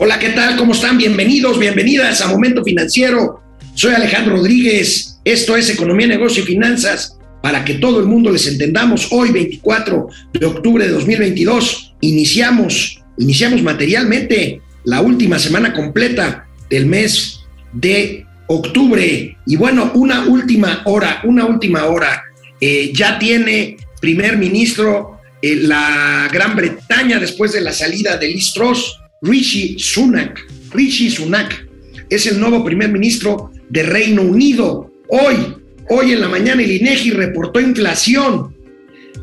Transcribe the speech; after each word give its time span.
Hola, 0.00 0.20
¿qué 0.20 0.28
tal? 0.28 0.56
¿Cómo 0.56 0.74
están? 0.74 0.96
Bienvenidos, 0.96 1.58
bienvenidas 1.58 2.20
a 2.20 2.28
Momento 2.28 2.62
Financiero. 2.62 3.42
Soy 3.74 3.94
Alejandro 3.94 4.36
Rodríguez. 4.36 5.18
Esto 5.24 5.56
es 5.56 5.68
Economía, 5.70 6.06
Negocio 6.06 6.44
y 6.44 6.46
Finanzas 6.46 7.18
para 7.42 7.64
que 7.64 7.74
todo 7.74 7.98
el 7.98 8.06
mundo 8.06 8.30
les 8.30 8.46
entendamos. 8.46 9.08
Hoy, 9.10 9.30
24 9.32 10.06
de 10.34 10.46
octubre 10.46 10.86
de 10.86 10.92
2022, 10.92 11.96
iniciamos, 12.00 13.02
iniciamos 13.18 13.60
materialmente 13.60 14.62
la 14.84 15.00
última 15.00 15.36
semana 15.40 15.72
completa 15.72 16.46
del 16.70 16.86
mes 16.86 17.40
de 17.72 18.24
octubre. 18.46 19.36
Y 19.46 19.56
bueno, 19.56 19.90
una 19.96 20.26
última 20.26 20.82
hora, 20.84 21.22
una 21.24 21.44
última 21.44 21.86
hora. 21.86 22.22
Eh, 22.60 22.92
ya 22.94 23.18
tiene 23.18 23.76
primer 24.00 24.36
ministro 24.36 25.18
eh, 25.42 25.56
la 25.56 26.28
Gran 26.32 26.54
Bretaña 26.54 27.18
después 27.18 27.52
de 27.52 27.62
la 27.62 27.72
salida 27.72 28.16
de 28.16 28.28
Liz 28.28 28.52
Truss, 28.52 28.97
Rishi 29.20 29.78
Sunak. 29.78 30.40
Rishi 30.70 31.10
Sunak 31.10 31.66
es 32.08 32.26
el 32.26 32.38
nuevo 32.38 32.64
primer 32.64 32.90
ministro 32.90 33.50
de 33.68 33.82
Reino 33.82 34.22
Unido. 34.22 34.92
Hoy, 35.08 35.56
hoy 35.90 36.12
en 36.12 36.20
la 36.20 36.28
mañana 36.28 36.62
el 36.62 36.70
INEGI 36.70 37.10
reportó 37.10 37.60
inflación. 37.60 38.54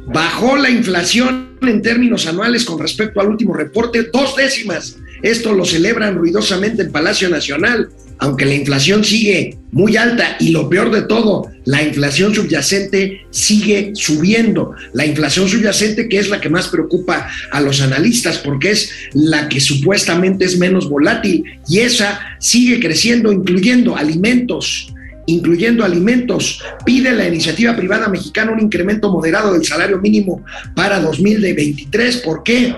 Bajó 0.08 0.58
la 0.58 0.70
inflación 0.70 1.58
en 1.62 1.82
términos 1.82 2.28
anuales 2.28 2.66
con 2.66 2.80
respecto 2.80 3.22
al 3.22 3.30
último 3.30 3.54
reporte, 3.54 4.10
dos 4.12 4.36
décimas. 4.36 4.98
Esto 5.22 5.54
lo 5.54 5.66
celebran 5.66 6.16
ruidosamente 6.16 6.84
en 6.84 6.92
Palacio 6.92 7.30
Nacional 7.30 7.90
aunque 8.20 8.46
la 8.46 8.54
inflación 8.54 9.04
sigue 9.04 9.58
muy 9.72 9.98
alta 9.98 10.38
y 10.40 10.50
lo 10.50 10.70
peor 10.70 10.92
de 10.92 11.02
todo, 11.02 11.52
la 11.66 11.84
inflación 11.84 12.34
subyacente 12.34 13.26
sigue 13.30 13.92
subiendo. 13.94 14.74
La 14.94 15.06
inflación 15.06 15.50
subyacente 15.50 16.08
que 16.08 16.20
es 16.20 16.30
la 16.30 16.40
que 16.40 16.50
más 16.50 16.70
preocupa 16.70 17.28
a 17.52 17.62
los 17.62 17.82
analistas 17.82 18.38
porque 18.38 18.72
es 18.72 18.92
la 19.14 19.50
que 19.50 19.60
supuestamente 19.60 20.46
es 20.46 20.58
menos 20.58 20.90
volátil 20.90 21.44
y 21.68 21.80
esa 21.80 22.20
sigue 22.40 22.80
creciendo 22.80 23.32
incluyendo 23.32 23.98
alimentos, 23.98 24.94
incluyendo 25.26 25.84
alimentos. 25.84 26.62
Pide 26.86 27.12
la 27.12 27.28
iniciativa 27.28 27.76
privada 27.76 28.08
mexicana 28.08 28.54
un 28.54 28.62
incremento 28.62 29.12
moderado 29.12 29.54
del 29.54 29.66
salario 29.66 30.00
mínimo 30.00 30.44
para 30.74 31.02
2023. 31.02 32.18
¿Por 32.18 32.44
qué? 32.44 32.74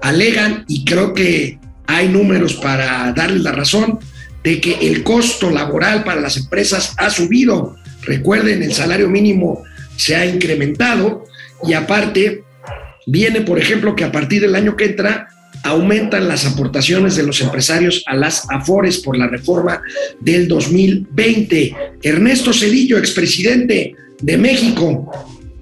Alegan, 0.00 0.64
y 0.66 0.84
creo 0.84 1.14
que 1.14 1.58
hay 1.86 2.08
números 2.08 2.54
para 2.54 3.12
darles 3.12 3.42
la 3.42 3.52
razón, 3.52 4.00
de 4.42 4.60
que 4.60 4.74
el 4.86 5.02
costo 5.02 5.50
laboral 5.50 6.04
para 6.04 6.20
las 6.20 6.36
empresas 6.36 6.94
ha 6.96 7.10
subido. 7.10 7.76
Recuerden, 8.02 8.62
el 8.62 8.72
salario 8.72 9.08
mínimo 9.08 9.62
se 9.96 10.16
ha 10.16 10.26
incrementado 10.26 11.24
y 11.66 11.74
aparte 11.74 12.42
viene, 13.06 13.42
por 13.42 13.58
ejemplo, 13.58 13.94
que 13.94 14.04
a 14.04 14.12
partir 14.12 14.40
del 14.40 14.54
año 14.54 14.76
que 14.76 14.86
entra 14.86 15.28
aumentan 15.64 16.26
las 16.26 16.44
aportaciones 16.44 17.14
de 17.14 17.22
los 17.22 17.40
empresarios 17.40 18.02
a 18.06 18.16
las 18.16 18.50
AFORES 18.50 18.98
por 18.98 19.16
la 19.16 19.28
reforma 19.28 19.80
del 20.20 20.48
2020. 20.48 21.76
Ernesto 22.02 22.52
Cedillo, 22.52 22.98
expresidente 22.98 23.94
de 24.20 24.38
México, 24.38 25.10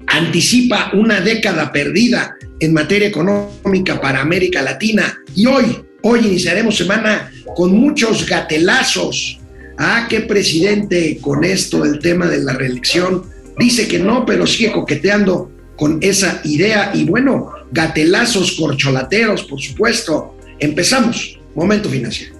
anticipa 0.06 0.90
una 0.94 1.20
década 1.20 1.70
perdida 1.70 2.34
en 2.60 2.72
materia 2.72 3.08
económica 3.08 4.00
para 4.00 4.22
América 4.22 4.62
Latina 4.62 5.18
y 5.34 5.46
hoy 5.46 5.76
Hoy 6.02 6.20
iniciaremos 6.20 6.76
semana 6.76 7.30
con 7.54 7.72
muchos 7.72 8.26
gatelazos. 8.28 9.38
Ah, 9.78 10.06
qué 10.08 10.20
presidente 10.20 11.18
con 11.20 11.44
esto 11.44 11.82
del 11.82 11.98
tema 11.98 12.26
de 12.26 12.42
la 12.42 12.52
reelección. 12.52 13.24
Dice 13.58 13.88
que 13.88 13.98
no, 13.98 14.26
pero 14.26 14.46
sigue 14.46 14.72
coqueteando 14.72 15.50
con 15.76 15.98
esa 16.02 16.40
idea. 16.44 16.90
Y 16.94 17.04
bueno, 17.04 17.52
gatelazos 17.72 18.52
corcholateros, 18.52 19.44
por 19.44 19.60
supuesto. 19.60 20.36
Empezamos. 20.58 21.38
Momento 21.54 21.88
financiero. 21.88 22.39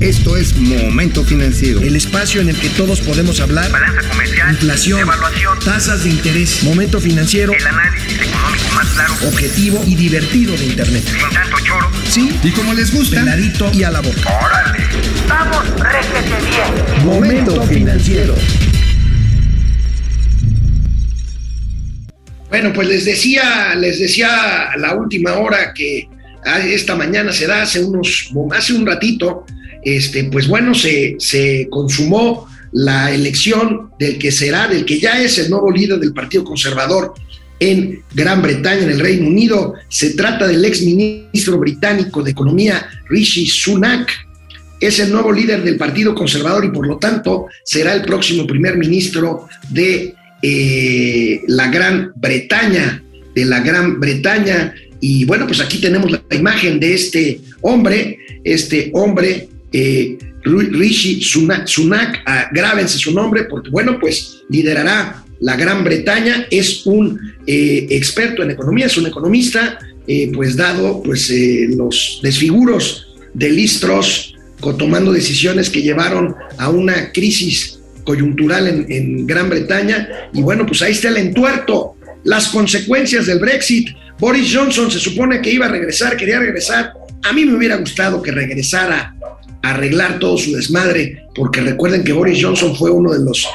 Esto 0.00 0.36
es 0.36 0.54
Momento 0.58 1.24
Financiero. 1.24 1.80
El 1.80 1.96
espacio 1.96 2.42
en 2.42 2.50
el 2.50 2.60
que 2.60 2.68
todos 2.68 3.00
podemos 3.00 3.40
hablar. 3.40 3.70
Balanza 3.70 4.06
comercial. 4.06 4.50
Inflación. 4.50 5.00
Evaluación. 5.00 5.58
Tasas 5.60 6.04
de 6.04 6.10
interés. 6.10 6.62
Momento 6.64 7.00
financiero. 7.00 7.54
El 7.54 7.66
análisis 7.66 8.20
económico 8.20 8.74
más 8.74 8.86
claro. 8.88 9.14
Objetivo 9.26 9.82
y 9.86 9.94
divertido 9.94 10.54
de 10.54 10.66
Internet. 10.66 11.02
Sin 11.02 11.30
tanto 11.30 11.56
choro. 11.64 11.90
Sí. 12.10 12.38
Y 12.42 12.50
como 12.50 12.74
les 12.74 12.92
gusta, 12.92 13.20
Peladito 13.20 13.70
y 13.72 13.84
a 13.84 13.90
la 13.90 14.02
boca. 14.02 14.38
¡Órale! 14.44 14.84
¡Vamos, 15.26 15.64
réjete 15.80 16.44
bien! 16.44 17.06
Momento 17.06 17.62
financiero. 17.62 18.34
Bueno, 22.50 22.72
pues 22.74 22.86
les 22.86 23.06
decía, 23.06 23.74
les 23.76 23.98
decía 23.98 24.72
a 24.72 24.76
la 24.76 24.94
última 24.94 25.32
hora 25.34 25.72
que 25.72 26.06
esta 26.66 26.94
mañana 26.94 27.32
se 27.32 27.46
da 27.46 27.62
hace 27.62 27.82
unos, 27.82 28.30
hace 28.54 28.74
un 28.74 28.86
ratito, 28.86 29.46
este, 29.86 30.24
pues 30.24 30.48
bueno, 30.48 30.74
se, 30.74 31.68
consumó 31.70 32.48
la 32.72 33.14
elección 33.14 33.92
del 34.00 34.18
que 34.18 34.32
será, 34.32 34.66
del 34.66 34.84
que 34.84 34.98
ya 34.98 35.22
es 35.22 35.38
el 35.38 35.48
nuevo 35.48 35.70
líder 35.70 36.00
del 36.00 36.12
Partido 36.12 36.42
Conservador 36.42 37.14
en 37.60 38.02
Gran 38.12 38.42
Bretaña, 38.42 38.82
en 38.82 38.90
el 38.90 38.98
Reino 38.98 39.28
Unido. 39.28 39.74
Se 39.88 40.14
trata 40.14 40.48
del 40.48 40.64
ex 40.64 40.82
ministro 40.82 41.56
británico 41.58 42.20
de 42.24 42.32
Economía, 42.32 42.84
Rishi 43.08 43.46
Sunak. 43.46 44.10
Es 44.80 44.98
el 44.98 45.12
nuevo 45.12 45.32
líder 45.32 45.62
del 45.62 45.76
Partido 45.76 46.16
Conservador 46.16 46.64
y 46.64 46.70
por 46.70 46.84
lo 46.84 46.98
tanto 46.98 47.46
será 47.64 47.94
el 47.94 48.02
próximo 48.02 48.44
primer 48.44 48.76
ministro 48.76 49.46
de 49.70 50.16
eh, 50.42 51.42
la 51.46 51.68
Gran 51.68 52.10
Bretaña, 52.16 53.04
de 53.36 53.44
la 53.44 53.60
Gran 53.60 54.00
Bretaña. 54.00 54.74
Y 55.00 55.24
bueno, 55.26 55.46
pues 55.46 55.60
aquí 55.60 55.80
tenemos 55.80 56.10
la 56.10 56.20
imagen 56.32 56.80
de 56.80 56.92
este 56.92 57.40
hombre, 57.62 58.18
este 58.42 58.90
hombre, 58.92 59.48
eh, 59.76 60.18
Rishi 60.42 61.22
Sunak, 61.22 62.22
ah, 62.24 62.48
grábense 62.52 62.98
su 62.98 63.12
nombre 63.12 63.44
porque 63.44 63.68
bueno, 63.70 63.98
pues 64.00 64.42
liderará 64.48 65.24
la 65.40 65.56
Gran 65.56 65.84
Bretaña, 65.84 66.46
es 66.50 66.86
un 66.86 67.34
eh, 67.46 67.86
experto 67.90 68.42
en 68.42 68.52
economía, 68.52 68.86
es 68.86 68.96
un 68.96 69.06
economista, 69.06 69.78
eh, 70.06 70.30
pues 70.34 70.56
dado 70.56 71.02
pues 71.02 71.30
eh, 71.30 71.68
los 71.76 72.20
desfiguros 72.22 73.06
de 73.34 73.50
Listros, 73.50 74.32
tomando 74.78 75.12
decisiones 75.12 75.68
que 75.68 75.82
llevaron 75.82 76.34
a 76.56 76.70
una 76.70 77.12
crisis 77.12 77.78
coyuntural 78.04 78.66
en, 78.66 78.86
en 78.90 79.26
Gran 79.26 79.50
Bretaña, 79.50 80.08
y 80.32 80.40
bueno, 80.40 80.64
pues 80.64 80.80
ahí 80.80 80.92
está 80.92 81.08
el 81.08 81.18
entuerto, 81.18 81.96
las 82.24 82.48
consecuencias 82.48 83.26
del 83.26 83.38
Brexit. 83.38 83.90
Boris 84.18 84.50
Johnson 84.54 84.90
se 84.90 84.98
supone 84.98 85.42
que 85.42 85.52
iba 85.52 85.66
a 85.66 85.68
regresar, 85.68 86.16
quería 86.16 86.38
regresar. 86.38 86.94
A 87.22 87.32
mí 87.34 87.44
me 87.44 87.54
hubiera 87.54 87.76
gustado 87.76 88.22
que 88.22 88.30
regresara 88.32 89.14
arreglar 89.62 90.18
todo 90.18 90.36
su 90.38 90.52
desmadre, 90.52 91.24
porque 91.34 91.60
recuerden 91.60 92.04
que 92.04 92.12
Boris 92.12 92.42
Johnson 92.42 92.74
fue 92.76 92.90
uno 92.90 93.12
de 93.12 93.24
los 93.24 93.46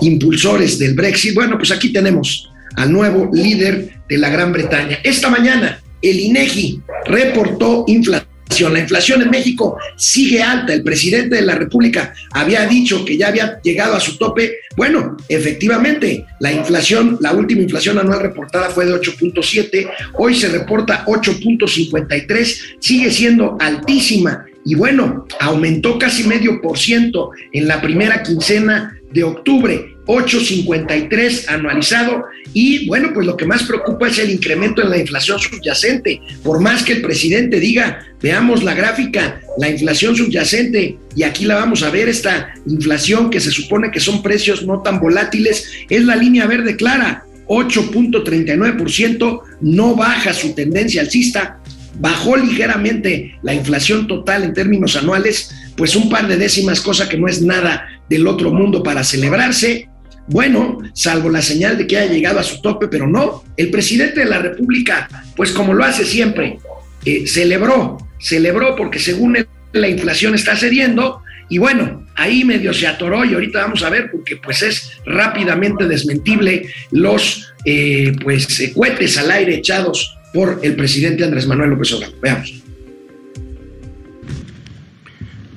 impulsores 0.00 0.78
del 0.78 0.94
Brexit. 0.94 1.34
Bueno, 1.34 1.56
pues 1.56 1.70
aquí 1.70 1.92
tenemos 1.92 2.50
al 2.76 2.92
nuevo 2.92 3.30
líder 3.32 3.90
de 4.08 4.18
la 4.18 4.30
Gran 4.30 4.52
Bretaña. 4.52 4.98
Esta 5.02 5.28
mañana 5.30 5.80
el 6.02 6.20
INEGI 6.20 6.80
reportó 7.06 7.84
inflación. 7.86 8.27
La 8.60 8.80
inflación 8.80 9.22
en 9.22 9.30
México 9.30 9.78
sigue 9.96 10.42
alta. 10.42 10.74
El 10.74 10.82
presidente 10.82 11.36
de 11.36 11.42
la 11.42 11.54
República 11.54 12.12
había 12.32 12.66
dicho 12.66 13.04
que 13.04 13.16
ya 13.16 13.28
había 13.28 13.60
llegado 13.62 13.94
a 13.94 14.00
su 14.00 14.18
tope. 14.18 14.58
Bueno, 14.76 15.16
efectivamente, 15.28 16.24
la 16.40 16.50
inflación, 16.50 17.18
la 17.20 17.32
última 17.32 17.62
inflación 17.62 17.98
anual 17.98 18.20
reportada 18.20 18.70
fue 18.70 18.86
de 18.86 18.94
8.7. 18.94 19.88
Hoy 20.14 20.34
se 20.34 20.48
reporta 20.48 21.04
8.53. 21.06 22.76
Sigue 22.80 23.10
siendo 23.10 23.56
altísima. 23.60 24.44
Y 24.64 24.74
bueno, 24.74 25.26
aumentó 25.38 25.98
casi 25.98 26.24
medio 26.24 26.60
por 26.60 26.78
ciento 26.78 27.30
en 27.52 27.68
la 27.68 27.80
primera 27.80 28.22
quincena 28.22 28.98
de 29.12 29.24
octubre, 29.24 29.96
8.53 30.08 31.48
anualizado. 31.48 32.24
Y 32.54 32.88
bueno, 32.88 33.10
pues 33.14 33.26
lo 33.26 33.36
que 33.36 33.46
más 33.46 33.62
preocupa 33.64 34.08
es 34.08 34.18
el 34.18 34.30
incremento 34.30 34.82
en 34.82 34.90
la 34.90 34.98
inflación 34.98 35.38
subyacente. 35.38 36.20
Por 36.42 36.60
más 36.60 36.82
que 36.82 36.94
el 36.94 37.02
presidente 37.02 37.60
diga, 37.60 38.04
veamos 38.20 38.64
la 38.64 38.74
gráfica, 38.74 39.40
la 39.58 39.68
inflación 39.68 40.16
subyacente, 40.16 40.98
y 41.14 41.22
aquí 41.22 41.44
la 41.44 41.56
vamos 41.56 41.82
a 41.82 41.90
ver, 41.90 42.08
esta 42.08 42.54
inflación 42.66 43.30
que 43.30 43.38
se 43.40 43.50
supone 43.50 43.90
que 43.90 44.00
son 44.00 44.22
precios 44.22 44.64
no 44.64 44.82
tan 44.82 44.98
volátiles, 44.98 45.70
es 45.88 46.04
la 46.04 46.16
línea 46.16 46.46
verde 46.46 46.74
clara. 46.74 47.24
8.39%, 47.46 49.40
no 49.62 49.94
baja 49.94 50.34
su 50.34 50.54
tendencia 50.54 51.00
alcista, 51.00 51.60
bajó 51.98 52.36
ligeramente 52.36 53.38
la 53.42 53.54
inflación 53.54 54.06
total 54.06 54.44
en 54.44 54.54
términos 54.54 54.96
anuales, 54.96 55.50
pues 55.76 55.96
un 55.96 56.08
par 56.08 56.28
de 56.28 56.36
décimas, 56.36 56.80
cosa 56.80 57.08
que 57.08 57.18
no 57.18 57.28
es 57.28 57.40
nada 57.42 57.86
del 58.08 58.26
otro 58.26 58.52
mundo 58.52 58.82
para 58.82 59.04
celebrarse. 59.04 59.87
Bueno, 60.28 60.78
salvo 60.92 61.30
la 61.30 61.40
señal 61.40 61.78
de 61.78 61.86
que 61.86 61.96
haya 61.96 62.12
llegado 62.12 62.38
a 62.38 62.42
su 62.42 62.60
tope, 62.60 62.88
pero 62.88 63.06
no. 63.06 63.44
El 63.56 63.70
presidente 63.70 64.20
de 64.20 64.26
la 64.26 64.38
República, 64.38 65.08
pues 65.34 65.52
como 65.52 65.72
lo 65.72 65.84
hace 65.84 66.04
siempre, 66.04 66.58
eh, 67.04 67.26
celebró, 67.26 67.96
celebró 68.20 68.76
porque 68.76 68.98
según 68.98 69.38
la 69.72 69.88
inflación 69.88 70.34
está 70.34 70.54
cediendo 70.54 71.22
y 71.48 71.56
bueno, 71.56 72.06
ahí 72.14 72.44
medio 72.44 72.74
se 72.74 72.86
atoró 72.86 73.24
y 73.24 73.32
ahorita 73.32 73.62
vamos 73.62 73.82
a 73.82 73.88
ver 73.88 74.10
porque 74.10 74.36
pues 74.36 74.60
es 74.62 74.92
rápidamente 75.06 75.88
desmentible 75.88 76.68
los 76.90 77.50
eh, 77.64 78.12
pues 78.22 78.60
eh, 78.60 78.74
cohetes 78.74 79.16
al 79.16 79.30
aire 79.30 79.54
echados 79.54 80.14
por 80.34 80.60
el 80.62 80.76
presidente 80.76 81.24
Andrés 81.24 81.46
Manuel 81.46 81.70
López 81.70 81.92
Obrador. 81.94 82.20
Veamos. 82.20 82.62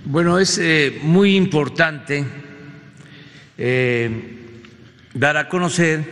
Bueno, 0.05 0.39
es 0.39 0.59
muy 1.03 1.35
importante 1.35 2.23
dar 5.13 5.37
a 5.37 5.49
conocer 5.49 6.05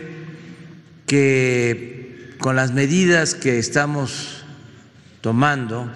que 1.06 2.34
con 2.38 2.56
las 2.56 2.72
medidas 2.72 3.34
que 3.34 3.58
estamos 3.58 4.44
tomando 5.20 5.90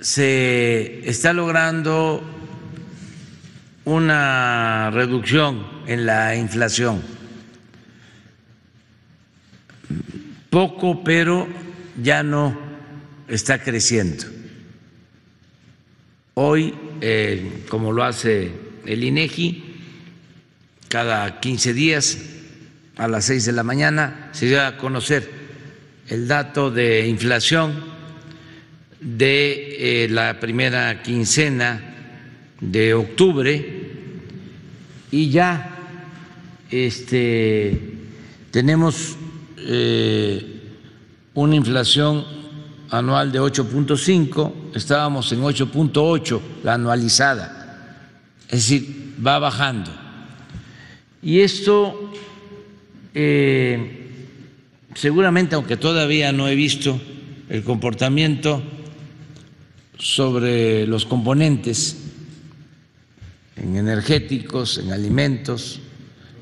se 0.00 1.08
está 1.08 1.32
logrando 1.32 2.22
una 3.84 4.90
reducción 4.90 5.66
en 5.86 6.06
la 6.06 6.36
inflación. 6.36 7.02
Poco, 10.50 11.02
pero 11.02 11.48
ya 12.02 12.22
no 12.22 12.56
está 13.28 13.62
creciendo. 13.62 14.24
Hoy, 16.34 16.74
eh, 17.00 17.64
como 17.68 17.92
lo 17.92 18.04
hace 18.04 18.52
el 18.86 19.04
INEGI, 19.04 19.73
cada 20.94 21.40
15 21.40 21.74
días 21.74 22.18
a 22.94 23.08
las 23.08 23.24
6 23.24 23.46
de 23.46 23.52
la 23.52 23.64
mañana 23.64 24.28
se 24.30 24.48
da 24.48 24.68
a 24.68 24.76
conocer 24.76 25.28
el 26.06 26.28
dato 26.28 26.70
de 26.70 27.08
inflación 27.08 27.82
de 29.00 30.04
eh, 30.04 30.08
la 30.08 30.38
primera 30.38 31.02
quincena 31.02 31.96
de 32.60 32.94
octubre 32.94 33.90
y 35.10 35.30
ya 35.30 35.78
este, 36.70 37.76
tenemos 38.52 39.16
eh, 39.66 40.60
una 41.34 41.56
inflación 41.56 42.24
anual 42.88 43.32
de 43.32 43.40
8.5, 43.40 44.76
estábamos 44.76 45.32
en 45.32 45.42
8.8 45.42 46.40
la 46.62 46.74
anualizada, 46.74 47.96
es 48.46 48.60
decir, 48.60 49.16
va 49.26 49.40
bajando. 49.40 50.03
Y 51.24 51.40
esto 51.40 52.12
eh, 53.14 54.04
seguramente, 54.94 55.54
aunque 55.54 55.76
todavía 55.76 56.32
no 56.32 56.48
he 56.48 56.54
visto 56.54 57.00
el 57.48 57.62
comportamiento 57.62 58.62
sobre 59.98 60.86
los 60.86 61.06
componentes 61.06 61.96
en 63.56 63.76
energéticos, 63.76 64.78
en 64.78 64.92
alimentos 64.92 65.80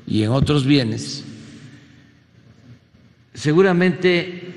y 0.05 0.23
en 0.23 0.31
otros 0.31 0.65
bienes, 0.65 1.23
seguramente 3.33 4.53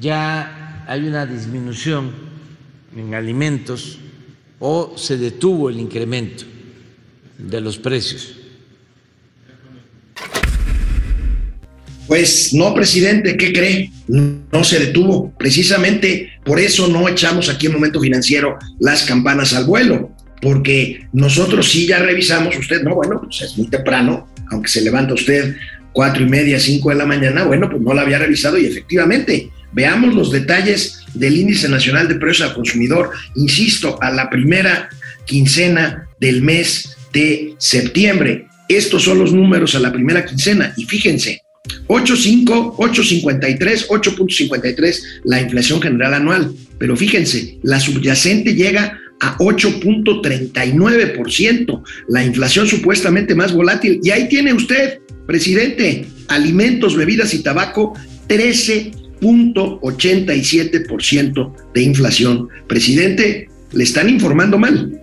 ya 0.00 0.84
hay 0.88 1.06
una 1.06 1.26
disminución 1.26 2.10
en 2.96 3.14
alimentos 3.14 3.98
o 4.58 4.94
se 4.96 5.16
detuvo 5.18 5.68
el 5.68 5.78
incremento 5.78 6.44
de 7.38 7.60
los 7.60 7.78
precios? 7.78 8.43
Pues 12.06 12.52
no, 12.52 12.74
presidente, 12.74 13.36
¿qué 13.36 13.52
cree? 13.52 13.90
No 14.08 14.62
se 14.64 14.78
detuvo. 14.78 15.32
Precisamente 15.38 16.30
por 16.44 16.60
eso 16.60 16.88
no 16.88 17.08
echamos 17.08 17.48
aquí 17.48 17.66
en 17.66 17.72
Momento 17.72 18.00
Financiero 18.00 18.58
las 18.78 19.04
campanas 19.04 19.54
al 19.54 19.64
vuelo, 19.64 20.14
porque 20.42 21.06
nosotros 21.12 21.70
sí 21.70 21.86
ya 21.86 21.98
revisamos, 21.98 22.56
usted 22.58 22.82
no, 22.82 22.94
bueno, 22.94 23.20
pues 23.22 23.42
es 23.42 23.56
muy 23.56 23.68
temprano, 23.68 24.28
aunque 24.50 24.68
se 24.68 24.82
levanta 24.82 25.14
usted 25.14 25.56
cuatro 25.92 26.22
y 26.22 26.28
media, 26.28 26.60
cinco 26.60 26.90
de 26.90 26.96
la 26.96 27.06
mañana, 27.06 27.44
bueno, 27.44 27.70
pues 27.70 27.80
no 27.80 27.94
la 27.94 28.02
había 28.02 28.18
revisado 28.18 28.58
y 28.58 28.66
efectivamente 28.66 29.50
Veamos 29.74 30.14
los 30.14 30.30
detalles 30.30 31.00
del 31.14 31.36
índice 31.36 31.68
nacional 31.68 32.06
de 32.06 32.14
precios 32.14 32.48
al 32.48 32.54
consumidor, 32.54 33.10
insisto, 33.34 33.98
a 34.00 34.10
la 34.10 34.30
primera 34.30 34.88
quincena 35.26 36.08
del 36.20 36.42
mes 36.42 36.96
de 37.12 37.54
septiembre. 37.58 38.46
Estos 38.68 39.02
son 39.02 39.18
los 39.18 39.32
números 39.32 39.74
a 39.74 39.80
la 39.80 39.92
primera 39.92 40.24
quincena 40.24 40.72
y 40.76 40.84
fíjense, 40.84 41.42
8.5, 41.88 42.76
8.53, 42.76 43.88
8.53 43.88 45.02
la 45.24 45.40
inflación 45.40 45.80
general 45.80 46.12
anual, 46.14 46.54
pero 46.78 46.96
fíjense, 46.96 47.58
la 47.62 47.80
subyacente 47.80 48.54
llega 48.54 49.00
a 49.20 49.38
8.39%, 49.38 51.82
la 52.08 52.24
inflación 52.24 52.66
supuestamente 52.66 53.34
más 53.34 53.52
volátil. 53.52 54.00
Y 54.02 54.10
ahí 54.10 54.28
tiene 54.28 54.52
usted, 54.52 54.98
presidente, 55.26 56.06
alimentos, 56.28 56.96
bebidas 56.96 57.34
y 57.34 57.42
tabaco, 57.42 57.92
13 58.26 59.04
.87% 59.24 61.52
de 61.72 61.82
inflación. 61.82 62.48
Presidente, 62.66 63.48
le 63.72 63.84
están 63.84 64.10
informando 64.10 64.58
mal. 64.58 65.00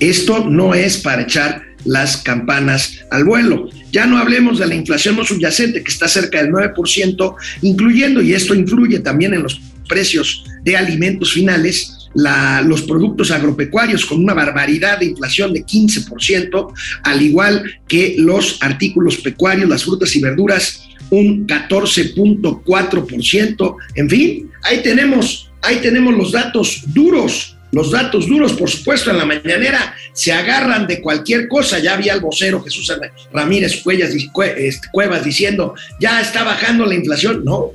Esto 0.00 0.44
no 0.44 0.74
es 0.74 0.98
para 0.98 1.22
echar 1.22 1.62
las 1.84 2.16
campanas 2.18 3.06
al 3.10 3.24
vuelo. 3.24 3.70
Ya 3.90 4.06
no 4.06 4.18
hablemos 4.18 4.58
de 4.58 4.66
la 4.66 4.74
inflación 4.74 5.16
no 5.16 5.24
subyacente, 5.24 5.82
que 5.82 5.90
está 5.90 6.08
cerca 6.08 6.42
del 6.42 6.52
9%, 6.52 7.34
incluyendo, 7.62 8.22
y 8.22 8.34
esto 8.34 8.54
influye 8.54 9.00
también 9.00 9.34
en 9.34 9.42
los 9.42 9.60
precios 9.88 10.44
de 10.62 10.76
alimentos 10.76 11.32
finales, 11.32 11.94
los 12.14 12.82
productos 12.82 13.30
agropecuarios 13.30 14.04
con 14.04 14.22
una 14.22 14.34
barbaridad 14.34 14.98
de 14.98 15.06
inflación 15.06 15.52
de 15.52 15.64
15%, 15.64 16.72
al 17.04 17.22
igual 17.22 17.62
que 17.86 18.16
los 18.18 18.58
artículos 18.60 19.18
pecuarios, 19.18 19.68
las 19.68 19.84
frutas 19.84 20.16
y 20.16 20.20
verduras 20.20 20.82
un 21.10 21.46
14.4%. 21.46 23.76
En 23.94 24.10
fin, 24.10 24.50
ahí 24.62 24.82
tenemos, 24.82 25.48
ahí 25.62 25.76
tenemos 25.76 26.16
los 26.16 26.32
datos 26.32 26.82
duros. 26.88 27.54
Los 27.72 27.90
datos 27.90 28.26
duros, 28.26 28.52
por 28.54 28.70
supuesto, 28.70 29.10
en 29.10 29.18
la 29.18 29.24
mañanera 29.24 29.94
se 30.12 30.32
agarran 30.32 30.86
de 30.86 31.00
cualquier 31.00 31.48
cosa. 31.48 31.78
Ya 31.78 31.94
había 31.94 32.14
el 32.14 32.20
vocero 32.20 32.62
Jesús 32.62 32.92
Ramírez 33.32 33.82
este, 33.84 34.88
Cuevas 34.90 35.24
diciendo, 35.24 35.74
ya 36.00 36.20
está 36.20 36.44
bajando 36.44 36.86
la 36.86 36.94
inflación. 36.94 37.44
No, 37.44 37.72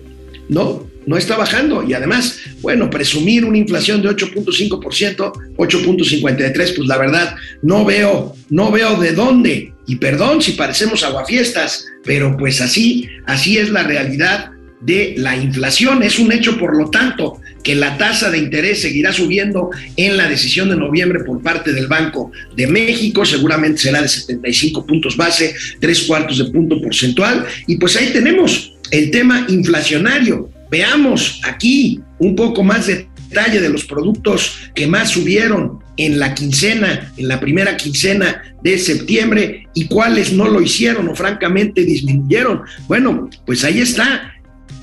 no, 0.49 0.87
no 1.05 1.17
está 1.17 1.37
bajando. 1.37 1.83
Y 1.83 1.93
además, 1.93 2.39
bueno, 2.61 2.89
presumir 2.89 3.45
una 3.45 3.57
inflación 3.57 4.01
de 4.01 4.09
8.5%, 4.09 5.31
8.53, 5.57 6.75
pues 6.75 6.87
la 6.87 6.97
verdad, 6.97 7.35
no 7.61 7.85
veo, 7.85 8.35
no 8.49 8.71
veo 8.71 8.99
de 8.99 9.13
dónde. 9.13 9.73
Y 9.85 9.97
perdón 9.97 10.41
si 10.41 10.53
parecemos 10.53 11.03
aguafiestas, 11.03 11.85
pero 12.03 12.35
pues 12.37 12.61
así, 12.61 13.07
así 13.25 13.57
es 13.57 13.69
la 13.69 13.83
realidad 13.83 14.52
de 14.85 15.15
la 15.17 15.35
inflación. 15.35 16.03
Es 16.03 16.19
un 16.19 16.31
hecho, 16.31 16.57
por 16.57 16.77
lo 16.77 16.89
tanto, 16.89 17.39
que 17.63 17.75
la 17.75 17.97
tasa 17.97 18.29
de 18.29 18.37
interés 18.37 18.81
seguirá 18.81 19.13
subiendo 19.13 19.69
en 19.95 20.17
la 20.17 20.27
decisión 20.27 20.69
de 20.69 20.75
noviembre 20.75 21.23
por 21.23 21.41
parte 21.41 21.71
del 21.73 21.87
Banco 21.87 22.31
de 22.55 22.67
México. 22.67 23.25
Seguramente 23.25 23.81
será 23.81 24.01
de 24.01 24.09
75 24.09 24.85
puntos 24.85 25.15
base, 25.15 25.55
tres 25.79 26.03
cuartos 26.03 26.37
de 26.37 26.45
punto 26.45 26.81
porcentual. 26.81 27.45
Y 27.67 27.77
pues 27.77 27.95
ahí 27.95 28.11
tenemos 28.11 28.73
el 28.91 29.11
tema 29.11 29.45
inflacionario. 29.49 30.49
Veamos 30.69 31.39
aquí 31.43 31.99
un 32.19 32.35
poco 32.35 32.63
más 32.63 32.87
de 32.87 33.07
detalle 33.33 33.59
de 33.59 33.69
los 33.69 33.85
productos 33.85 34.69
que 34.75 34.85
más 34.85 35.09
subieron 35.09 35.79
en 35.97 36.19
la 36.19 36.33
quincena, 36.33 37.11
en 37.17 37.27
la 37.27 37.39
primera 37.39 37.77
quincena 37.77 38.41
de 38.63 38.77
septiembre 38.77 39.67
y 39.73 39.87
cuáles 39.87 40.33
no 40.33 40.47
lo 40.47 40.61
hicieron 40.61 41.09
o 41.09 41.15
francamente 41.15 41.83
disminuyeron. 41.83 42.61
Bueno, 42.87 43.29
pues 43.45 43.63
ahí 43.63 43.81
está. 43.81 44.32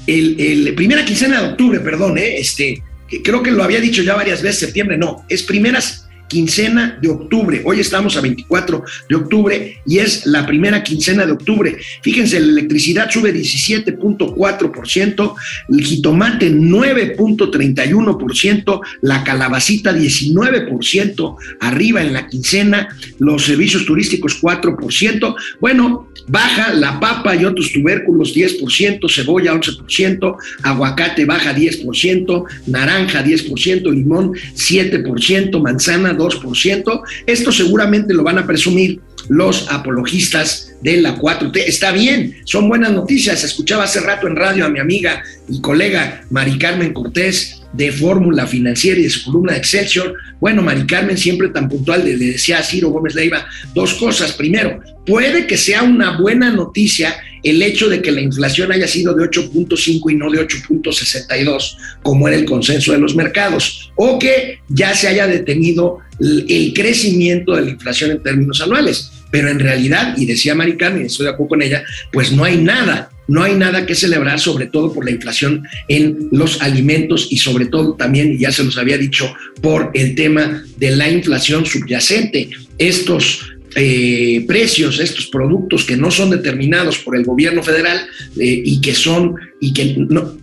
El, 0.06 0.74
primera 0.74 1.04
quincena 1.04 1.40
de 1.40 1.48
octubre, 1.50 1.80
perdón, 1.80 2.18
¿eh? 2.18 2.38
este, 2.38 2.82
creo 3.22 3.42
que 3.42 3.50
lo 3.50 3.62
había 3.62 3.80
dicho 3.80 4.02
ya 4.02 4.14
varias 4.14 4.42
veces, 4.42 4.60
septiembre, 4.60 4.96
no, 4.98 5.24
es 5.28 5.42
primeras 5.42 6.09
quincena 6.30 6.98
de 7.02 7.08
octubre. 7.08 7.60
Hoy 7.64 7.80
estamos 7.80 8.16
a 8.16 8.22
24 8.22 8.84
de 9.08 9.16
octubre 9.16 9.78
y 9.84 9.98
es 9.98 10.24
la 10.26 10.46
primera 10.46 10.80
quincena 10.82 11.26
de 11.26 11.32
octubre. 11.32 11.76
Fíjense, 12.02 12.40
la 12.40 12.52
electricidad 12.52 13.10
sube 13.10 13.34
17.4%, 13.34 15.34
el 15.68 15.84
jitomate 15.84 16.50
9.31%, 16.54 18.80
la 19.02 19.22
calabacita 19.24 19.92
19% 19.92 21.36
arriba 21.60 22.00
en 22.00 22.12
la 22.12 22.28
quincena, 22.28 22.96
los 23.18 23.44
servicios 23.44 23.84
turísticos 23.84 24.40
4%. 24.40 25.34
Bueno, 25.60 26.06
baja 26.28 26.72
la 26.74 27.00
papa 27.00 27.34
y 27.34 27.44
otros 27.44 27.72
tubérculos 27.72 28.36
10%, 28.36 29.12
cebolla 29.12 29.52
11%, 29.52 30.36
aguacate 30.62 31.24
baja 31.24 31.52
10%, 31.54 32.44
naranja 32.68 33.24
10%, 33.24 33.92
limón 33.92 34.34
7%, 34.54 35.60
manzana 35.60 36.12
2%. 36.20 37.02
Esto 37.26 37.52
seguramente 37.52 38.14
lo 38.14 38.22
van 38.22 38.38
a 38.38 38.46
presumir 38.46 39.00
los 39.28 39.70
apologistas 39.70 40.72
de 40.82 41.00
la 41.00 41.16
4T. 41.16 41.62
Está 41.66 41.92
bien, 41.92 42.36
son 42.44 42.68
buenas 42.68 42.92
noticias. 42.92 43.44
Escuchaba 43.44 43.84
hace 43.84 44.00
rato 44.00 44.26
en 44.26 44.36
radio 44.36 44.64
a 44.64 44.68
mi 44.68 44.78
amiga 44.78 45.22
y 45.48 45.60
colega 45.60 46.24
Mari 46.30 46.58
Carmen 46.58 46.92
Cortés 46.92 47.60
de 47.72 47.92
Fórmula 47.92 48.46
Financiera 48.46 48.98
y 48.98 49.04
de 49.04 49.10
su 49.10 49.24
columna 49.24 49.56
Excelsior. 49.56 50.14
Bueno, 50.40 50.62
Mari 50.62 50.86
Carmen 50.86 51.16
siempre 51.16 51.48
tan 51.50 51.68
puntual, 51.68 52.04
le 52.04 52.16
decía 52.16 52.58
a 52.58 52.62
Ciro 52.62 52.90
Gómez 52.90 53.14
Leiva 53.14 53.46
dos 53.74 53.94
cosas. 53.94 54.32
Primero, 54.32 54.80
puede 55.06 55.46
que 55.46 55.56
sea 55.56 55.82
una 55.82 56.18
buena 56.18 56.50
noticia 56.50 57.16
el 57.42 57.62
hecho 57.62 57.88
de 57.88 58.02
que 58.02 58.10
la 58.10 58.20
inflación 58.20 58.70
haya 58.72 58.86
sido 58.86 59.14
de 59.14 59.24
8.5 59.24 60.10
y 60.10 60.14
no 60.14 60.30
de 60.30 60.46
8.62, 60.46 61.76
como 62.02 62.28
era 62.28 62.36
el 62.36 62.44
consenso 62.44 62.92
de 62.92 62.98
los 62.98 63.14
mercados, 63.14 63.92
o 63.96 64.18
que 64.18 64.58
ya 64.68 64.94
se 64.94 65.08
haya 65.08 65.26
detenido 65.26 66.00
el 66.20 66.72
crecimiento 66.74 67.54
de 67.56 67.62
la 67.62 67.70
inflación 67.70 68.10
en 68.10 68.22
términos 68.22 68.60
anuales. 68.60 69.12
Pero 69.30 69.48
en 69.48 69.60
realidad, 69.60 70.16
y 70.16 70.26
decía 70.26 70.54
Mari 70.54 70.76
Carmen, 70.76 71.02
y 71.02 71.06
estoy 71.06 71.26
de 71.26 71.32
acuerdo 71.32 71.50
con 71.50 71.62
ella, 71.62 71.84
pues 72.12 72.32
no 72.32 72.44
hay 72.44 72.56
nada 72.56 73.10
no 73.30 73.44
hay 73.44 73.54
nada 73.54 73.86
que 73.86 73.94
celebrar, 73.94 74.40
sobre 74.40 74.66
todo 74.66 74.92
por 74.92 75.04
la 75.04 75.12
inflación 75.12 75.62
en 75.86 76.28
los 76.32 76.60
alimentos 76.62 77.28
y 77.30 77.36
sobre 77.36 77.66
todo 77.66 77.94
también, 77.94 78.36
ya 78.36 78.50
se 78.50 78.64
los 78.64 78.76
había 78.76 78.98
dicho, 78.98 79.32
por 79.62 79.92
el 79.94 80.16
tema 80.16 80.64
de 80.78 80.96
la 80.96 81.08
inflación 81.08 81.64
subyacente. 81.64 82.50
Estos 82.76 83.46
eh, 83.76 84.44
precios, 84.48 84.98
estos 84.98 85.28
productos 85.28 85.84
que 85.84 85.96
no 85.96 86.10
son 86.10 86.30
determinados 86.30 86.98
por 86.98 87.14
el 87.16 87.24
gobierno 87.24 87.62
federal 87.62 88.04
eh, 88.36 88.62
y 88.64 88.80
que 88.80 88.94
son 88.94 89.36
y 89.60 89.72
que 89.72 89.94
no, 89.96 90.36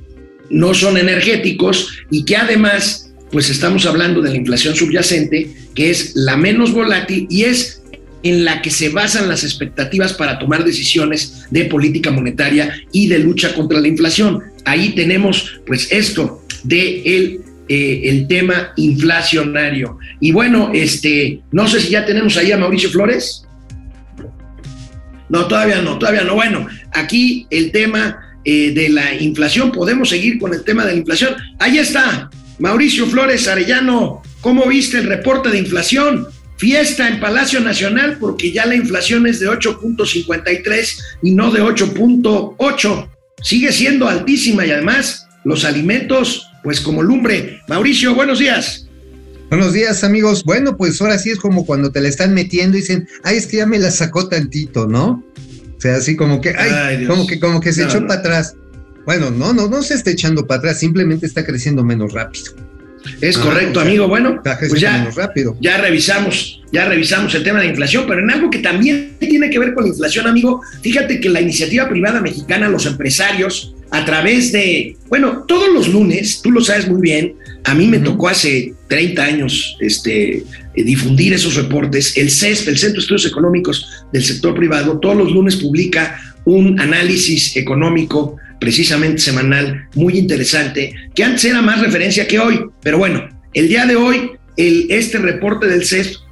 no 0.50 0.74
son 0.74 0.98
energéticos 0.98 1.89
y 2.10 2.24
que 2.24 2.38
además, 2.38 3.07
pues 3.31 3.50
estamos 3.50 3.86
hablando 3.86 4.22
de 4.22 4.29
la 4.29 4.38
inflación 4.38 4.75
subyacente, 4.75 5.50
que 5.74 5.89
es 5.89 6.15
la 6.15 6.38
menos 6.38 6.72
volátil 6.72 7.27
y 7.29 7.43
es 7.43 7.81
en 8.24 8.46
la 8.46 8.62
que 8.62 8.72
se 8.72 8.89
basan 8.89 9.29
las 9.29 9.43
expectativas 9.43 10.13
para 10.13 10.39
tomar 10.39 10.63
decisiones 10.63 11.46
de 11.51 11.65
política 11.65 12.12
monetaria 12.12 12.74
y 12.91 13.07
de 13.07 13.19
lucha 13.19 13.53
contra 13.53 13.79
la 13.79 13.88
inflación. 13.88 14.43
Ahí 14.65 14.89
tenemos 14.96 15.60
pues 15.65 15.91
esto 15.91 16.43
de 16.63 17.01
el, 17.03 17.41
eh, 17.69 18.01
el 18.05 18.27
tema 18.27 18.74
inflacionario. 18.75 20.00
Y 20.19 20.31
bueno, 20.31 20.72
este, 20.74 21.41
no 21.51 21.67
sé 21.67 21.79
si 21.79 21.89
ya 21.91 22.05
tenemos 22.05 22.38
ahí 22.38 22.51
a 22.51 22.57
Mauricio 22.57 22.89
Flores. 22.89 23.43
No, 25.29 25.46
todavía 25.48 25.81
no, 25.81 25.98
todavía 26.00 26.24
no. 26.24 26.36
Bueno, 26.36 26.67
aquí 26.93 27.46
el 27.50 27.72
tema 27.72 28.27
eh, 28.50 28.72
de 28.72 28.88
la 28.88 29.13
inflación, 29.13 29.74
podemos 29.74 30.10
seguir 30.10 30.39
con 30.39 30.53
el 30.53 30.63
tema 30.63 30.86
de 30.86 30.93
la 30.93 30.98
inflación. 31.00 31.36
Ahí 31.60 31.79
está, 31.79 32.29
Mauricio 32.60 33.06
Flores 33.06 33.48
Arellano, 33.48 34.24
¿cómo 34.42 34.66
viste 34.66 34.98
el 34.98 35.08
reporte 35.08 35.50
de 35.50 35.60
inflación? 35.60 36.28
Fiesta 36.58 37.08
en 37.08 37.20
Palacio 37.20 37.60
Nacional 37.60 38.18
porque 38.20 38.52
ya 38.52 38.66
la 38.66 38.76
inflación 38.76 39.28
es 39.28 39.40
de 39.40 39.48
8.53 39.48 41.00
y 41.22 41.32
no 41.32 41.52
de 41.52 41.62
8.8. 41.62 43.10
Sigue 43.44 43.72
siendo 43.72 44.08
altísima 44.08 44.66
y 44.66 44.72
además 44.72 45.28
los 45.44 45.66
alimentos, 45.66 46.50
pues 46.64 46.82
como 46.82 47.04
lumbre. 47.04 47.62
Mauricio, 47.68 48.16
buenos 48.16 48.40
días. 48.40 48.88
Buenos 49.50 49.74
días, 49.74 50.04
amigos. 50.04 50.44
Bueno, 50.44 50.76
pues 50.76 51.00
ahora 51.00 51.20
sí 51.20 51.30
es 51.30 51.38
como 51.38 51.66
cuando 51.66 51.92
te 51.92 52.02
la 52.02 52.10
están 52.10 52.34
metiendo 52.34 52.76
y 52.76 52.82
dicen, 52.82 53.08
ay, 53.24 53.38
es 53.38 53.46
que 53.46 53.58
ya 53.58 53.68
me 53.68 53.78
la 53.78 53.92
sacó 53.92 54.28
tantito, 54.28 54.88
¿no? 54.88 55.24
O 55.78 55.80
sea, 55.80 55.98
así 55.98 56.16
como 56.16 56.42
que, 56.42 56.56
ay, 56.58 57.06
como 57.06 57.28
que, 57.28 57.40
como 57.40 57.62
que 57.62 57.72
se 57.72 57.84
echó 57.84 58.06
para 58.08 58.20
atrás. 58.20 58.56
Bueno, 59.08 59.32
no, 59.32 59.54
no, 59.54 59.70
no 59.70 59.82
se 59.84 59.94
está 59.94 60.12
echando 60.12 60.46
para 60.46 60.60
atrás, 60.60 60.82
simplemente 60.82 61.26
está 61.26 61.46
creciendo 61.46 61.82
menos 61.82 62.12
rápido. 62.12 62.52
Es 63.22 63.38
correcto, 63.38 63.80
amigo. 63.80 64.06
Bueno, 64.10 64.42
pues 64.44 64.82
ya, 64.82 65.10
ya 65.62 65.78
revisamos, 65.78 66.62
ya 66.74 66.90
revisamos 66.90 67.34
el 67.34 67.42
tema 67.42 67.60
de 67.60 67.66
la 67.68 67.70
inflación, 67.72 68.04
pero 68.06 68.20
en 68.20 68.30
algo 68.30 68.50
que 68.50 68.60
también 68.60 69.14
tiene 69.18 69.50
que 69.50 69.60
ver 69.60 69.74
con 69.74 69.86
la 69.86 69.92
inflación, 69.92 70.28
amigo, 70.28 70.62
fíjate 70.82 71.22
que 71.22 71.30
la 71.30 71.40
iniciativa 71.40 71.88
privada 71.88 72.20
mexicana, 72.20 72.68
los 72.68 72.86
empresarios, 72.86 73.74
a 73.92 74.04
través 74.04 74.52
de, 74.52 74.98
bueno, 75.08 75.46
todos 75.48 75.72
los 75.74 75.88
lunes, 75.88 76.42
tú 76.42 76.52
lo 76.52 76.60
sabes 76.60 76.90
muy 76.90 77.00
bien, 77.00 77.34
a 77.64 77.74
mí 77.74 77.88
me 77.88 78.00
tocó 78.00 78.28
hace 78.28 78.74
30 78.90 79.24
años 79.24 79.78
este, 79.80 80.40
eh, 80.40 80.44
difundir 80.84 81.32
esos 81.32 81.56
reportes. 81.56 82.18
El 82.18 82.30
CESP, 82.30 82.68
el 82.68 82.78
Centro 82.78 82.96
de 82.96 83.04
Estudios 83.04 83.26
Económicos 83.26 83.88
del 84.12 84.26
Sector 84.26 84.54
Privado, 84.54 85.00
todos 85.00 85.16
los 85.16 85.32
lunes 85.32 85.56
publica 85.56 86.20
un 86.44 86.78
análisis 86.78 87.56
económico 87.56 88.36
precisamente 88.60 89.20
semanal, 89.20 89.88
muy 89.96 90.18
interesante, 90.18 90.94
que 91.14 91.24
antes 91.24 91.46
era 91.46 91.62
más 91.62 91.82
referencia 91.82 92.28
que 92.28 92.40
hoy, 92.40 92.62
pero 92.82 92.98
bueno, 92.98 93.28
el 93.54 93.68
día 93.68 93.86
de 93.86 93.96
hoy, 93.96 94.32
el, 94.56 94.88
este 94.90 95.20
reporte 95.20 95.68
del 95.68 95.86
CES 95.86 96.24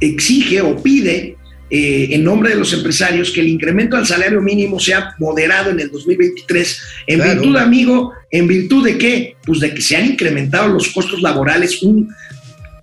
exige 0.00 0.60
o 0.60 0.82
pide 0.82 1.36
eh, 1.70 2.08
en 2.10 2.22
nombre 2.22 2.50
de 2.50 2.56
los 2.56 2.72
empresarios 2.72 3.30
que 3.30 3.40
el 3.40 3.48
incremento 3.48 3.96
al 3.96 4.06
salario 4.06 4.40
mínimo 4.40 4.78
sea 4.78 5.14
moderado 5.18 5.70
en 5.70 5.80
el 5.80 5.90
2023, 5.90 6.82
en 7.06 7.22
virtud, 7.22 7.56
amigo, 7.56 8.12
en 8.30 8.46
virtud 8.46 8.84
de 8.84 8.98
qué? 8.98 9.36
Pues 9.44 9.60
de 9.60 9.74
que 9.74 9.80
se 9.80 9.96
han 9.96 10.06
incrementado 10.06 10.68
los 10.68 10.88
costos 10.88 11.22
laborales 11.22 11.82
un, 11.82 12.14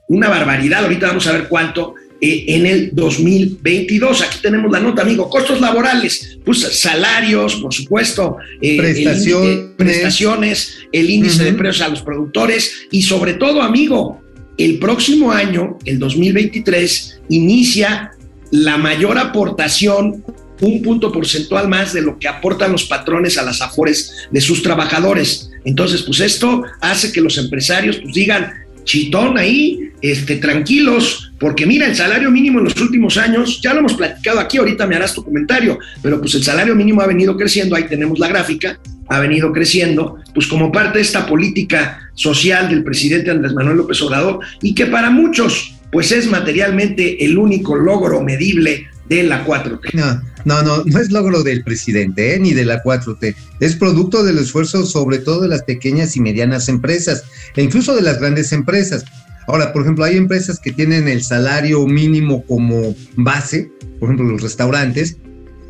una 0.07 0.29
barbaridad, 0.29 0.83
ahorita 0.83 1.07
vamos 1.07 1.27
a 1.27 1.31
ver 1.31 1.47
cuánto, 1.47 1.95
eh, 2.21 2.45
en 2.49 2.65
el 2.67 2.91
2022. 2.93 4.21
Aquí 4.21 4.37
tenemos 4.41 4.71
la 4.71 4.79
nota, 4.79 5.01
amigo. 5.01 5.29
Costos 5.29 5.59
laborales, 5.59 6.37
pues 6.45 6.59
salarios, 6.59 7.55
por 7.55 7.73
supuesto, 7.73 8.37
eh, 8.61 8.77
prestaciones. 8.77 9.49
El, 9.49 9.71
prestaciones, 9.75 10.77
el 10.91 11.09
índice 11.09 11.43
de 11.43 11.53
precios 11.53 11.81
a 11.81 11.89
los 11.89 12.01
productores 12.03 12.87
y 12.91 13.01
sobre 13.01 13.33
todo, 13.33 13.61
amigo, 13.61 14.21
el 14.57 14.77
próximo 14.77 15.31
año, 15.31 15.79
el 15.85 15.97
2023, 15.97 17.21
inicia 17.29 18.11
la 18.51 18.77
mayor 18.77 19.17
aportación 19.17 20.23
un 20.61 20.81
punto 20.81 21.11
porcentual 21.11 21.67
más 21.67 21.91
de 21.91 22.01
lo 22.01 22.19
que 22.19 22.27
aportan 22.27 22.71
los 22.71 22.83
patrones 22.83 23.37
a 23.37 23.43
las 23.43 23.61
afores 23.61 24.27
de 24.29 24.41
sus 24.41 24.61
trabajadores. 24.61 25.49
Entonces, 25.65 26.03
pues 26.03 26.19
esto 26.19 26.63
hace 26.79 27.11
que 27.11 27.21
los 27.21 27.37
empresarios 27.37 27.97
pues 27.97 28.13
digan, 28.13 28.53
chitón 28.83 29.37
ahí, 29.37 29.91
este, 30.01 30.37
tranquilos, 30.37 31.31
porque 31.39 31.65
mira, 31.65 31.87
el 31.87 31.95
salario 31.95 32.31
mínimo 32.31 32.59
en 32.59 32.65
los 32.65 32.79
últimos 32.79 33.17
años, 33.17 33.61
ya 33.61 33.73
lo 33.73 33.79
hemos 33.79 33.93
platicado 33.93 34.39
aquí, 34.39 34.57
ahorita 34.57 34.87
me 34.87 34.95
harás 34.95 35.13
tu 35.13 35.23
comentario, 35.23 35.79
pero 36.01 36.19
pues 36.19 36.35
el 36.35 36.43
salario 36.43 36.75
mínimo 36.75 37.01
ha 37.01 37.07
venido 37.07 37.35
creciendo, 37.37 37.75
ahí 37.75 37.85
tenemos 37.87 38.19
la 38.19 38.27
gráfica, 38.27 38.79
ha 39.07 39.19
venido 39.19 39.51
creciendo, 39.51 40.17
pues 40.33 40.47
como 40.47 40.71
parte 40.71 40.99
de 40.99 41.03
esta 41.03 41.25
política 41.25 42.11
social 42.13 42.69
del 42.69 42.83
presidente 42.83 43.31
Andrés 43.31 43.53
Manuel 43.53 43.77
López 43.77 44.01
Obrador, 44.01 44.39
y 44.61 44.73
que 44.73 44.85
para 44.85 45.09
muchos, 45.09 45.75
pues 45.91 46.11
es 46.11 46.27
materialmente 46.27 47.23
el 47.25 47.37
único 47.37 47.75
logro 47.75 48.21
medible 48.21 48.87
de 49.15 49.23
la 49.23 49.45
4T. 49.45 49.93
No, 49.93 50.21
no, 50.45 50.63
no, 50.63 50.83
no 50.85 50.99
es 50.99 51.11
logro 51.11 51.43
del 51.43 51.63
presidente 51.63 52.33
¿eh? 52.33 52.39
ni 52.39 52.53
de 52.53 52.63
la 52.63 52.81
4T. 52.81 53.35
Es 53.59 53.75
producto 53.75 54.23
del 54.23 54.39
esfuerzo 54.39 54.85
sobre 54.85 55.19
todo 55.19 55.41
de 55.41 55.49
las 55.49 55.63
pequeñas 55.63 56.15
y 56.15 56.21
medianas 56.21 56.69
empresas 56.69 57.23
e 57.55 57.61
incluso 57.61 57.93
de 57.93 58.03
las 58.03 58.19
grandes 58.19 58.53
empresas. 58.53 59.03
Ahora, 59.47 59.73
por 59.73 59.81
ejemplo, 59.81 60.05
hay 60.05 60.15
empresas 60.15 60.59
que 60.59 60.71
tienen 60.71 61.09
el 61.09 61.23
salario 61.23 61.85
mínimo 61.87 62.45
como 62.45 62.95
base, 63.17 63.69
por 63.99 64.07
ejemplo, 64.07 64.31
los 64.31 64.41
restaurantes, 64.41 65.17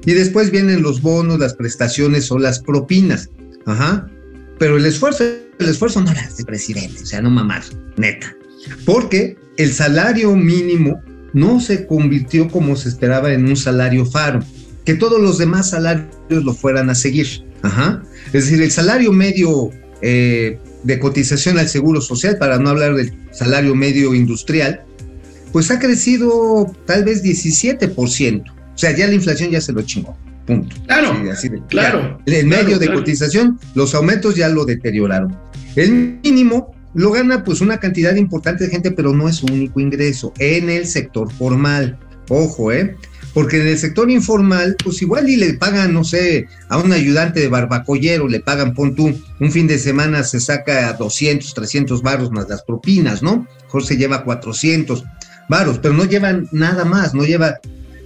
y 0.06 0.14
después 0.14 0.52
vienen 0.52 0.84
los 0.84 1.02
bonos, 1.02 1.40
las 1.40 1.56
prestaciones 1.56 2.32
o 2.32 2.38
las 2.38 2.60
propinas. 2.60 3.30
Ajá. 3.66 4.08
Pero 4.60 4.78
el 4.78 4.86
esfuerzo, 4.86 5.24
el 5.24 5.70
esfuerzo 5.70 6.02
no 6.02 6.12
era 6.12 6.30
del 6.38 6.46
presidente, 6.46 7.02
o 7.02 7.06
sea, 7.06 7.22
no 7.22 7.32
mamar, 7.32 7.64
neta. 7.98 8.36
Porque 8.86 9.36
el 9.58 9.74
salario 9.74 10.36
mínimo 10.36 11.02
no 11.34 11.60
se 11.60 11.88
convirtió 11.88 12.50
como 12.50 12.76
se 12.76 12.90
esperaba 12.90 13.34
en 13.34 13.46
un 13.46 13.56
salario 13.56 14.06
faro, 14.06 14.42
que 14.86 14.96
todos 14.96 15.22
los 15.22 15.38
demás 15.38 15.70
salarios 15.70 16.10
lo 16.30 16.54
fueran 16.54 16.90
a 16.90 16.96
seguir. 16.96 17.46
Ajá. 17.62 18.02
Es 18.28 18.46
decir, 18.46 18.62
el 18.62 18.72
salario 18.72 19.12
medio 19.12 19.70
eh, 20.02 20.60
de 20.84 21.00
cotización 21.00 21.60
al 21.60 21.70
seguro 21.70 22.02
social, 22.02 22.38
para 22.38 22.58
no 22.58 22.70
hablar 22.70 22.96
del 22.96 23.14
salario 23.32 23.76
medio 23.76 24.14
industrial, 24.14 24.84
pues 25.52 25.70
ha 25.70 25.80
crecido 25.80 26.74
tal 26.86 27.04
vez 27.04 27.24
17%. 27.24 28.44
O 28.50 28.78
sea, 28.78 28.96
ya 28.96 29.08
la 29.08 29.14
inflación 29.14 29.52
ya 29.52 29.62
se 29.62 29.74
lo 29.74 29.82
chingó. 29.84 30.18
Punto. 30.46 30.76
Claro, 30.88 31.14
claro. 31.70 32.20
el 32.26 32.48
medio 32.48 32.80
de 32.80 32.92
cotización, 32.92 33.60
los 33.76 33.94
aumentos 33.94 34.36
ya 34.36 34.50
lo 34.50 34.66
deterioraron. 34.66 35.38
El 35.76 36.20
mínimo 36.24 36.74
lo 36.94 37.12
gana 37.12 37.44
pues 37.44 37.62
una 37.62 37.80
cantidad 37.80 38.16
importante 38.16 38.66
de 38.66 38.70
gente, 38.70 38.92
pero 38.92 39.14
no 39.14 39.30
es 39.30 39.38
su 39.38 39.46
único 39.46 39.80
ingreso 39.80 40.34
en 40.40 40.70
el 40.70 40.88
sector 40.88 41.32
formal. 41.32 41.98
Ojo, 42.30 42.72
¿eh? 42.72 42.96
Porque 43.34 43.62
en 43.62 43.68
el 43.68 43.78
sector 43.78 44.12
informal, 44.12 44.76
pues 44.84 45.02
igual 45.02 45.30
y 45.30 45.38
le 45.38 45.54
pagan, 45.54 45.94
no 45.94 46.04
sé, 46.04 46.48
a 46.68 46.78
un 46.78 46.92
ayudante 46.92 47.40
de 47.40 47.48
barbacollero, 47.48 48.28
le 48.28 48.42
pagan, 48.42 48.74
pon 48.74 48.94
tú, 48.94 49.14
un 49.40 49.52
fin 49.52 49.68
de 49.68 49.80
semana 49.80 50.24
se 50.24 50.40
saca 50.40 50.92
200, 50.94 51.54
300 51.54 52.02
barros 52.02 52.32
más 52.32 52.50
las 52.50 52.64
propinas, 52.64 53.24
¿no? 53.24 53.48
Mejor 53.64 53.84
lleva 53.84 54.24
400 54.26 55.04
barros, 55.48 55.80
pero 55.80 55.94
no 55.94 56.06
llevan 56.06 56.50
nada 56.52 56.84
más, 56.84 57.14
no 57.14 57.24
lleva 57.24 57.60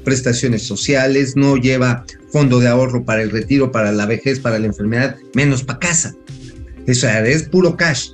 prestaciones 0.03 0.63
sociales, 0.63 1.35
no 1.35 1.57
lleva 1.57 2.05
fondo 2.31 2.59
de 2.59 2.67
ahorro 2.67 3.03
para 3.03 3.23
el 3.23 3.31
retiro, 3.31 3.71
para 3.71 3.91
la 3.91 4.05
vejez, 4.05 4.39
para 4.39 4.59
la 4.59 4.67
enfermedad, 4.67 5.15
menos 5.33 5.63
para 5.63 5.79
casa. 5.79 6.13
Eso 6.85 7.09
es 7.09 7.43
puro 7.43 7.75
cash 7.75 8.09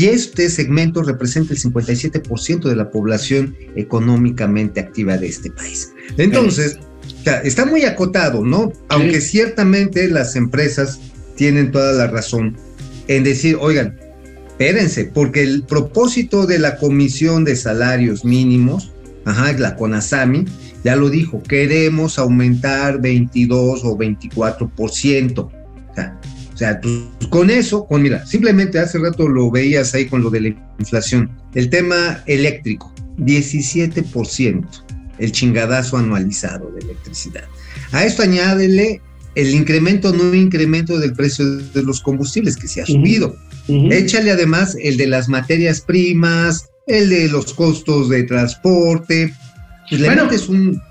Y 0.00 0.06
este 0.06 0.48
segmento 0.48 1.02
representa 1.02 1.52
el 1.52 1.60
57% 1.60 2.62
de 2.62 2.74
la 2.74 2.90
población 2.90 3.54
económicamente 3.76 4.80
activa 4.80 5.18
de 5.18 5.26
este 5.26 5.50
país. 5.50 5.92
Entonces, 6.16 6.78
está 7.44 7.66
muy 7.66 7.84
acotado, 7.84 8.42
¿no? 8.42 8.72
Aunque 8.88 9.20
ciertamente 9.20 10.08
las 10.08 10.36
empresas 10.36 10.98
tienen 11.36 11.70
toda 11.70 11.92
la 11.92 12.06
razón 12.06 12.56
en 13.08 13.24
decir, 13.24 13.58
oigan, 13.60 13.98
espérense, 14.48 15.04
porque 15.04 15.42
el 15.42 15.64
propósito 15.64 16.46
de 16.46 16.58
la 16.58 16.78
Comisión 16.78 17.44
de 17.44 17.54
Salarios 17.54 18.24
Mínimos, 18.24 18.92
ajá, 19.26 19.52
la 19.52 19.76
CONASAMI, 19.76 20.46
ya 20.82 20.96
lo 20.96 21.10
dijo, 21.10 21.42
queremos 21.42 22.18
aumentar 22.18 23.02
22 23.02 23.84
o 23.84 23.98
24%. 23.98 25.50
Sea, 26.60 26.78
pues, 26.78 26.92
con 27.30 27.48
eso, 27.48 27.86
con 27.86 28.02
mira, 28.02 28.26
simplemente 28.26 28.78
hace 28.78 28.98
rato 28.98 29.26
lo 29.26 29.50
veías 29.50 29.94
ahí 29.94 30.04
con 30.04 30.20
lo 30.22 30.28
de 30.28 30.42
la 30.42 30.48
inflación. 30.78 31.30
El 31.54 31.70
tema 31.70 32.22
eléctrico, 32.26 32.92
17%, 33.16 34.66
el 35.18 35.32
chingadazo 35.32 35.96
anualizado 35.96 36.70
de 36.72 36.80
electricidad. 36.80 37.44
A 37.92 38.04
esto 38.04 38.24
añádele 38.24 39.00
el 39.36 39.54
incremento, 39.54 40.12
no 40.12 40.34
incremento 40.34 40.98
del 40.98 41.14
precio 41.14 41.46
de 41.46 41.82
los 41.82 42.02
combustibles 42.02 42.58
que 42.58 42.68
se 42.68 42.82
ha 42.82 42.86
subido. 42.86 43.34
Échale 43.66 44.30
además 44.30 44.76
el 44.82 44.98
de 44.98 45.06
las 45.06 45.30
materias 45.30 45.80
primas, 45.80 46.68
el 46.86 47.08
de 47.08 47.28
los 47.28 47.54
costos 47.54 48.10
de 48.10 48.24
transporte, 48.24 49.32
pues 49.88 50.04
bueno, 50.04 50.28
un, 50.50 50.82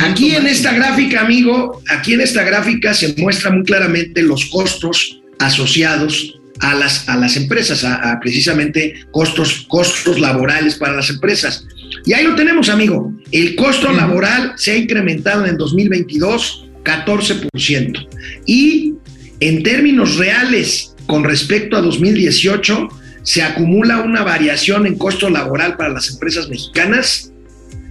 aquí 0.00 0.34
en 0.34 0.46
esta 0.46 0.72
gráfica, 0.72 1.20
amigo, 1.20 1.82
aquí 1.88 2.14
en 2.14 2.20
esta 2.20 2.42
gráfica 2.44 2.94
se 2.94 3.14
muestra 3.16 3.50
muy 3.50 3.64
claramente 3.64 4.22
los 4.22 4.46
costos 4.46 5.20
asociados 5.38 6.38
a 6.60 6.74
las, 6.74 7.08
a 7.08 7.16
las 7.16 7.36
empresas, 7.36 7.84
a, 7.84 8.18
precisamente 8.20 8.94
costos, 9.10 9.66
costos 9.68 10.20
laborales 10.20 10.76
para 10.76 10.94
las 10.94 11.10
empresas. 11.10 11.66
Y 12.04 12.12
ahí 12.12 12.24
lo 12.24 12.34
tenemos, 12.34 12.68
amigo. 12.68 13.12
El 13.30 13.56
costo 13.56 13.92
laboral 13.92 14.54
se 14.56 14.72
ha 14.72 14.76
incrementado 14.76 15.46
en 15.46 15.56
2022 15.56 16.68
14%. 16.84 18.08
Y 18.46 18.94
en 19.40 19.62
términos 19.62 20.16
reales, 20.16 20.94
con 21.06 21.24
respecto 21.24 21.76
a 21.76 21.82
2018, 21.82 22.88
se 23.22 23.42
acumula 23.42 24.00
una 24.00 24.22
variación 24.22 24.86
en 24.86 24.96
costo 24.96 25.30
laboral 25.30 25.76
para 25.76 25.90
las 25.90 26.10
empresas 26.10 26.48
mexicanas 26.48 27.32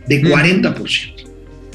de 0.07 0.21
40%. 0.21 1.30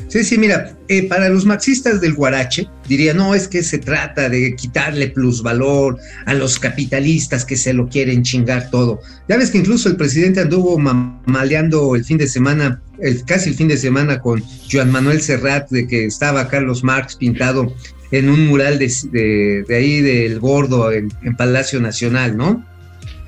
Sí, 0.08 0.22
sí, 0.22 0.38
mira, 0.38 0.76
eh, 0.88 1.08
para 1.08 1.28
los 1.28 1.44
marxistas 1.44 2.00
del 2.00 2.14
Guarache, 2.14 2.68
diría, 2.88 3.12
no, 3.12 3.34
es 3.34 3.48
que 3.48 3.64
se 3.64 3.78
trata 3.78 4.28
de 4.28 4.54
quitarle 4.54 5.08
plusvalor 5.08 5.98
a 6.26 6.34
los 6.34 6.60
capitalistas 6.60 7.44
que 7.44 7.56
se 7.56 7.72
lo 7.72 7.88
quieren 7.88 8.22
chingar 8.22 8.70
todo. 8.70 9.00
Ya 9.28 9.36
ves 9.36 9.50
que 9.50 9.58
incluso 9.58 9.88
el 9.88 9.96
presidente 9.96 10.40
anduvo 10.40 10.78
maleando 10.78 11.96
el 11.96 12.04
fin 12.04 12.18
de 12.18 12.28
semana, 12.28 12.80
el, 13.00 13.24
casi 13.24 13.50
el 13.50 13.56
fin 13.56 13.66
de 13.66 13.76
semana 13.76 14.20
con 14.20 14.42
Joan 14.70 14.92
Manuel 14.92 15.20
Serrat, 15.20 15.68
de 15.70 15.88
que 15.88 16.04
estaba 16.04 16.48
Carlos 16.48 16.84
Marx 16.84 17.16
pintado 17.16 17.74
en 18.12 18.28
un 18.28 18.46
mural 18.46 18.78
de, 18.78 19.64
ahí 19.68 20.00
del 20.02 20.38
gordo 20.38 20.92
en, 20.92 21.12
en, 21.24 21.36
Palacio 21.36 21.80
Nacional, 21.80 22.36
¿no? 22.36 22.64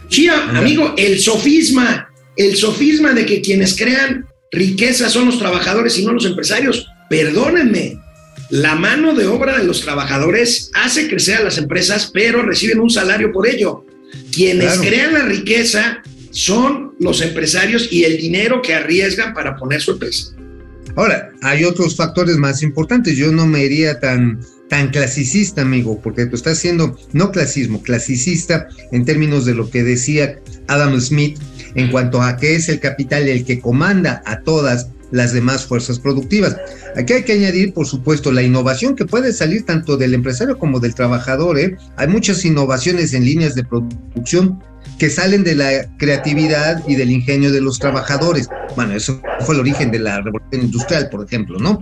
Sí, 0.08 0.28
amigo, 0.28 0.94
el 0.97 1.18
sofisma, 1.18 2.08
el 2.37 2.54
sofisma 2.54 3.12
de 3.12 3.26
que 3.26 3.40
quienes 3.40 3.76
crean 3.76 4.26
riqueza 4.52 5.09
son 5.09 5.26
los 5.26 5.38
trabajadores 5.38 5.99
y 5.99 6.05
no 6.05 6.12
los 6.12 6.26
empresarios. 6.26 6.87
Perdónenme, 7.09 7.99
la 8.50 8.75
mano 8.75 9.14
de 9.14 9.26
obra 9.26 9.59
de 9.59 9.64
los 9.64 9.83
trabajadores 9.83 10.71
hace 10.75 11.09
crecer 11.09 11.37
a 11.37 11.45
las 11.45 11.59
empresas, 11.59 12.11
pero 12.12 12.43
reciben 12.43 12.81
un 12.81 12.90
salario 12.90 13.33
por 13.33 13.47
ello. 13.47 13.85
Quienes 14.33 14.78
crean 14.78 15.12
la 15.12 15.25
riqueza 15.25 16.02
son 16.31 16.95
los 16.99 17.21
empresarios 17.21 17.88
y 17.90 18.05
el 18.05 18.17
dinero 18.17 18.62
que 18.62 18.75
arriesgan 18.75 19.35
para 19.35 19.57
poner 19.57 19.81
su 19.81 19.93
empresa. 19.93 20.35
Ahora, 20.97 21.31
hay 21.43 21.64
otros 21.64 21.95
factores 21.95 22.37
más 22.37 22.62
importantes. 22.62 23.17
Yo 23.17 23.31
no 23.31 23.47
me 23.47 23.64
iría 23.64 24.00
tan, 24.00 24.40
tan 24.69 24.90
clasicista, 24.90 25.62
amigo, 25.62 26.00
porque 26.02 26.26
tú 26.26 26.37
estás 26.37 26.59
siendo, 26.59 26.99
no 27.12 27.31
clasismo, 27.31 27.83
clasicista 27.83 28.69
en 28.93 29.05
términos 29.05 29.45
de 29.45 29.55
lo 29.55 29.71
que 29.71 29.83
decía 29.83 30.40
Adam 30.67 30.99
Smith 31.00 31.38
en 31.78 31.92
cuanto 31.92 32.20
a 32.20 32.37
que 32.37 32.56
es 32.56 32.68
el 32.68 32.80
capital 32.80 33.28
el 33.28 33.44
que 33.44 33.61
comanda 33.61 34.20
a 34.26 34.40
todas 34.40 34.88
las 35.12 35.32
demás 35.32 35.64
fuerzas 35.64 36.00
productivas. 36.00 36.56
Aquí 36.97 37.12
hay 37.12 37.23
que 37.23 37.32
añadir, 37.35 37.73
por 37.73 37.87
supuesto, 37.87 38.32
la 38.32 38.42
innovación 38.42 38.97
que 38.97 39.06
puede 39.06 39.32
salir 39.32 39.64
tanto 39.64 39.97
del 39.97 40.12
empresario 40.12 40.58
como 40.58 40.80
del 40.80 40.94
trabajador. 40.94 41.56
¿eh? 41.58 41.76
Hay 41.97 42.08
muchas 42.08 42.44
innovaciones 42.44 43.14
en 43.14 43.25
líneas 43.25 43.54
de 43.54 43.64
producción 43.64 44.61
que 44.99 45.08
salen 45.08 45.44
de 45.44 45.54
la 45.54 45.97
creatividad 45.99 46.82
y 46.88 46.97
del 46.97 47.12
ingenio 47.12 47.52
de 47.52 47.61
los 47.61 47.78
trabajadores. 47.78 48.49
Bueno, 48.75 48.94
eso 48.94 49.23
fue 49.40 49.54
el 49.54 49.61
origen 49.61 49.92
de 49.92 50.00
la 50.00 50.20
revolución 50.20 50.62
industrial, 50.62 51.08
por 51.08 51.25
ejemplo, 51.25 51.60
¿no? 51.60 51.80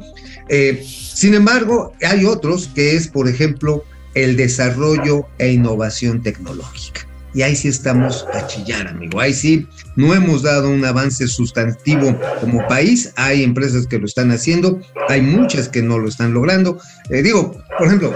Eh, 0.51 0.85
sin 0.87 1.33
embargo, 1.33 1.95
hay 2.03 2.27
otros 2.27 2.69
que 2.75 2.95
es, 2.97 3.09
por 3.09 3.29
ejemplo, 3.29 3.83
el 4.15 4.37
desarrollo 4.37 5.27
e 5.39 5.53
innovación 5.53 6.23
tecnológica 6.23 7.06
y 7.37 7.43
ahí 7.43 7.55
sí 7.55 7.69
estamos 7.69 8.27
a 8.33 8.47
chillar, 8.47 8.89
amigo. 8.89 9.21
Ahí 9.21 9.35
sí 9.35 9.67
no 9.95 10.15
hemos 10.15 10.43
dado 10.43 10.71
un 10.71 10.83
avance 10.87 11.29
sustantivo 11.29 12.19
como 12.41 12.67
país. 12.67 13.13
Hay 13.17 13.43
empresas 13.43 13.87
que 13.87 13.99
lo 13.99 14.07
están 14.07 14.31
haciendo, 14.31 14.81
hay 15.11 15.21
muchas 15.21 15.69
que 15.69 15.83
no 15.83 15.99
lo 15.99 16.09
están 16.09 16.33
logrando. 16.33 16.81
Eh, 17.11 17.23
digo, 17.23 17.63
por 17.77 17.89
ejemplo, 17.89 18.15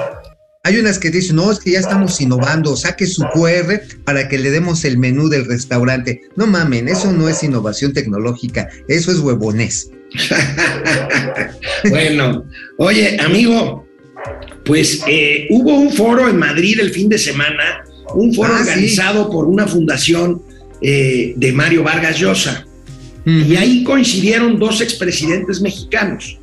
hay 0.65 0.79
unas 0.79 0.99
que 0.99 1.11
dicen, 1.11 1.37
no, 1.37 1.53
es 1.53 1.59
que 1.59 1.73
ya 1.73 1.81
estamos 1.81 2.19
innovando, 2.19 2.75
saque 2.77 3.07
su 3.07 3.23
QR 3.35 3.83
para 4.05 4.27
que 4.27 4.39
le 4.39 4.51
demos 4.51 4.87
el 4.87 4.97
menú 4.97 5.29
del 5.29 5.45
restaurante. 5.45 6.23
No 6.37 6.47
mamen, 6.47 6.89
eso 6.89 7.13
no 7.13 7.29
es 7.29 7.43
innovación 7.43 7.93
tecnológica, 7.93 8.71
eso 8.89 9.13
es 9.13 9.19
huevonés. 9.19 9.91
bueno, 11.91 12.47
oye, 12.79 13.19
amigo, 13.21 13.87
pues 14.65 15.03
eh, 15.07 15.47
hubo 15.51 15.79
un 15.79 15.93
foro 15.93 16.27
en 16.27 16.39
Madrid 16.39 16.81
el 16.81 16.91
fin 16.91 17.11
de 17.11 17.19
semana 17.19 17.85
un 18.15 18.35
foro 18.35 18.55
ah, 18.55 18.61
organizado 18.61 19.31
por 19.31 19.47
una 19.47 19.67
fundación 19.67 20.43
eh, 20.81 21.35
de 21.37 21.53
Mario 21.53 21.83
Vargas 21.83 22.19
Llosa. 22.19 22.67
Y 23.27 23.55
ahí 23.55 23.85
coincidieron 23.85 24.59
dos 24.59 24.81
expresidentes 24.81 25.61
mexicanos, 25.61 26.39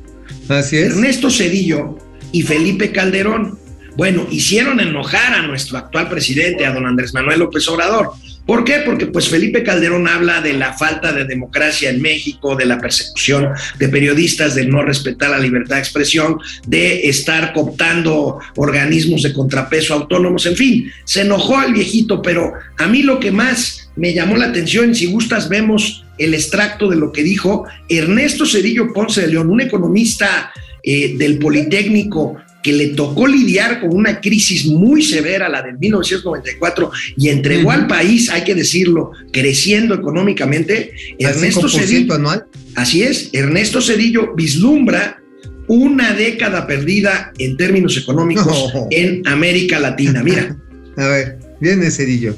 Así 0.48 0.78
es. 0.78 0.92
Ernesto 0.92 1.28
Cedillo 1.28 1.98
y 2.32 2.42
Felipe 2.42 2.92
Calderón. 2.92 3.58
Bueno, 3.96 4.26
hicieron 4.30 4.80
enojar 4.80 5.34
a 5.34 5.42
nuestro 5.42 5.76
actual 5.76 6.08
presidente, 6.08 6.64
a 6.64 6.72
don 6.72 6.86
Andrés 6.86 7.12
Manuel 7.12 7.40
López 7.40 7.68
Obrador. 7.68 8.12
¿Por 8.48 8.64
qué? 8.64 8.78
Porque 8.82 9.04
pues 9.04 9.28
Felipe 9.28 9.62
Calderón 9.62 10.08
habla 10.08 10.40
de 10.40 10.54
la 10.54 10.72
falta 10.72 11.12
de 11.12 11.26
democracia 11.26 11.90
en 11.90 12.00
México, 12.00 12.56
de 12.56 12.64
la 12.64 12.78
persecución 12.78 13.48
de 13.78 13.88
periodistas, 13.90 14.54
de 14.54 14.64
no 14.64 14.82
respetar 14.82 15.28
la 15.28 15.38
libertad 15.38 15.74
de 15.74 15.82
expresión, 15.82 16.38
de 16.66 17.10
estar 17.10 17.52
cooptando 17.52 18.38
organismos 18.56 19.22
de 19.22 19.34
contrapeso 19.34 19.92
autónomos, 19.92 20.46
en 20.46 20.56
fin, 20.56 20.90
se 21.04 21.20
enojó 21.20 21.58
al 21.58 21.74
viejito, 21.74 22.22
pero 22.22 22.54
a 22.78 22.86
mí 22.88 23.02
lo 23.02 23.20
que 23.20 23.30
más 23.30 23.90
me 23.96 24.14
llamó 24.14 24.38
la 24.38 24.46
atención, 24.46 24.94
si 24.94 25.12
gustas 25.12 25.50
vemos 25.50 26.06
el 26.16 26.32
extracto 26.32 26.88
de 26.88 26.96
lo 26.96 27.12
que 27.12 27.22
dijo 27.22 27.66
Ernesto 27.90 28.46
Cedillo 28.46 28.94
Ponce 28.94 29.20
de 29.20 29.28
León, 29.28 29.50
un 29.50 29.60
economista 29.60 30.54
eh, 30.82 31.18
del 31.18 31.38
Politécnico, 31.38 32.38
que 32.68 32.74
le 32.74 32.88
tocó 32.88 33.26
lidiar 33.26 33.80
con 33.80 33.96
una 33.96 34.20
crisis 34.20 34.66
muy 34.66 35.02
severa, 35.02 35.48
la 35.48 35.62
del 35.62 35.78
1994, 35.78 36.90
y 37.16 37.30
entregó 37.30 37.70
al 37.70 37.86
país, 37.86 38.28
hay 38.28 38.44
que 38.44 38.54
decirlo, 38.54 39.12
creciendo 39.32 39.94
económicamente. 39.94 40.92
Ernesto 41.18 41.66
Cedillo, 41.66 42.12
anual. 42.12 42.44
Así 42.74 43.02
es, 43.02 43.30
Ernesto 43.32 43.80
Cedillo 43.80 44.34
vislumbra 44.34 45.22
una 45.66 46.12
década 46.12 46.66
perdida 46.66 47.32
en 47.38 47.56
términos 47.56 47.96
económicos 47.96 48.70
en 48.90 49.26
América 49.26 49.80
Latina. 49.80 50.22
Mira. 50.22 50.54
A 50.98 51.06
ver, 51.06 51.38
viene 51.60 51.90
Cedillo. 51.90 52.36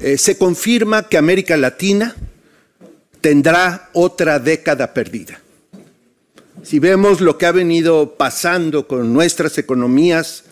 Eh, 0.00 0.16
se 0.16 0.38
confirma 0.38 1.08
que 1.08 1.18
América 1.18 1.56
Latina 1.56 2.14
tendrá 3.20 3.90
otra 3.94 4.38
década 4.38 4.94
perdida. 4.94 5.40
Si 6.64 6.78
vemos 6.78 7.20
lo 7.20 7.36
que 7.36 7.44
ha 7.44 7.52
venido 7.52 8.14
pasando 8.16 8.88
con 8.88 9.12
nuestras 9.12 9.58
economías 9.58 10.44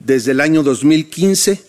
desde 0.00 0.32
el 0.32 0.40
año 0.40 0.64
2015, 0.64 1.62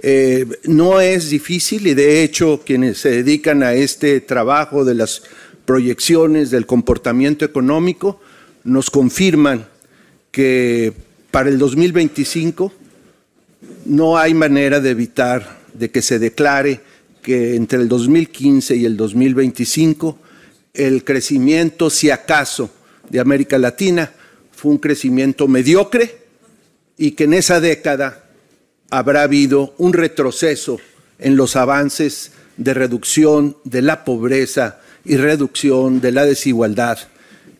eh, 0.00 0.46
no 0.64 1.02
es 1.02 1.28
difícil 1.28 1.86
y 1.86 1.92
de 1.92 2.22
hecho 2.22 2.62
quienes 2.64 2.96
se 2.96 3.10
dedican 3.10 3.62
a 3.62 3.74
este 3.74 4.22
trabajo 4.22 4.86
de 4.86 4.94
las 4.94 5.22
proyecciones 5.66 6.50
del 6.50 6.64
comportamiento 6.64 7.44
económico 7.44 8.18
nos 8.64 8.88
confirman 8.88 9.66
que 10.30 10.94
para 11.30 11.50
el 11.50 11.58
2025 11.58 12.72
no 13.84 14.16
hay 14.16 14.32
manera 14.32 14.80
de 14.80 14.90
evitar 14.90 15.58
de 15.74 15.90
que 15.90 16.00
se 16.00 16.18
declare 16.18 16.80
que 17.20 17.54
entre 17.54 17.80
el 17.80 17.88
2015 17.88 18.76
y 18.76 18.86
el 18.86 18.96
2025 18.96 20.18
el 20.72 21.04
crecimiento, 21.04 21.90
si 21.90 22.08
acaso, 22.08 22.70
de 23.10 23.20
América 23.20 23.58
Latina 23.58 24.12
fue 24.52 24.72
un 24.72 24.78
crecimiento 24.78 25.48
mediocre 25.48 26.18
y 26.96 27.12
que 27.12 27.24
en 27.24 27.34
esa 27.34 27.60
década 27.60 28.24
habrá 28.90 29.22
habido 29.22 29.74
un 29.78 29.92
retroceso 29.92 30.78
en 31.18 31.36
los 31.36 31.56
avances 31.56 32.32
de 32.56 32.74
reducción 32.74 33.56
de 33.64 33.82
la 33.82 34.04
pobreza 34.04 34.80
y 35.04 35.16
reducción 35.16 36.00
de 36.00 36.12
la 36.12 36.24
desigualdad 36.24 36.98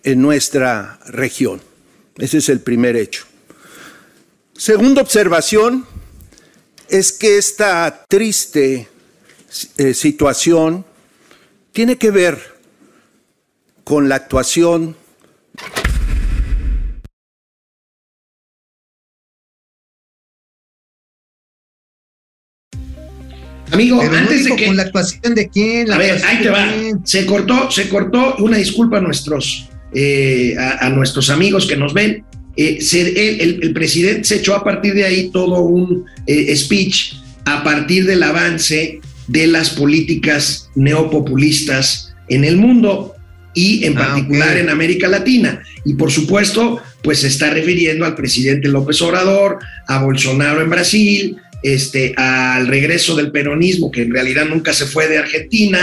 en 0.03 0.23
nuestra 0.23 0.99
región. 1.07 1.61
Ese 2.19 2.39
es 2.39 2.49
el 2.49 2.61
primer 2.61 2.97
hecho. 2.97 3.25
Segunda 4.57 5.03
observación 5.03 5.85
es 6.89 7.13
que 7.13 7.37
esta 7.37 8.05
triste 8.09 8.89
eh, 9.77 9.95
situación 9.95 10.85
tiene 11.73 11.99
que 11.99 12.11
ver 12.11 12.57
con 13.85 14.09
la 14.09 14.17
actuación 14.17 14.97
Amigo, 23.73 23.99
Pero 24.01 24.17
antes 24.17 24.45
de 24.45 24.57
que. 24.57 24.67
con 24.67 24.77
la 24.77 24.85
actuación 24.85 25.35
de 25.35 25.49
quién. 25.49 25.89
La 25.89 25.97
A 25.97 25.99
ver, 25.99 26.21
ahí 26.25 26.41
te 26.43 26.51
va. 26.51 26.69
Se 27.05 27.27
cortó, 27.27 27.71
se 27.71 27.89
cortó. 27.89 28.37
Una 28.39 28.59
disculpa 28.59 28.99
a 28.99 29.01
nuestros, 29.01 29.69
eh, 29.93 30.55
a, 30.59 30.87
a 30.87 30.91
nuestros 30.91 31.31
amigos 31.31 31.67
que 31.67 31.77
nos 31.77 31.93
ven. 31.93 32.25
Eh, 32.57 32.81
se- 32.81 33.01
el, 33.11 33.41
el- 33.41 33.59
el 33.65 33.73
presidente 33.75 34.25
se 34.25 34.37
echó 34.37 34.55
a 34.55 34.63
partir 34.65 34.95
de 34.95 35.05
ahí 35.05 35.31
todo 35.31 35.61
un 35.63 36.05
eh, 36.27 36.55
speech 36.57 37.15
a 37.45 37.63
partir 37.63 38.07
del 38.07 38.23
avance 38.23 39.01
de 39.27 39.47
las 39.49 39.71
políticas 39.71 40.71
neopopulistas 40.75 42.15
en 42.29 42.45
el 42.45 42.57
mundo 42.57 43.15
y 43.57 43.87
en 43.87 43.97
Ah, 43.99 44.09
particular 44.09 44.57
en 44.59 44.69
América 44.69 45.09
Latina. 45.09 45.63
Y 45.85 45.95
por 45.95 46.13
supuesto, 46.13 46.81
pues 47.03 47.21
se 47.21 47.29
está 47.29 47.51
refiriendo 47.51 48.05
al 48.05 48.15
presidente 48.15 48.69
López 48.69 49.01
Obrador, 49.01 49.59
a 49.89 50.03
Bolsonaro 50.03 50.61
en 50.61 50.71
Brasil, 50.71 51.37
este, 51.63 52.13
al 52.17 52.69
regreso 52.69 53.17
del 53.17 53.33
peronismo, 53.33 53.91
que 53.91 54.03
en 54.03 54.13
realidad 54.13 54.45
nunca 54.45 54.75
se 54.75 54.85
fue 54.85 55.09
de 55.09 55.19
Argentina, 55.19 55.81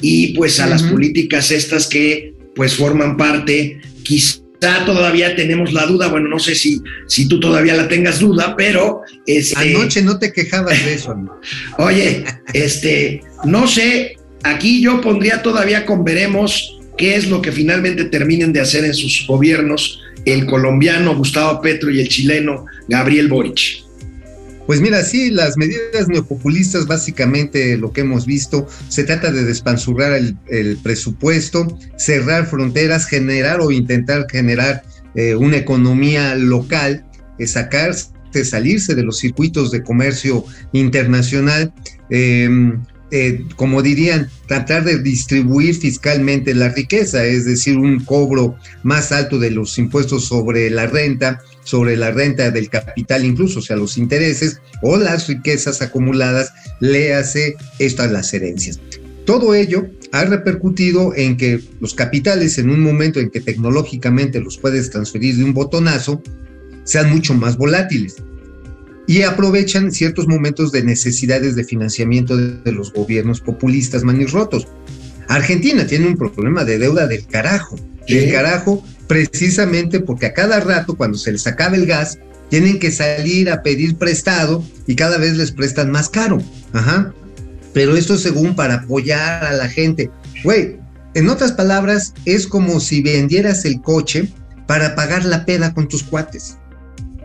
y 0.00 0.34
pues 0.34 0.60
a 0.60 0.66
las 0.66 0.82
políticas 0.82 1.50
estas 1.50 1.86
que 1.86 2.34
pues 2.54 2.74
forman 2.74 3.16
parte, 3.16 3.80
quizá 4.02 4.40
todavía 4.84 5.34
tenemos 5.34 5.72
la 5.72 5.86
duda, 5.86 6.08
bueno, 6.08 6.28
no 6.28 6.38
sé 6.38 6.54
si, 6.54 6.82
si 7.08 7.26
tú 7.26 7.40
todavía 7.40 7.74
la 7.74 7.88
tengas 7.88 8.20
duda, 8.20 8.54
pero 8.54 9.00
este, 9.26 9.58
Anoche 9.58 10.02
no 10.02 10.18
te 10.18 10.30
quejabas 10.30 10.84
de 10.84 10.94
eso. 10.94 11.16
Oye, 11.78 12.24
este, 12.52 13.22
no 13.44 13.66
sé, 13.66 14.16
aquí 14.42 14.82
yo 14.82 15.00
pondría 15.00 15.42
todavía 15.42 15.86
con 15.86 16.04
veremos 16.04 16.74
qué 16.96 17.16
es 17.16 17.28
lo 17.28 17.42
que 17.42 17.52
finalmente 17.52 18.04
terminen 18.04 18.52
de 18.52 18.60
hacer 18.60 18.84
en 18.84 18.94
sus 18.94 19.26
gobiernos 19.26 20.00
el 20.24 20.46
colombiano 20.46 21.16
Gustavo 21.16 21.60
Petro 21.60 21.90
y 21.90 22.00
el 22.00 22.08
chileno 22.08 22.66
Gabriel 22.88 23.28
Boric. 23.28 23.84
Pues 24.66 24.80
mira, 24.80 25.02
sí, 25.02 25.30
las 25.30 25.58
medidas 25.58 26.08
neopopulistas, 26.08 26.86
básicamente 26.86 27.76
lo 27.76 27.92
que 27.92 28.00
hemos 28.00 28.24
visto, 28.24 28.66
se 28.88 29.04
trata 29.04 29.30
de 29.30 29.44
despanzurrar 29.44 30.12
el, 30.14 30.78
presupuesto, 30.82 31.78
cerrar 31.98 32.46
fronteras, 32.46 33.06
generar 33.06 33.60
o 33.60 33.70
intentar 33.70 34.26
generar 34.30 34.82
eh, 35.14 35.34
una 35.34 35.58
economía 35.58 36.34
local, 36.34 37.04
eh, 37.38 37.46
sacarse, 37.46 38.08
salirse 38.42 38.94
de 38.94 39.02
los 39.02 39.18
circuitos 39.18 39.70
de 39.70 39.82
comercio 39.82 40.46
internacional, 40.72 41.72
eh, 42.08 42.48
eh, 43.16 43.44
como 43.54 43.80
dirían, 43.80 44.28
tratar 44.48 44.82
de 44.82 45.00
distribuir 45.00 45.76
fiscalmente 45.76 46.52
la 46.52 46.70
riqueza, 46.70 47.24
es 47.24 47.44
decir, 47.44 47.78
un 47.78 48.04
cobro 48.04 48.56
más 48.82 49.12
alto 49.12 49.38
de 49.38 49.52
los 49.52 49.78
impuestos 49.78 50.24
sobre 50.24 50.68
la 50.68 50.88
renta, 50.88 51.40
sobre 51.62 51.96
la 51.96 52.10
renta 52.10 52.50
del 52.50 52.68
capital 52.68 53.24
incluso, 53.24 53.60
o 53.60 53.62
sea, 53.62 53.76
los 53.76 53.98
intereses 53.98 54.60
o 54.82 54.96
las 54.96 55.28
riquezas 55.28 55.80
acumuladas, 55.80 56.52
léase 56.80 57.54
estas 57.78 58.10
las 58.10 58.34
herencias. 58.34 58.80
Todo 59.24 59.54
ello 59.54 59.86
ha 60.10 60.24
repercutido 60.24 61.14
en 61.14 61.36
que 61.36 61.60
los 61.78 61.94
capitales 61.94 62.58
en 62.58 62.68
un 62.68 62.80
momento 62.80 63.20
en 63.20 63.30
que 63.30 63.40
tecnológicamente 63.40 64.40
los 64.40 64.58
puedes 64.58 64.90
transferir 64.90 65.36
de 65.36 65.44
un 65.44 65.54
botonazo, 65.54 66.20
sean 66.82 67.10
mucho 67.10 67.32
más 67.34 67.56
volátiles 67.56 68.16
y 69.06 69.22
aprovechan 69.22 69.92
ciertos 69.92 70.26
momentos 70.26 70.72
de 70.72 70.82
necesidades 70.82 71.56
de 71.56 71.64
financiamiento 71.64 72.36
de, 72.36 72.72
los 72.72 72.92
gobiernos 72.92 73.40
populistas 73.40 74.02
manirrotos. 74.02 74.66
Argentina 75.28 75.86
tiene 75.86 76.06
un 76.06 76.16
problema 76.16 76.64
de 76.64 76.78
deuda 76.78 77.06
del 77.06 77.26
carajo, 77.26 77.76
¿Qué? 78.06 78.20
del 78.20 78.32
carajo, 78.32 78.84
precisamente 79.06 80.00
porque 80.00 80.26
a 80.26 80.32
cada 80.32 80.60
rato, 80.60 80.96
cuando 80.96 81.18
se 81.18 81.32
les 81.32 81.46
acaba 81.46 81.76
el 81.76 81.86
gas, 81.86 82.18
tienen 82.48 82.78
que 82.78 82.90
salir 82.90 83.50
a 83.50 83.62
pedir 83.62 83.96
prestado 83.96 84.64
y 84.86 84.96
cada 84.96 85.18
vez 85.18 85.36
les 85.36 85.52
prestan 85.52 85.90
más 85.90 86.08
caro. 86.08 86.42
Ajá. 86.72 87.12
Pero 87.72 87.96
esto 87.96 88.16
según 88.16 88.54
para 88.54 88.74
apoyar 88.74 89.44
a 89.44 89.52
la 89.52 89.68
gente. 89.68 90.10
Güey, 90.44 90.78
en 91.14 91.28
otras 91.28 91.52
palabras, 91.52 92.14
es 92.24 92.46
como 92.46 92.80
si 92.80 93.02
vendieras 93.02 93.64
el 93.64 93.80
coche 93.80 94.28
para 94.66 94.94
pagar 94.94 95.24
la 95.24 95.44
peda 95.44 95.74
con 95.74 95.88
tus 95.88 96.02
cuates. 96.02 96.58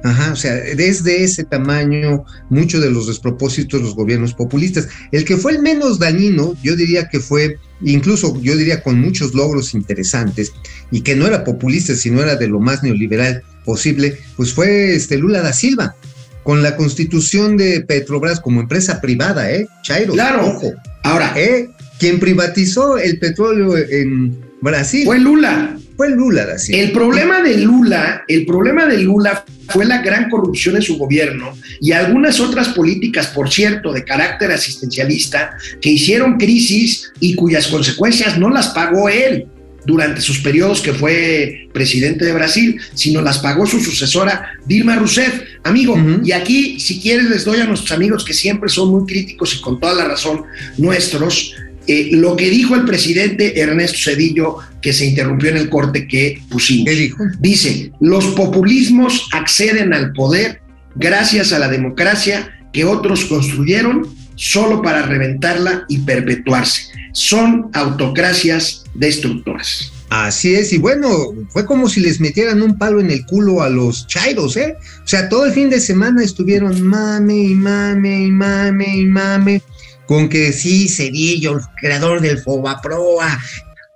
Ajá, 0.04 0.32
o 0.32 0.36
sea, 0.36 0.54
desde 0.54 1.24
ese 1.24 1.44
tamaño, 1.44 2.24
muchos 2.50 2.82
de 2.82 2.90
los 2.90 3.08
despropósitos 3.08 3.80
de 3.80 3.86
los 3.86 3.96
gobiernos 3.96 4.34
populistas. 4.34 4.88
El 5.12 5.26
que 5.26 5.36
fue 5.38 5.54
el 5.54 5.62
menos 5.62 6.00
dañino, 6.00 6.56
yo 6.64 6.76
diría 6.76 7.10
que 7.10 7.20
fue, 7.20 7.58
incluso 7.82 8.40
yo 8.42 8.56
diría 8.56 8.82
con 8.82 9.00
muchos 9.00 9.34
logros 9.34 9.74
interesantes, 9.74 10.54
y 10.92 11.02
que 11.02 11.16
no 11.16 11.28
era 11.28 11.44
populista, 11.44 11.96
sino 11.96 12.22
era 12.22 12.36
de 12.38 12.48
lo 12.48 12.60
más 12.60 12.82
neoliberal 12.82 13.44
posible, 13.66 14.18
pues 14.38 14.54
fue 14.54 14.96
este 14.96 15.18
Lula 15.18 15.42
da 15.42 15.52
Silva, 15.54 15.96
con 16.44 16.64
la 16.64 16.76
constitución 16.78 17.58
de 17.58 17.82
Petrobras 17.82 18.40
como 18.40 18.62
empresa 18.62 19.02
privada, 19.02 19.52
¿eh? 19.52 19.68
Chairo, 19.84 20.14
Claro. 20.14 20.48
ojo, 20.48 20.74
Ahora, 21.04 21.34
¿eh? 21.36 21.70
Quien 22.00 22.20
privatizó 22.20 22.98
el 22.98 23.20
petróleo 23.20 23.76
en 23.78 24.38
Brasil 24.62 25.04
fue 25.06 25.20
Lula. 25.20 25.78
fue 25.98 26.10
Lula 26.12 26.46
da 26.46 26.58
Silva. 26.58 26.82
El 26.82 26.92
problema 26.94 27.42
de 27.42 27.58
Lula, 27.58 28.24
el 28.30 28.46
problema 28.46 28.86
de 28.86 29.00
Lula 29.00 29.44
fue 29.69 29.86
la 29.86 30.01
gran 30.01 30.29
corrupción 30.29 30.75
en 30.75 30.82
su 30.82 30.97
gobierno 30.97 31.53
y 31.79 31.91
algunas 31.91 32.39
otras 32.39 32.69
políticas, 32.69 33.27
por 33.27 33.51
cierto, 33.51 33.91
de 33.93 34.03
carácter 34.03 34.51
asistencialista, 34.51 35.58
que 35.82 35.89
hicieron 35.89 36.38
crisis 36.38 37.12
y 37.19 37.36
cuyas 37.36 37.67
consecuencias 37.67 38.38
no 38.38 38.49
las 38.49 38.69
pagó 38.69 39.10
él 39.10 39.47
durante 39.86 40.21
sus 40.21 40.39
periodos 40.39 40.82
que 40.82 40.93
fue 40.93 41.67
presidente 41.73 42.25
de 42.25 42.34
Brasil, 42.34 42.79
sino 42.93 43.21
las 43.21 43.39
pagó 43.39 43.65
su 43.65 43.79
sucesora 43.79 44.51
Dilma 44.65 44.95
Rousseff. 44.95 45.41
Amigo, 45.63 45.97
y 46.23 46.32
aquí, 46.32 46.79
si 46.79 46.99
quieres, 46.99 47.29
les 47.29 47.45
doy 47.45 47.60
a 47.60 47.65
nuestros 47.65 47.91
amigos 47.91 48.23
que 48.23 48.34
siempre 48.34 48.69
son 48.69 48.89
muy 48.89 49.05
críticos 49.05 49.55
y 49.55 49.62
con 49.62 49.79
toda 49.79 49.95
la 49.95 50.05
razón 50.05 50.43
nuestros, 50.77 51.55
eh, 51.91 52.10
lo 52.12 52.36
que 52.36 52.52
dijo 52.52 52.75
el 52.75 52.86
presidente 52.86 53.60
Ernesto 53.60 53.97
Cedillo, 53.97 54.58
que 54.80 54.93
se 54.93 55.08
interrumpió 55.08 55.49
en 55.49 55.58
el 55.58 55.69
corte 55.69 56.08
que 56.08 56.39
pusimos. 56.47 56.86
¿Qué 56.86 56.95
dijo? 56.95 57.23
Dice, 57.39 57.91
los 57.99 58.28
populismos 58.28 59.28
acceden 59.34 59.91
al 59.91 60.13
poder 60.13 60.62
gracias 60.93 61.52
a 61.52 61.58
la 61.58 61.67
democracia 61.67 62.52
que 62.71 62.86
otros 62.86 63.25
construyeron 63.25 64.08
solo 64.36 64.84
para 64.84 65.02
reventarla 65.08 65.86
y 65.89 65.97
perpetuarse. 65.97 66.84
Son 67.12 67.71
autocracias 67.73 68.84
destructoras. 68.93 69.91
Así 70.12 70.54
es, 70.54 70.71
y 70.71 70.78
bueno, 70.78 71.10
fue 71.49 71.65
como 71.65 71.89
si 71.89 72.02
les 72.02 72.19
metieran 72.19 72.62
un 72.62 72.78
palo 72.78 72.99
en 72.99 73.10
el 73.10 73.25
culo 73.25 73.63
a 73.63 73.69
los 73.69 74.06
chairos, 74.06 74.58
¿eh? 74.58 74.75
O 75.04 75.08
sea, 75.08 75.28
todo 75.28 75.47
el 75.47 75.54
fin 75.54 75.71
de 75.71 75.80
semana 75.80 76.23
estuvieron 76.23 76.82
mame 76.82 77.36
y 77.36 77.56
mame 77.56 78.25
y 78.25 78.32
mame 78.32 78.95
y 78.95 79.06
mame 79.06 79.63
con 80.10 80.28
que 80.28 80.52
sí, 80.54 80.89
Cedillo, 80.89 81.58
el 81.60 81.63
creador 81.80 82.19
del 82.19 82.39
Fobaproa. 82.39 83.39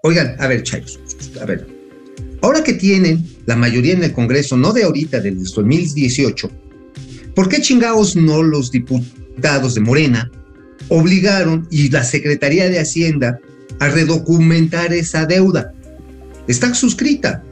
Oigan, 0.04 0.36
a 0.38 0.46
ver, 0.46 0.62
chairos, 0.62 1.00
a 1.42 1.46
ver. 1.46 1.66
Ahora 2.44 2.64
que 2.64 2.74
tienen 2.74 3.26
la 3.48 3.56
mayoría 3.56 3.94
en 3.94 4.04
el 4.04 4.14
Congreso, 4.14 4.56
no 4.56 4.74
de 4.74 4.84
ahorita, 4.84 5.22
del 5.22 5.44
2018, 5.44 6.52
¿por 7.34 7.50
qué 7.50 7.62
chingados 7.62 8.16
no 8.16 8.44
los 8.44 8.70
diputados 8.70 9.74
de 9.74 9.82
Morena 9.82 10.30
obligaron 10.90 11.68
y 11.72 11.90
la 11.90 12.04
Secretaría 12.04 12.70
de 12.70 12.80
Hacienda 12.80 13.40
a 13.80 13.88
redocumentar 13.88 14.94
esa 14.94 15.26
deuda? 15.26 15.74
Está 16.48 16.76
suscrita. 16.76 17.44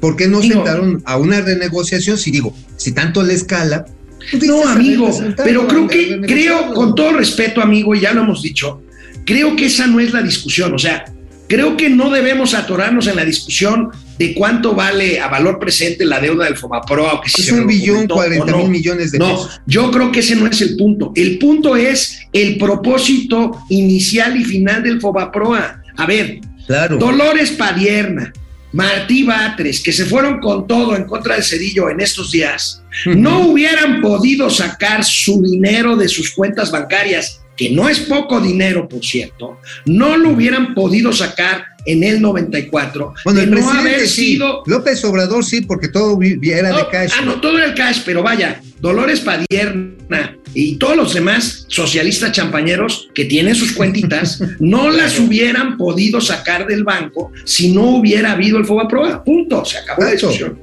¿Por 0.00 0.14
qué 0.14 0.28
no 0.28 0.40
Digo- 0.40 0.54
sentaron 0.54 1.02
a 1.04 1.16
una 1.16 1.40
renegociación? 1.40 2.16
Si 2.16 2.30
digo, 2.30 2.54
si 2.76 2.92
tanto 2.92 3.24
le 3.24 3.34
escala. 3.34 3.86
No, 4.46 4.66
amigo, 4.68 5.10
pero 5.36 5.66
creo 5.68 5.86
que, 5.88 6.20
creo, 6.26 6.72
con 6.74 6.94
todo 6.94 7.12
respeto, 7.14 7.60
amigo, 7.60 7.94
y 7.94 8.00
ya 8.00 8.12
lo 8.12 8.22
hemos 8.22 8.42
dicho, 8.42 8.82
creo 9.24 9.54
que 9.56 9.66
esa 9.66 9.86
no 9.86 10.00
es 10.00 10.12
la 10.12 10.22
discusión. 10.22 10.74
O 10.74 10.78
sea, 10.78 11.04
creo 11.48 11.76
que 11.76 11.88
no 11.90 12.10
debemos 12.10 12.54
atorarnos 12.54 13.06
en 13.06 13.16
la 13.16 13.24
discusión 13.24 13.90
de 14.18 14.32
cuánto 14.34 14.74
vale 14.74 15.18
a 15.20 15.28
valor 15.28 15.58
presente 15.58 16.04
la 16.04 16.20
deuda 16.20 16.44
del 16.44 16.56
Fobaproa. 16.56 17.14
o 17.14 17.20
que 17.20 17.28
si 17.30 17.42
Es 17.42 17.48
se 17.48 17.54
un 17.54 17.66
billón, 17.66 18.06
40 18.06 18.46
no. 18.52 18.58
mil 18.58 18.68
millones 18.68 19.10
de 19.12 19.18
No, 19.18 19.28
pesos. 19.30 19.60
yo 19.66 19.90
creo 19.90 20.12
que 20.12 20.20
ese 20.20 20.36
no 20.36 20.46
es 20.46 20.60
el 20.62 20.76
punto. 20.76 21.12
El 21.16 21.38
punto 21.38 21.76
es 21.76 22.20
el 22.32 22.56
propósito 22.58 23.58
inicial 23.70 24.40
y 24.40 24.44
final 24.44 24.82
del 24.82 25.00
Fobaproa. 25.00 25.82
A 25.96 26.06
ver, 26.06 26.40
Claro. 26.66 26.96
Dolores 26.96 27.50
Padierna, 27.52 28.32
Martí 28.74 29.22
Batres, 29.22 29.80
que 29.80 29.92
se 29.92 30.04
fueron 30.04 30.40
con 30.40 30.66
todo 30.66 30.96
en 30.96 31.04
contra 31.04 31.36
de 31.36 31.42
Cedillo 31.42 31.88
en 31.88 32.00
estos 32.00 32.32
días, 32.32 32.82
no 33.06 33.46
hubieran 33.46 34.00
podido 34.00 34.50
sacar 34.50 35.04
su 35.04 35.40
dinero 35.42 35.96
de 35.96 36.08
sus 36.08 36.32
cuentas 36.32 36.72
bancarias 36.72 37.40
que 37.56 37.70
no 37.70 37.88
es 37.88 38.00
poco 38.00 38.40
dinero, 38.40 38.88
por 38.88 39.04
cierto, 39.04 39.60
no 39.84 40.16
lo 40.16 40.30
hubieran 40.30 40.74
podido 40.74 41.12
sacar 41.12 41.66
en 41.86 42.02
el 42.02 42.20
94. 42.20 43.14
Bueno, 43.24 43.40
el 43.40 43.50
de 43.50 43.56
no 43.56 43.62
presidente 43.62 43.94
haber 43.94 44.08
sí. 44.08 44.26
sido 44.32 44.62
López 44.66 45.04
Obrador 45.04 45.44
sí, 45.44 45.60
porque 45.60 45.86
todo 45.86 46.18
era 46.20 46.76
de 46.76 46.88
cash. 46.90 47.12
Ah, 47.16 47.22
no, 47.24 47.40
todo 47.40 47.58
era 47.58 47.66
el 47.66 47.74
cash, 47.74 48.00
pero 48.04 48.24
vaya, 48.24 48.60
Dolores 48.80 49.20
Padierna 49.20 50.36
y 50.54 50.76
todos 50.76 50.96
los 50.96 51.14
demás 51.14 51.66
socialistas 51.68 52.32
champañeros 52.32 53.08
que 53.14 53.24
tienen 53.24 53.54
sus 53.54 53.72
cuentitas 53.72 54.40
no 54.60 54.90
las 54.90 55.18
hubieran 55.18 55.76
podido 55.76 56.20
sacar 56.20 56.66
del 56.66 56.84
banco 56.84 57.32
si 57.44 57.72
no 57.72 57.96
hubiera 57.96 58.32
habido 58.32 58.58
el 58.58 58.64
Fobaproa. 58.64 59.22
Punto, 59.24 59.64
se 59.64 59.78
acabó 59.78 60.02
la 60.02 60.12
discusión. 60.12 60.58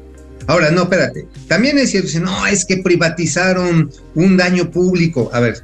Ahora, 0.47 0.71
no, 0.71 0.83
espérate. 0.83 1.27
También 1.47 1.77
es 1.77 1.91
cierto, 1.91 2.19
no, 2.19 2.47
es 2.47 2.65
que 2.65 2.77
privatizaron 2.77 3.91
un 4.15 4.37
daño 4.37 4.71
público. 4.71 5.29
A 5.33 5.39
ver, 5.39 5.63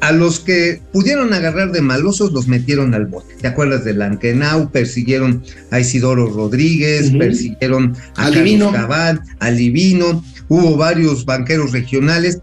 a 0.00 0.12
los 0.12 0.40
que 0.40 0.80
pudieron 0.92 1.32
agarrar 1.32 1.72
de 1.72 1.82
malosos 1.82 2.32
los 2.32 2.48
metieron 2.48 2.94
al 2.94 3.06
bote. 3.06 3.34
¿Te 3.40 3.48
acuerdas 3.48 3.84
de 3.84 3.94
Lankenau? 3.94 4.70
Persiguieron 4.70 5.42
a 5.70 5.80
Isidoro 5.80 6.26
Rodríguez, 6.28 7.10
persiguieron 7.10 7.96
a 8.16 8.26
Al 8.26 8.34
Carlos. 8.34 8.72
Cabal, 8.72 9.22
a 9.38 9.50
Livino, 9.50 10.24
hubo 10.48 10.76
varios 10.76 11.24
banqueros 11.24 11.72
regionales 11.72 12.40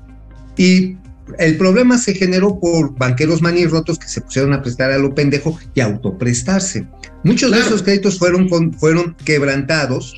y 0.57 0.97
el 1.39 1.57
problema 1.57 1.97
se 1.97 2.13
generó 2.15 2.59
por 2.59 2.95
banqueros 2.97 3.41
manirrotos 3.41 3.99
que 3.99 4.07
se 4.07 4.21
pusieron 4.21 4.53
a 4.53 4.61
prestar 4.61 4.91
a 4.91 4.97
lo 4.97 5.13
pendejo 5.13 5.59
y 5.75 5.81
a 5.81 5.85
autoprestarse. 5.85 6.87
Muchos 7.23 7.51
de 7.51 7.59
esos 7.59 7.83
créditos 7.83 8.17
fueron, 8.17 8.47
con- 8.49 8.73
fueron 8.73 9.15
quebrantados, 9.25 10.13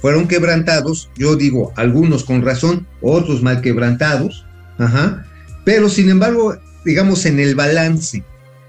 fueron 0.00 0.26
quebrantados, 0.28 1.08
yo 1.16 1.36
digo, 1.36 1.72
algunos 1.76 2.24
con 2.24 2.42
razón, 2.42 2.86
otros 3.00 3.42
mal 3.42 3.60
quebrantados, 3.62 4.44
ajá, 4.78 5.24
pero 5.64 5.88
sin 5.88 6.10
embargo, 6.10 6.56
digamos, 6.84 7.24
en 7.26 7.38
el 7.40 7.54
balance 7.54 8.22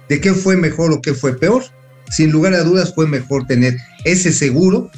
de 0.08 0.21
qué 0.21 0.34
fue 0.34 0.55
mejor 0.55 0.93
o 0.93 1.01
qué 1.01 1.13
fue 1.13 1.38
peor, 1.38 1.63
sin 2.10 2.31
lugar 2.31 2.53
a 2.53 2.63
dudas 2.63 2.93
fue 2.93 3.08
mejor 3.08 3.47
tener 3.47 3.75
ese 4.05 4.31
seguro 4.31 4.91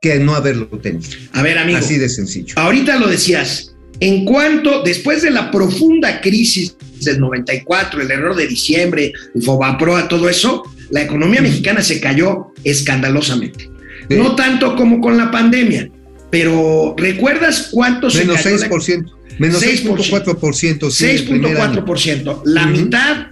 que 0.00 0.18
no 0.18 0.34
haberlo 0.34 0.66
tenido. 0.66 1.08
A 1.32 1.42
ver, 1.42 1.58
amigo, 1.58 1.78
Así 1.78 1.98
de 1.98 2.08
sencillo. 2.08 2.54
ahorita 2.56 2.98
lo 2.98 3.08
decías, 3.08 3.73
en 4.06 4.24
cuanto, 4.24 4.82
después 4.82 5.22
de 5.22 5.30
la 5.30 5.50
profunda 5.50 6.20
crisis 6.20 6.76
del 7.00 7.20
94, 7.20 8.02
el 8.02 8.10
error 8.10 8.34
de 8.36 8.46
diciembre, 8.46 9.12
el 9.34 9.42
Fobaproa, 9.42 10.08
todo 10.08 10.28
eso, 10.28 10.62
la 10.90 11.02
economía 11.02 11.40
mexicana 11.42 11.82
se 11.82 12.00
cayó 12.00 12.48
escandalosamente. 12.64 13.70
Sí. 14.08 14.16
No 14.16 14.34
tanto 14.34 14.76
como 14.76 15.00
con 15.00 15.16
la 15.16 15.30
pandemia, 15.30 15.88
pero 16.30 16.94
¿recuerdas 16.96 17.68
cuánto 17.70 18.10
se 18.10 18.20
Menos 18.20 18.42
cayó 18.42 18.56
la- 18.58 18.68
6%, 18.68 19.04
menos 19.38 19.62
6.4%. 19.62 20.90
sí, 20.90 21.06
el 21.06 21.24
primer 21.24 21.56
año. 21.60 21.84
6.4%. 21.84 22.42
La 22.44 22.66
mitad, 22.66 23.26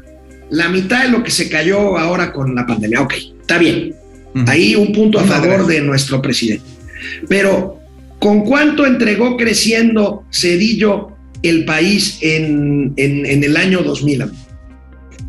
la 0.50 0.68
mitad 0.68 1.02
de 1.04 1.08
lo 1.10 1.22
que 1.22 1.30
se 1.30 1.48
cayó 1.48 1.98
ahora 1.98 2.32
con 2.32 2.54
la 2.54 2.66
pandemia. 2.66 3.00
Ok, 3.02 3.14
está 3.40 3.58
bien. 3.58 3.94
Ahí 4.46 4.74
un 4.74 4.92
punto 4.92 5.18
a 5.20 5.24
favor 5.24 5.66
de 5.66 5.82
nuestro 5.82 6.22
presidente. 6.22 6.64
Pero, 7.28 7.81
¿con 8.22 8.44
cuánto 8.44 8.86
entregó 8.86 9.36
creciendo 9.36 10.24
Cedillo 10.32 11.08
el 11.42 11.64
país 11.64 12.18
en, 12.22 12.92
en- 12.96 13.26
en 13.26 13.42
el 13.42 13.56
año 13.56 13.82
2000? 13.82 14.22
amigo? 14.22 14.38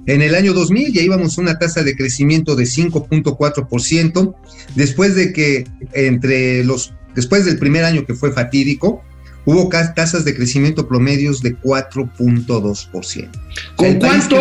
En 0.06 0.22
el 0.22 0.36
año 0.36 0.54
2000 0.54 0.94
ya 0.94 1.02
íbamos 1.02 1.38
a 1.38 1.42
una 1.42 1.58
tasa 1.58 1.82
de 1.82 1.96
crecimiento 1.96 2.56
de 2.56 2.66
5.4%, 2.66 4.36
después 4.76 5.16
de 5.16 5.34
que 5.34 5.64
entre 5.94 6.64
los, 6.64 6.94
después 7.16 7.46
del 7.46 7.58
primer 7.58 7.84
año 7.84 8.06
que 8.06 8.14
fue 8.14 8.32
fatídico, 8.32 9.02
hubo 9.46 9.70
tasas 9.70 10.24
de 10.24 10.36
crecimiento 10.36 10.88
promedios 10.88 11.42
de 11.42 11.58
4.2%. 11.58 13.30
¿Con 13.76 13.96
cuánto. 13.96 14.38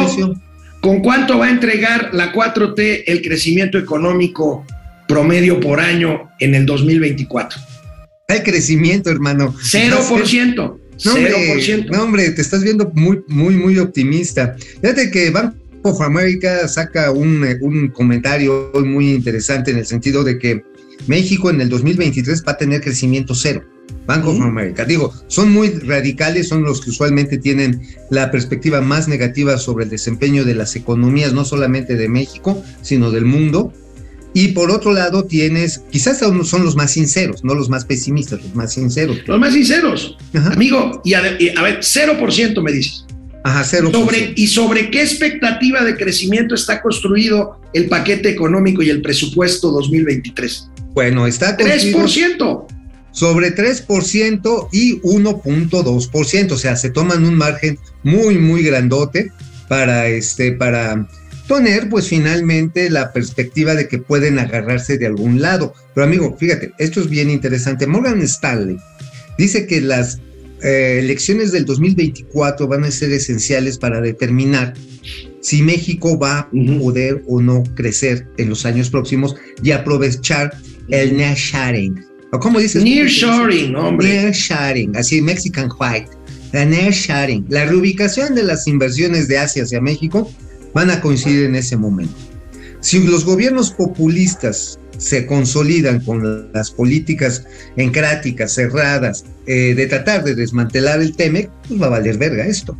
¿Con 0.82 1.00
cuánto 1.00 1.38
va 1.38 1.46
a 1.46 1.50
entregar 1.50 2.12
la 2.12 2.32
4T 2.34 3.04
el 3.06 3.22
crecimiento 3.22 3.78
económico 3.78 4.66
promedio 5.06 5.60
por 5.60 5.78
año 5.80 6.28
en 6.40 6.56
el 6.56 6.66
2024? 6.66 7.60
Hay 8.32 8.42
crecimiento, 8.42 9.10
hermano. 9.10 9.54
0%. 9.54 10.78
No 11.04 11.14
hombre, 11.14 11.34
0%. 11.34 11.90
no, 11.90 12.02
hombre, 12.02 12.30
te 12.30 12.40
estás 12.40 12.62
viendo 12.62 12.90
muy, 12.94 13.22
muy, 13.28 13.54
muy 13.56 13.78
optimista. 13.78 14.56
Fíjate 14.80 15.10
que 15.10 15.28
Bank 15.28 15.54
of 15.82 16.00
America 16.00 16.66
saca 16.66 17.10
un, 17.10 17.44
eh, 17.44 17.58
un 17.60 17.88
comentario 17.88 18.70
hoy 18.72 18.84
muy 18.84 19.12
interesante 19.12 19.70
en 19.70 19.78
el 19.78 19.86
sentido 19.86 20.24
de 20.24 20.38
que 20.38 20.64
México 21.08 21.50
en 21.50 21.60
el 21.60 21.68
2023 21.68 22.42
va 22.48 22.52
a 22.52 22.56
tener 22.56 22.80
crecimiento 22.80 23.34
cero. 23.34 23.64
Bank 24.06 24.26
of. 24.26 24.40
America. 24.40 24.86
Digo, 24.86 25.12
son 25.26 25.52
muy 25.52 25.68
radicales, 25.68 26.48
son 26.48 26.62
los 26.62 26.80
que 26.80 26.88
usualmente 26.88 27.36
tienen 27.36 27.82
la 28.10 28.30
perspectiva 28.30 28.80
más 28.80 29.08
negativa 29.08 29.58
sobre 29.58 29.84
el 29.84 29.90
desempeño 29.90 30.46
de 30.46 30.54
las 30.54 30.74
economías, 30.74 31.34
no 31.34 31.44
solamente 31.44 31.96
de 31.96 32.08
México, 32.08 32.62
sino 32.80 33.10
del 33.10 33.26
mundo. 33.26 33.74
Y 34.34 34.48
por 34.48 34.70
otro 34.70 34.92
lado 34.92 35.24
tienes, 35.24 35.82
quizás 35.90 36.18
son, 36.18 36.38
los 36.38 36.76
más 36.76 36.92
sinceros, 36.92 37.44
no 37.44 37.54
los 37.54 37.68
más 37.68 37.84
pesimistas, 37.84 38.42
los 38.42 38.54
más 38.54 38.72
sinceros. 38.72 39.18
Los 39.26 39.38
más 39.38 39.52
sinceros. 39.52 40.16
Ajá, 40.34 40.52
Amigo, 40.52 41.02
y 41.04 41.14
a, 41.14 41.36
y 41.38 41.50
a 41.50 41.62
ver, 41.62 41.80
0% 41.80 42.62
me 42.62 42.72
dices. 42.72 43.04
Ajá 43.44 43.64
cero. 43.64 43.90
Sobre, 43.92 44.32
¿Y 44.36 44.46
sobre 44.46 44.90
qué 44.90 45.02
expectativa 45.02 45.82
de 45.82 45.96
crecimiento 45.96 46.54
está 46.54 46.80
construido 46.80 47.60
el 47.72 47.88
paquete 47.88 48.28
económico 48.28 48.82
y 48.82 48.90
el 48.90 49.02
presupuesto 49.02 49.70
2023? 49.72 50.68
Bueno, 50.94 51.26
está 51.26 51.56
construido 51.56 51.98
3%. 51.98 52.66
sobre 53.10 53.54
3% 53.54 54.68
y 54.72 55.00
1.2%, 55.00 56.52
o 56.52 56.56
sea, 56.56 56.76
se 56.76 56.90
toman 56.90 57.24
un 57.24 57.34
margen 57.34 57.78
muy, 58.04 58.38
muy 58.38 58.62
grandote 58.62 59.32
para, 59.68 60.06
este, 60.06 60.52
para 60.52 61.08
poner, 61.52 61.90
pues 61.90 62.08
finalmente, 62.08 62.88
la 62.88 63.12
perspectiva 63.12 63.74
de 63.74 63.86
que 63.86 63.98
pueden 63.98 64.38
agarrarse 64.38 64.96
de 64.96 65.04
algún 65.04 65.42
lado. 65.42 65.74
Pero 65.94 66.06
amigo, 66.06 66.34
fíjate, 66.38 66.72
esto 66.78 67.00
es 67.00 67.10
bien 67.10 67.28
interesante. 67.28 67.86
Morgan 67.86 68.22
Stanley 68.22 68.78
dice 69.36 69.66
que 69.66 69.82
las 69.82 70.18
eh, 70.62 71.00
elecciones 71.00 71.52
del 71.52 71.66
2024 71.66 72.66
van 72.68 72.84
a 72.84 72.90
ser 72.90 73.12
esenciales 73.12 73.76
para 73.76 74.00
determinar 74.00 74.72
si 75.42 75.60
México 75.60 76.18
va 76.18 76.38
a 76.38 76.50
poder 76.78 77.22
o 77.26 77.42
no 77.42 77.62
crecer 77.74 78.26
en 78.38 78.48
los 78.48 78.64
años 78.64 78.88
próximos 78.88 79.36
y 79.62 79.72
aprovechar 79.72 80.56
el 80.88 81.18
nearshoring. 81.18 82.02
¿O 82.32 82.40
cómo 82.40 82.60
dices? 82.60 82.82
Nearshoring, 82.82 83.76
hombre. 83.76 84.08
Nearshoring, 84.08 84.96
así 84.96 85.20
Mexican 85.20 85.68
White. 85.78 86.08
La 86.54 86.64
nearshoring, 86.64 87.44
la 87.50 87.66
reubicación 87.66 88.34
de 88.34 88.42
las 88.42 88.66
inversiones 88.66 89.28
de 89.28 89.36
Asia 89.36 89.64
hacia 89.64 89.82
México 89.82 90.30
van 90.74 90.90
a 90.90 91.00
coincidir 91.00 91.44
en 91.44 91.54
ese 91.54 91.76
momento. 91.76 92.14
Si 92.80 93.02
los 93.06 93.24
gobiernos 93.24 93.70
populistas 93.70 94.78
se 94.98 95.26
consolidan 95.26 96.00
con 96.00 96.52
las 96.52 96.70
políticas 96.70 97.44
encráticas, 97.76 98.54
cerradas, 98.54 99.24
eh, 99.46 99.74
de 99.74 99.86
tratar 99.86 100.24
de 100.24 100.34
desmantelar 100.34 101.00
el 101.00 101.16
TEMEC, 101.16 101.50
pues 101.68 101.80
va 101.80 101.86
a 101.86 101.90
valer 101.90 102.18
verga 102.18 102.46
esto. 102.46 102.76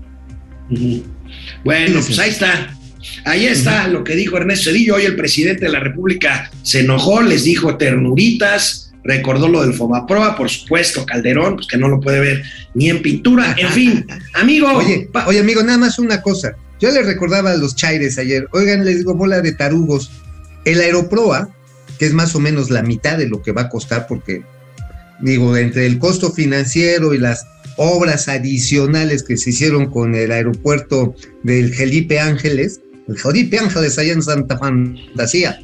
Bueno, 1.65 2.01
pues 2.01 2.19
ahí 2.19 2.31
está. 2.31 2.77
Ahí 3.25 3.47
está 3.47 3.89
lo 3.89 4.05
que 4.05 4.15
dijo 4.15 4.37
Ernesto 4.37 4.71
Cedillo. 4.71 4.97
Hoy 4.97 5.05
el 5.05 5.17
presidente 5.17 5.67
de 5.67 5.73
la 5.73 5.81
República 5.81 6.51
se 6.63 6.81
enojó, 6.81 7.21
les 7.23 7.45
dijo 7.45 7.77
ternuritas, 7.77 8.93
recordó 9.05 9.49
lo 9.49 9.63
del 9.63 9.75
Fobaproa, 9.75 10.37
por 10.37 10.49
supuesto, 10.49 11.05
Calderón, 11.05 11.57
pues 11.57 11.67
que 11.67 11.77
no 11.77 11.89
lo 11.89 12.01
puede 12.01 12.21
ver 12.21 12.43
ni 12.75 12.91
en 12.91 13.03
pintura. 13.03 13.55
En 13.59 13.69
fin, 13.71 14.07
amigo. 14.35 14.69
Oye, 14.73 15.09
oye, 15.27 15.41
amigo, 15.41 15.63
nada 15.63 15.79
más 15.79 15.99
una 15.99 16.23
cosa. 16.23 16.55
Yo 16.83 16.91
les 16.91 17.07
recordaba 17.07 17.53
a 17.53 17.57
los 17.57 17.77
chaires 17.77 18.19
ayer, 18.19 18.49
oigan, 18.51 18.85
les 18.85 18.99
digo 18.99 19.15
bola 19.15 19.41
de 19.41 19.53
tarugos. 19.53 20.11
El 20.65 20.81
Aeroproa, 20.81 21.49
que 21.97 22.07
es 22.07 22.13
más 22.13 22.35
o 22.35 22.41
menos 22.41 22.71
la 22.71 22.83
mitad 22.83 23.17
de 23.19 23.29
lo 23.29 23.41
que 23.41 23.53
va 23.53 23.63
a 23.63 23.69
costar, 23.69 24.09
porque 24.09 24.43
digo, 25.21 25.57
entre 25.57 25.87
el 25.87 26.01
costo 26.01 26.33
financiero 26.33 27.15
y 27.15 27.19
las 27.19 27.47
obras 27.77 28.27
adicionales 28.27 29.23
que 29.23 29.37
se 29.37 29.51
hicieron 29.51 29.93
con 29.93 30.17
el 30.17 30.33
aeropuerto 30.33 31.15
del 31.45 31.73
Felipe 31.73 32.19
Ángeles, 32.19 32.81
el 33.07 33.17
Felipe 33.17 33.61
Ángeles 33.61 33.97
allá 34.01 34.15
en 34.15 34.23
Santa 34.23 34.59
Fantasía, 34.59 35.61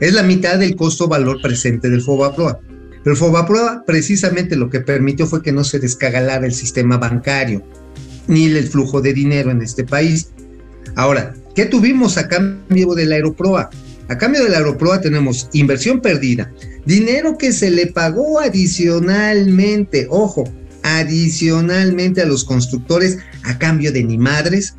es 0.00 0.12
la 0.12 0.24
mitad 0.24 0.58
del 0.58 0.74
costo 0.74 1.06
valor 1.06 1.40
presente 1.40 1.90
del 1.90 2.02
Fobaproa. 2.02 2.58
El 3.04 3.16
Fobaproa 3.16 3.84
precisamente 3.86 4.56
lo 4.56 4.68
que 4.68 4.80
permitió 4.80 5.28
fue 5.28 5.42
que 5.42 5.52
no 5.52 5.62
se 5.62 5.78
descagalara 5.78 6.44
el 6.44 6.54
sistema 6.54 6.96
bancario 6.96 7.62
ni 8.26 8.46
el 8.46 8.66
flujo 8.66 9.00
de 9.00 9.12
dinero 9.12 9.50
en 9.50 9.62
este 9.62 9.84
país. 9.84 10.30
Ahora, 10.94 11.34
¿qué 11.54 11.66
tuvimos 11.66 12.18
a 12.18 12.28
cambio 12.28 12.94
del 12.94 13.12
Aeroproa? 13.12 13.70
A 14.08 14.18
cambio 14.18 14.42
del 14.44 14.54
Aeroproa 14.54 15.00
tenemos 15.00 15.48
inversión 15.52 16.00
perdida, 16.00 16.52
dinero 16.84 17.36
que 17.38 17.52
se 17.52 17.70
le 17.70 17.86
pagó 17.88 18.40
adicionalmente, 18.40 20.06
ojo, 20.10 20.44
adicionalmente 20.82 22.22
a 22.22 22.26
los 22.26 22.44
constructores 22.44 23.18
a 23.42 23.58
cambio 23.58 23.90
de 23.90 24.04
ni 24.04 24.18
madres 24.18 24.74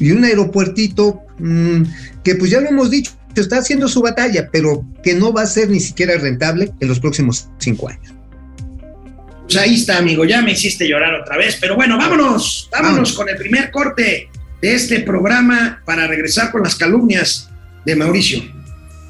y 0.00 0.10
un 0.10 0.24
aeropuertito 0.24 1.20
mmm, 1.38 1.82
que 2.24 2.34
pues 2.34 2.50
ya 2.50 2.60
lo 2.60 2.68
hemos 2.68 2.90
dicho, 2.90 3.12
está 3.36 3.58
haciendo 3.58 3.88
su 3.88 4.00
batalla, 4.00 4.48
pero 4.52 4.84
que 5.02 5.14
no 5.14 5.32
va 5.32 5.42
a 5.42 5.46
ser 5.46 5.70
ni 5.70 5.80
siquiera 5.80 6.16
rentable 6.16 6.72
en 6.80 6.88
los 6.88 7.00
próximos 7.00 7.48
cinco 7.58 7.88
años. 7.88 8.13
Pues 9.44 9.56
ahí 9.56 9.74
está, 9.74 9.98
amigo, 9.98 10.24
ya 10.24 10.42
me 10.42 10.52
hiciste 10.52 10.88
llorar 10.88 11.14
otra 11.14 11.36
vez, 11.36 11.58
pero 11.60 11.76
bueno, 11.76 11.98
vámonos, 11.98 12.68
vámonos 12.72 12.94
Vamos. 12.94 13.12
con 13.12 13.28
el 13.28 13.36
primer 13.36 13.70
corte 13.70 14.28
de 14.60 14.74
este 14.74 15.00
programa 15.00 15.82
para 15.84 16.06
regresar 16.06 16.50
con 16.50 16.62
las 16.62 16.74
calumnias 16.74 17.50
de 17.84 17.94
Mauricio. 17.94 18.42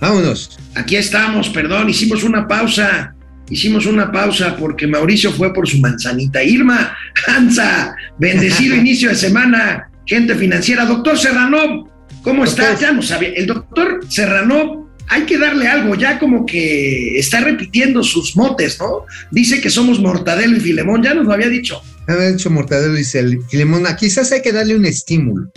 Vámonos. 0.01 0.59
Aquí 0.75 0.97
estamos, 0.97 1.49
perdón, 1.49 1.89
hicimos 1.89 2.25
una 2.25 2.49
pausa, 2.49 3.15
hicimos 3.49 3.87
una 3.87 4.11
pausa 4.11 4.57
porque 4.57 4.87
Mauricio 4.87 5.31
fue 5.33 5.55
por 5.55 5.69
su 5.69 5.79
manzanita. 5.79 6.43
Irma, 6.43 6.97
Hansa, 7.27 7.95
bendecido 8.19 8.75
inicio 8.77 9.11
de 9.11 9.15
semana, 9.15 9.89
gente 10.05 10.35
financiera. 10.35 10.85
Doctor 10.85 11.17
Serrano, 11.17 11.89
¿cómo 12.23 12.45
está? 12.45 12.71
Doctor. 12.71 12.81
Ya 12.81 12.93
no 12.93 13.03
sabía. 13.03 13.29
El 13.31 13.47
doctor 13.47 14.01
Serrano, 14.09 14.84
hay 15.09 15.23
que 15.23 15.39
darle 15.39 15.69
algo, 15.69 15.95
ya 15.95 16.19
como 16.19 16.47
que 16.47 17.19
está 17.19 17.41
repitiendo 17.41 18.03
sus 18.03 18.37
motes, 18.37 18.79
¿no? 18.79 19.05
Dice 19.31 19.61
que 19.61 19.71
somos 19.71 20.01
Mortadelo 20.01 20.57
y 20.57 20.61
Filemón, 20.61 21.03
ya 21.03 21.15
nos 21.15 21.27
lo 21.27 21.33
había 21.33 21.49
dicho. 21.49 21.83
Había 22.07 22.31
dicho 22.31 22.51
Mortadelo 22.51 22.99
y 22.99 23.05
Filemón. 23.05 23.85
Quizás 23.99 24.33
hay 24.33 24.43
que 24.43 24.53
darle 24.53 24.77
un 24.77 24.87
estímulo. 24.87 25.49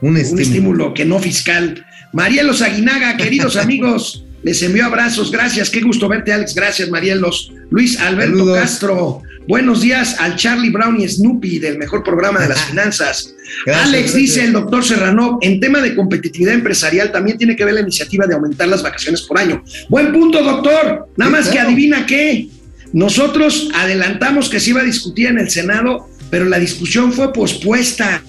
Un 0.00 0.16
estímulo. 0.16 0.32
Un 0.32 0.40
estímulo 0.40 0.94
que 0.94 1.04
no 1.04 1.18
fiscal. 1.18 1.86
Marielos 2.12 2.62
Aguinaga, 2.62 3.16
queridos 3.16 3.56
amigos, 3.56 4.24
les 4.42 4.62
envío 4.62 4.84
abrazos, 4.84 5.30
gracias, 5.30 5.70
qué 5.70 5.80
gusto 5.80 6.08
verte, 6.08 6.32
Alex, 6.32 6.54
gracias, 6.54 6.88
Marielos. 6.90 7.52
Luis 7.70 7.98
Alberto 8.00 8.38
Saludos. 8.38 8.58
Castro, 8.58 9.22
buenos 9.48 9.82
días 9.82 10.16
al 10.20 10.36
Charlie 10.36 10.70
Brown 10.70 11.00
y 11.00 11.08
Snoopy 11.08 11.58
del 11.58 11.78
mejor 11.78 12.02
programa 12.02 12.40
de 12.40 12.48
las 12.48 12.62
finanzas. 12.64 13.34
Gracias, 13.66 13.86
Alex 13.86 14.02
gracias. 14.12 14.14
dice 14.14 14.44
el 14.44 14.52
doctor 14.52 14.84
Serrano, 14.84 15.38
en 15.42 15.60
tema 15.60 15.80
de 15.80 15.94
competitividad 15.94 16.54
empresarial 16.54 17.12
también 17.12 17.38
tiene 17.38 17.56
que 17.56 17.64
ver 17.64 17.74
la 17.74 17.80
iniciativa 17.80 18.26
de 18.26 18.34
aumentar 18.34 18.68
las 18.68 18.82
vacaciones 18.82 19.22
por 19.22 19.38
año. 19.38 19.62
Buen 19.88 20.12
punto, 20.12 20.42
doctor. 20.42 21.08
Nada 21.16 21.30
más 21.30 21.48
que 21.48 21.58
adivina 21.58 22.06
qué. 22.06 22.48
Nosotros 22.92 23.68
adelantamos 23.74 24.48
que 24.48 24.60
se 24.60 24.70
iba 24.70 24.80
a 24.82 24.84
discutir 24.84 25.26
en 25.28 25.38
el 25.38 25.50
Senado, 25.50 26.08
pero 26.30 26.44
la 26.44 26.58
discusión 26.58 27.12
fue 27.12 27.32
pospuesta. 27.32 28.22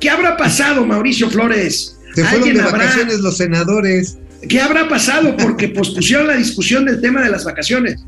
¿Qué 0.00 0.10
habrá 0.10 0.36
pasado, 0.36 0.84
Mauricio 0.84 1.30
Flores? 1.30 1.98
Se 2.14 2.22
fueron 2.22 2.34
¿Alguien 2.48 2.56
de 2.56 2.62
habrá- 2.62 2.78
vacaciones 2.78 3.20
los 3.20 3.36
senadores. 3.38 4.18
¿Qué 4.48 4.60
habrá 4.60 4.88
pasado? 4.88 5.36
Porque 5.36 5.68
pospusieron 5.74 6.26
la 6.26 6.36
discusión 6.36 6.84
del 6.84 7.00
tema 7.00 7.22
de 7.22 7.30
las 7.30 7.44
vacaciones. 7.44 8.04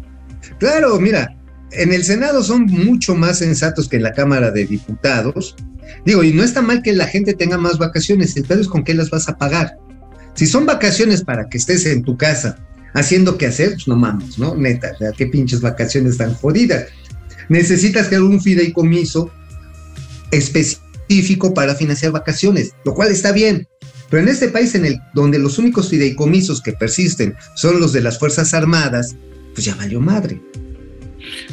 Claro, 0.59 0.99
mira, 1.01 1.35
en 1.73 1.93
el 1.93 2.05
Senado 2.05 2.43
son 2.43 2.67
mucho 2.67 3.15
más 3.15 3.39
sensatos 3.39 3.89
que 3.89 3.97
en 3.97 4.03
la 4.03 4.13
Cámara 4.13 4.51
de 4.51 4.67
Diputados. 4.67 5.57
Digo, 6.05 6.23
y 6.23 6.33
no 6.33 6.43
está 6.43 6.63
mal 6.63 6.83
que 6.83 6.93
la 6.93 7.07
gente 7.07 7.35
tenga 7.35 7.59
más 7.59 7.79
vacaciones, 7.79 8.37
el 8.37 8.45
pedo 8.45 8.61
es 8.61 8.69
con 8.69 8.85
qué 8.85 8.95
las 8.95 9.11
vas 9.11 9.29
a 9.29 9.37
pagar. 9.37 9.79
Si 10.35 10.47
son 10.47 10.67
vacaciones 10.67 11.23
para 11.23 11.49
que 11.49 11.59
estés 11.59 11.87
en 11.87 12.03
tu 12.03 12.17
casa 12.17 12.59
haciendo 12.95 13.37
qué 13.39 13.47
hacer, 13.47 13.73
pues 13.73 13.89
no 13.89 13.97
mames, 13.97 14.39
¿no? 14.39 14.55
Neta, 14.55 14.93
qué 15.17 15.27
pinches 15.27 15.61
vacaciones 15.61 16.17
tan 16.17 16.35
jodidas. 16.35 16.87
Necesitas 17.49 18.09
crear 18.09 18.23
un 18.23 18.41
fideicomiso 18.41 19.31
específico 20.31 21.55
para 21.55 21.75
financiar 21.75 22.13
vacaciones, 22.13 22.73
lo 22.85 22.95
cual 22.95 23.11
está 23.11 23.33
bien. 23.33 23.67
Pero 24.11 24.23
en 24.23 24.29
este 24.29 24.49
país 24.49 24.75
en 24.75 24.85
el 24.85 24.99
donde 25.15 25.39
los 25.39 25.59
únicos 25.59 25.89
fideicomisos 25.89 26.63
que 26.63 26.73
persisten 26.73 27.35
son 27.55 27.81
los 27.81 27.93
de 27.93 28.03
las 28.03 28.19
Fuerzas 28.19 28.55
Armadas, 28.55 29.17
pues 29.55 29.65
ya 29.65 29.75
valió 29.75 30.01
madre. 30.01 30.41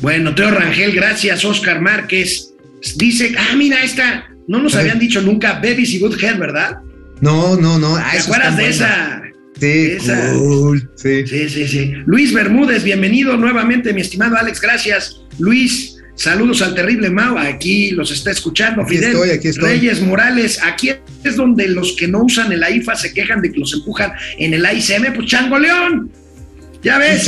Bueno, 0.02 0.34
Teo 0.36 0.52
Rangel, 0.52 0.94
gracias. 0.94 1.44
Oscar 1.46 1.82
Márquez 1.82 2.54
dice, 2.96 3.34
ah, 3.38 3.56
mira 3.56 3.84
esta, 3.84 4.30
no 4.48 4.60
nos 4.62 4.76
habían 4.76 5.00
dicho 5.00 5.22
nunca 5.22 5.54
Babies 5.54 5.94
y 5.94 6.00
Good 6.00 6.22
Head, 6.22 6.38
¿verdad? 6.38 6.80
No, 7.22 7.56
no, 7.56 7.80
no. 7.80 7.96
ah, 7.96 8.10
¿Te 8.12 8.20
acuerdas 8.20 8.58
de 8.58 8.68
esa? 8.70 9.22
Sí, 9.60 9.92
Esa. 9.92 10.34
cool, 10.34 10.90
sí. 10.96 11.26
Sí, 11.26 11.48
sí, 11.48 11.68
sí. 11.68 11.94
Luis 12.06 12.34
Bermúdez, 12.34 12.84
bienvenido 12.84 13.38
nuevamente, 13.38 13.94
mi 13.94 14.02
estimado 14.02 14.36
Alex, 14.36 14.60
gracias. 14.60 15.22
Luis, 15.40 15.96
saludos 16.16 16.62
al 16.62 16.76
terrible 16.76 17.10
Mau, 17.10 17.38
aquí 17.38 17.92
los 17.92 18.12
está 18.12 18.32
escuchando. 18.32 18.82
Aquí 18.82 18.96
Fidel 18.98 19.12
estoy, 19.12 19.30
aquí 19.30 19.48
estoy. 19.50 19.70
Reyes 19.70 20.02
Morales, 20.02 20.60
aquí 20.62 20.92
es 21.24 21.36
donde 21.38 21.70
los 21.70 21.96
que 21.96 22.08
no 22.10 22.24
usan 22.24 22.52
el 22.52 22.62
AIFA 22.64 22.96
se 22.96 23.14
quejan 23.14 23.42
de 23.42 23.52
que 23.54 23.60
los 23.60 23.74
empujan 23.74 24.12
en 24.38 24.54
el 24.54 24.66
AICM, 24.66 25.14
pues 25.14 25.28
Chango 25.28 25.58
León. 25.58 26.12
Ya 26.84 26.98
ves, 26.98 27.24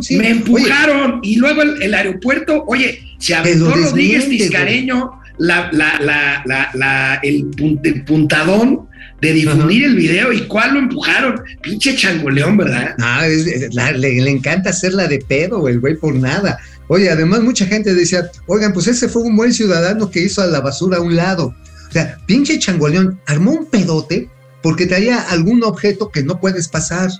sí. 0.00 0.16
me 0.16 0.26
Oye, 0.26 0.30
empujaron 0.30 1.20
y 1.22 1.36
luego 1.36 1.62
el, 1.62 1.82
el 1.82 1.94
aeropuerto, 1.94 2.64
oye, 2.66 3.00
se 3.18 3.34
aventó 3.34 3.70
Rodríguez 3.74 4.28
Tiscareño 4.28 5.10
la, 5.38 5.70
la, 5.72 5.98
la, 6.00 6.42
la, 6.46 6.70
la- 6.74 7.20
el, 7.22 7.50
pun- 7.50 7.80
el 7.84 8.04
puntadón 8.04 8.88
de 9.20 9.32
difundir 9.32 9.84
el 9.84 9.96
video 9.96 10.32
y 10.32 10.42
cuál 10.46 10.74
lo 10.74 10.78
empujaron. 10.80 11.42
Pinche 11.62 11.96
changoleón, 11.96 12.56
¿verdad? 12.56 12.94
no, 12.98 13.22
es- 13.22 13.46
es- 13.46 13.74
la- 13.74 13.92
le, 13.92 14.20
le 14.20 14.30
encanta 14.30 14.70
hacerla 14.70 15.06
de 15.08 15.18
pedo, 15.18 15.66
el 15.68 15.80
güey, 15.80 15.96
por 15.96 16.14
nada. 16.14 16.58
Oye, 16.88 17.10
además 17.10 17.40
mucha 17.40 17.66
gente 17.66 17.92
decía, 17.94 18.30
oigan, 18.46 18.72
pues 18.72 18.86
ese 18.86 19.08
fue 19.08 19.22
un 19.22 19.34
buen 19.34 19.52
ciudadano 19.52 20.10
que 20.10 20.20
hizo 20.22 20.40
a 20.42 20.46
la 20.46 20.60
basura 20.60 20.98
a 20.98 21.00
un 21.00 21.16
lado. 21.16 21.54
O 21.88 21.92
sea, 21.92 22.18
pinche 22.26 22.58
changoleón 22.60 23.18
armó 23.26 23.52
un 23.52 23.66
pedote 23.66 24.28
porque 24.62 24.86
traía 24.86 25.20
algún 25.22 25.64
objeto 25.64 26.10
que 26.10 26.22
no 26.22 26.38
puedes 26.40 26.68
pasar. 26.68 27.10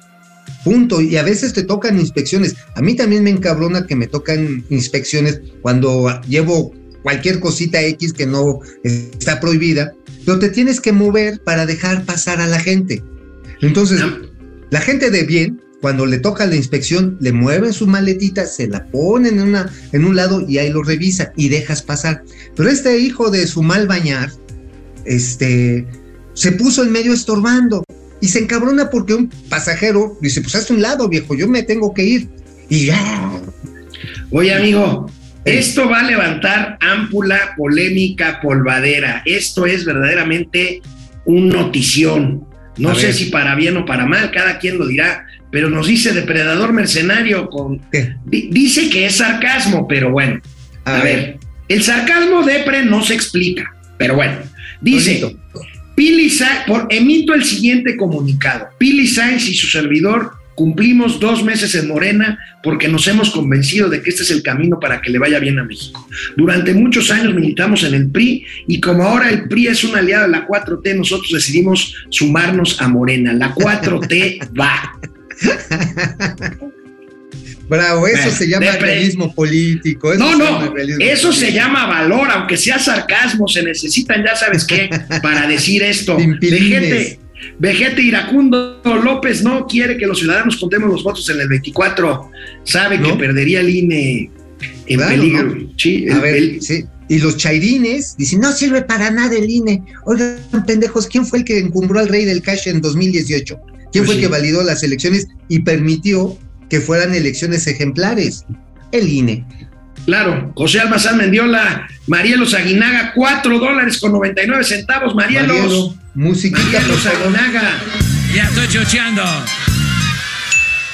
Punto. 0.66 1.00
Y 1.00 1.16
a 1.16 1.22
veces 1.22 1.52
te 1.52 1.62
tocan 1.62 1.96
inspecciones. 1.96 2.56
A 2.74 2.82
mí 2.82 2.96
también 2.96 3.22
me 3.22 3.30
encabrona 3.30 3.86
que 3.86 3.94
me 3.94 4.08
tocan 4.08 4.64
inspecciones 4.68 5.40
cuando 5.62 6.20
llevo 6.22 6.74
cualquier 7.04 7.38
cosita 7.38 7.80
X 7.80 8.12
que 8.12 8.26
no 8.26 8.58
está 8.82 9.38
prohibida, 9.38 9.94
pero 10.24 10.40
te 10.40 10.48
tienes 10.48 10.80
que 10.80 10.90
mover 10.90 11.38
para 11.38 11.66
dejar 11.66 12.04
pasar 12.04 12.40
a 12.40 12.48
la 12.48 12.58
gente. 12.58 13.00
Entonces, 13.60 14.00
la 14.70 14.80
gente 14.80 15.12
de 15.12 15.22
bien, 15.22 15.62
cuando 15.80 16.04
le 16.04 16.18
toca 16.18 16.46
la 16.46 16.56
inspección, 16.56 17.16
le 17.20 17.30
mueven 17.30 17.72
su 17.72 17.86
maletita, 17.86 18.44
se 18.44 18.66
la 18.66 18.86
ponen 18.86 19.38
en, 19.38 19.42
una, 19.42 19.72
en 19.92 20.04
un 20.04 20.16
lado 20.16 20.44
y 20.48 20.58
ahí 20.58 20.70
lo 20.70 20.82
revisa 20.82 21.32
y 21.36 21.48
dejas 21.48 21.80
pasar. 21.80 22.24
Pero 22.56 22.68
este 22.68 22.98
hijo 22.98 23.30
de 23.30 23.46
su 23.46 23.62
mal 23.62 23.86
bañar, 23.86 24.32
este, 25.04 25.86
se 26.34 26.50
puso 26.50 26.82
en 26.82 26.90
medio 26.90 27.12
estorbando 27.12 27.85
y 28.20 28.28
se 28.28 28.40
encabrona 28.40 28.90
porque 28.90 29.14
un 29.14 29.28
pasajero 29.48 30.16
dice, 30.20 30.40
pues 30.40 30.54
hazte 30.54 30.72
un 30.72 30.82
lado, 30.82 31.08
viejo, 31.08 31.34
yo 31.34 31.48
me 31.48 31.62
tengo 31.62 31.92
que 31.94 32.04
ir. 32.04 32.28
Y 32.68 32.86
ya. 32.86 33.30
Oye, 34.30 34.54
amigo, 34.54 35.10
esto 35.44 35.88
va 35.88 36.00
a 36.00 36.02
levantar 36.04 36.78
ámpula, 36.80 37.54
polémica, 37.56 38.40
polvadera. 38.40 39.22
Esto 39.24 39.66
es 39.66 39.84
verdaderamente 39.84 40.82
un 41.24 41.48
notición. 41.48 42.44
No 42.78 42.90
A 42.90 42.94
sé 42.94 43.06
ver. 43.06 43.14
si 43.14 43.24
para 43.26 43.54
bien 43.54 43.76
o 43.76 43.84
para 43.86 44.06
mal, 44.06 44.30
cada 44.32 44.58
quien 44.58 44.78
lo 44.78 44.86
dirá, 44.86 45.24
pero 45.50 45.70
nos 45.70 45.86
dice 45.86 46.12
depredador 46.12 46.72
mercenario 46.72 47.48
con... 47.48 47.80
Dice 48.26 48.90
que 48.90 49.06
es 49.06 49.16
sarcasmo, 49.16 49.86
pero 49.88 50.10
bueno. 50.10 50.40
A, 50.84 51.00
A 51.00 51.02
ver, 51.04 51.38
el 51.68 51.82
sarcasmo 51.82 52.42
depre 52.42 52.84
no 52.84 53.02
se 53.02 53.14
explica, 53.14 53.74
pero 53.96 54.14
bueno, 54.16 54.36
dice, 54.80 55.20
Bonito. 55.22 55.45
Pili 55.96 56.30
Sa- 56.30 56.64
por, 56.66 56.86
emito 56.90 57.34
el 57.34 57.44
siguiente 57.44 57.96
comunicado. 57.96 58.68
Pili 58.78 59.08
Sáenz 59.08 59.48
y 59.48 59.54
su 59.54 59.66
servidor 59.66 60.32
cumplimos 60.54 61.18
dos 61.20 61.42
meses 61.44 61.74
en 61.74 61.88
Morena 61.88 62.38
porque 62.62 62.88
nos 62.88 63.06
hemos 63.08 63.30
convencido 63.30 63.88
de 63.88 64.02
que 64.02 64.10
este 64.10 64.22
es 64.22 64.30
el 64.30 64.42
camino 64.42 64.78
para 64.80 65.00
que 65.00 65.10
le 65.10 65.18
vaya 65.18 65.38
bien 65.38 65.58
a 65.58 65.64
México. 65.64 66.06
Durante 66.36 66.72
muchos 66.74 67.10
años 67.10 67.34
militamos 67.34 67.82
en 67.84 67.94
el 67.94 68.10
PRI 68.10 68.44
y 68.68 68.80
como 68.80 69.02
ahora 69.02 69.30
el 69.30 69.48
PRI 69.48 69.68
es 69.68 69.84
un 69.84 69.96
aliado 69.96 70.24
de 70.24 70.30
la 70.30 70.46
4T, 70.46 70.96
nosotros 70.96 71.30
decidimos 71.32 71.94
sumarnos 72.10 72.80
a 72.80 72.88
Morena. 72.88 73.32
La 73.32 73.54
4T 73.54 74.50
va. 74.58 74.98
Bravo, 77.68 78.06
eso 78.06 78.22
Bueno, 78.22 78.36
se 78.36 78.48
llama 78.48 78.72
realismo 78.72 79.34
político. 79.34 80.12
Eso 80.12 80.20
No, 80.22 80.36
no, 80.36 80.72
realismo 80.72 81.04
eso 81.04 81.32
se 81.32 81.52
llama 81.52 81.86
valor, 81.86 82.28
aunque 82.30 82.56
sea 82.56 82.78
sarcasmo, 82.78 83.48
se 83.48 83.62
necesitan, 83.62 84.24
ya 84.24 84.36
sabes 84.36 84.64
qué, 84.64 84.88
para 85.22 85.46
decir 85.48 85.82
esto. 85.82 86.16
Vejete, 86.16 87.18
Vejete 87.58 88.02
Iracundo 88.02 88.80
López 89.02 89.42
no 89.42 89.66
quiere 89.66 89.96
que 89.96 90.06
los 90.06 90.18
ciudadanos 90.20 90.56
contemos 90.56 90.90
los 90.90 91.02
votos 91.02 91.28
en 91.30 91.40
el 91.40 91.48
24. 91.48 92.30
Sabe 92.64 93.00
que 93.00 93.12
perdería 93.14 93.60
el 93.60 93.68
INE 93.70 94.30
en 94.86 94.96
Claro, 94.96 95.10
peligro. 95.14 95.42
¿no? 95.54 95.68
Sí, 95.76 96.08
A 96.10 96.18
ver, 96.20 96.62
sí. 96.62 96.84
Y 97.08 97.18
los 97.18 97.36
chairines 97.36 98.16
dicen, 98.16 98.40
no 98.40 98.50
sirve 98.52 98.82
para 98.82 99.10
nada 99.10 99.36
el 99.36 99.48
INE. 99.48 99.82
Oigan, 100.06 100.38
pendejos, 100.66 101.06
¿quién 101.06 101.24
fue 101.24 101.40
el 101.40 101.44
que 101.44 101.58
encumbró 101.58 102.00
al 102.00 102.08
rey 102.08 102.24
del 102.24 102.42
cash 102.42 102.66
en 102.66 102.80
2018? 102.80 103.56
¿Quién 103.92 104.04
Pues 104.04 104.06
fue 104.06 104.14
el 104.16 104.20
que 104.20 104.28
validó 104.28 104.62
las 104.64 104.82
elecciones 104.82 105.28
y 105.48 105.60
permitió 105.60 106.36
que 106.68 106.80
fueran 106.80 107.14
elecciones 107.14 107.66
ejemplares? 107.66 108.44
El 108.92 109.08
INE. 109.08 109.44
claro, 110.04 110.52
José 110.54 110.80
Almazán 110.80 111.16
Mendiola, 111.18 111.88
Marielos 112.06 112.54
Aguinaga, 112.54 113.12
4 113.14 113.58
dólares 113.58 113.98
con 113.98 114.12
99 114.12 114.64
centavos. 114.64 115.14
Marielos, 115.14 115.56
Marielo, 115.56 115.94
musiquita, 116.14 116.62
por 116.62 116.72
Marielos. 116.72 117.06
Aguinaga. 117.06 117.78
Ya 118.34 118.44
estoy 118.44 118.68
chocheando. 118.68 119.22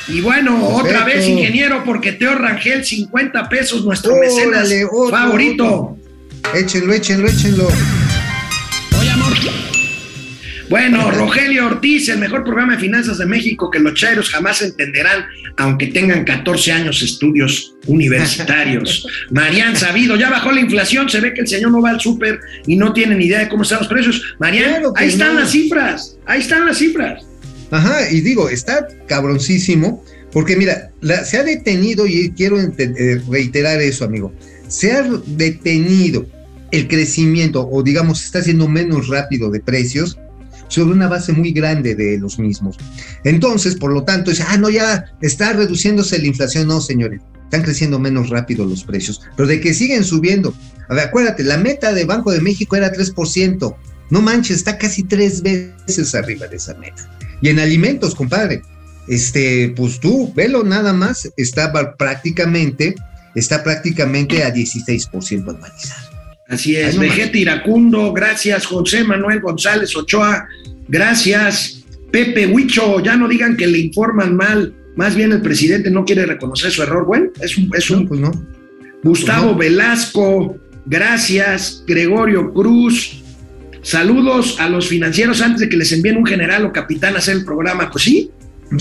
Y 0.08 0.20
bueno, 0.20 0.66
otra 0.68 1.04
vez, 1.04 1.26
ingeniero, 1.28 1.84
porque 1.84 2.12
Teo 2.12 2.34
Rangel, 2.34 2.84
50 2.84 3.48
pesos, 3.48 3.84
nuestro 3.84 4.14
Órale, 4.14 4.26
mecenas 4.34 4.70
otro, 4.92 5.16
favorito. 5.16 5.64
otro. 5.66 5.98
Échenlo, 6.54 6.92
échenlo, 6.92 7.28
échenlo. 7.28 7.68
Bueno, 10.72 11.10
Rogelio 11.10 11.66
Ortiz, 11.66 12.08
el 12.08 12.16
mejor 12.16 12.44
programa 12.44 12.72
de 12.76 12.78
finanzas 12.80 13.18
de 13.18 13.26
México 13.26 13.70
que 13.70 13.78
los 13.78 13.92
chairos 13.92 14.30
jamás 14.30 14.62
entenderán, 14.62 15.26
aunque 15.58 15.88
tengan 15.88 16.24
14 16.24 16.72
años 16.72 17.02
estudios 17.02 17.74
universitarios. 17.86 19.06
Marian 19.30 19.76
Sabido, 19.76 20.16
ya 20.16 20.30
bajó 20.30 20.50
la 20.50 20.62
inflación, 20.62 21.10
se 21.10 21.20
ve 21.20 21.34
que 21.34 21.42
el 21.42 21.46
señor 21.46 21.72
no 21.72 21.82
va 21.82 21.90
al 21.90 22.00
súper 22.00 22.40
y 22.66 22.76
no 22.76 22.94
tiene 22.94 23.16
ni 23.16 23.26
idea 23.26 23.40
de 23.40 23.50
cómo 23.50 23.64
están 23.64 23.80
los 23.80 23.88
precios. 23.88 24.34
Marian, 24.38 24.70
Claro 24.70 24.94
ahí 24.96 25.08
están 25.08 25.34
no. 25.34 25.40
las 25.40 25.50
cifras, 25.50 26.16
ahí 26.24 26.40
están 26.40 26.64
las 26.64 26.78
cifras. 26.78 27.22
Ajá, 27.70 28.10
y 28.10 28.22
digo, 28.22 28.48
está 28.48 28.88
cabroncísimo, 29.06 30.02
porque 30.32 30.56
mira, 30.56 30.90
la- 31.02 31.22
se 31.26 31.36
ha 31.36 31.44
detenido, 31.44 32.06
y 32.06 32.32
quiero 32.34 32.58
eh, 32.58 33.20
reiterar 33.28 33.78
eso, 33.82 34.06
amigo, 34.06 34.32
se 34.68 34.92
ha 34.92 35.02
detenido 35.26 36.26
el 36.70 36.88
crecimiento, 36.88 37.68
o 37.70 37.82
digamos, 37.82 38.24
está 38.24 38.40
siendo 38.40 38.68
menos 38.68 39.08
rápido 39.08 39.50
de 39.50 39.60
precios 39.60 40.16
sobre 40.72 40.94
una 40.94 41.08
base 41.08 41.32
muy 41.32 41.52
grande 41.52 41.94
de 41.94 42.18
los 42.18 42.38
mismos. 42.38 42.76
Entonces, 43.24 43.76
por 43.76 43.92
lo 43.92 44.04
tanto, 44.04 44.30
dice, 44.30 44.44
ah, 44.48 44.56
no, 44.56 44.70
ya 44.70 45.04
está 45.20 45.52
reduciéndose 45.52 46.18
la 46.18 46.26
inflación. 46.26 46.68
No, 46.68 46.80
señores, 46.80 47.20
están 47.44 47.62
creciendo 47.62 47.98
menos 47.98 48.30
rápido 48.30 48.64
los 48.64 48.84
precios, 48.84 49.20
pero 49.36 49.46
de 49.46 49.60
que 49.60 49.74
siguen 49.74 50.04
subiendo. 50.04 50.54
A 50.88 50.94
ver, 50.94 51.08
acuérdate, 51.08 51.44
la 51.44 51.58
meta 51.58 51.92
de 51.92 52.04
Banco 52.04 52.32
de 52.32 52.40
México 52.40 52.76
era 52.76 52.92
3%. 52.92 53.76
No 54.10 54.22
manches, 54.22 54.58
está 54.58 54.78
casi 54.78 55.02
tres 55.02 55.42
veces 55.42 56.14
arriba 56.14 56.46
de 56.46 56.56
esa 56.56 56.74
meta. 56.74 57.08
Y 57.40 57.48
en 57.48 57.58
alimentos, 57.58 58.14
compadre, 58.14 58.62
este, 59.08 59.72
pues 59.76 60.00
tú, 60.00 60.32
velo 60.34 60.64
nada 60.64 60.92
más, 60.92 61.30
está 61.36 61.72
prácticamente, 61.96 62.94
está 63.34 63.62
prácticamente 63.62 64.44
a 64.44 64.54
16% 64.54 65.48
anualizado. 65.48 66.12
Así 66.48 66.76
es, 66.76 66.98
Vegeta 66.98 67.38
Iracundo, 67.38 68.12
gracias, 68.12 68.66
José 68.66 69.04
Manuel 69.04 69.40
González 69.40 69.96
Ochoa, 69.96 70.46
gracias, 70.88 71.84
Pepe 72.10 72.46
Huicho, 72.46 73.00
ya 73.00 73.16
no 73.16 73.26
digan 73.28 73.56
que 73.56 73.66
le 73.66 73.78
informan 73.78 74.36
mal, 74.36 74.74
más 74.96 75.14
bien 75.14 75.32
el 75.32 75.40
presidente 75.40 75.90
no 75.90 76.04
quiere 76.04 76.26
reconocer 76.26 76.70
su 76.70 76.82
error, 76.82 77.06
bueno, 77.06 77.30
es 77.40 77.56
un, 77.56 77.70
es 77.74 77.88
un 77.90 78.02
No, 78.02 78.08
pues 78.08 78.20
no. 78.20 78.32
Gustavo 79.02 79.52
no. 79.52 79.58
Velasco, 79.58 80.56
gracias, 80.84 81.84
Gregorio 81.86 82.52
Cruz, 82.52 83.22
saludos 83.82 84.58
a 84.60 84.68
los 84.68 84.88
financieros 84.88 85.40
antes 85.40 85.60
de 85.60 85.68
que 85.68 85.76
les 85.76 85.92
envíen 85.92 86.16
un 86.16 86.26
general 86.26 86.66
o 86.66 86.72
capitán 86.72 87.14
a 87.14 87.18
hacer 87.18 87.36
el 87.36 87.44
programa, 87.44 87.90
pues 87.90 88.04
sí, 88.04 88.30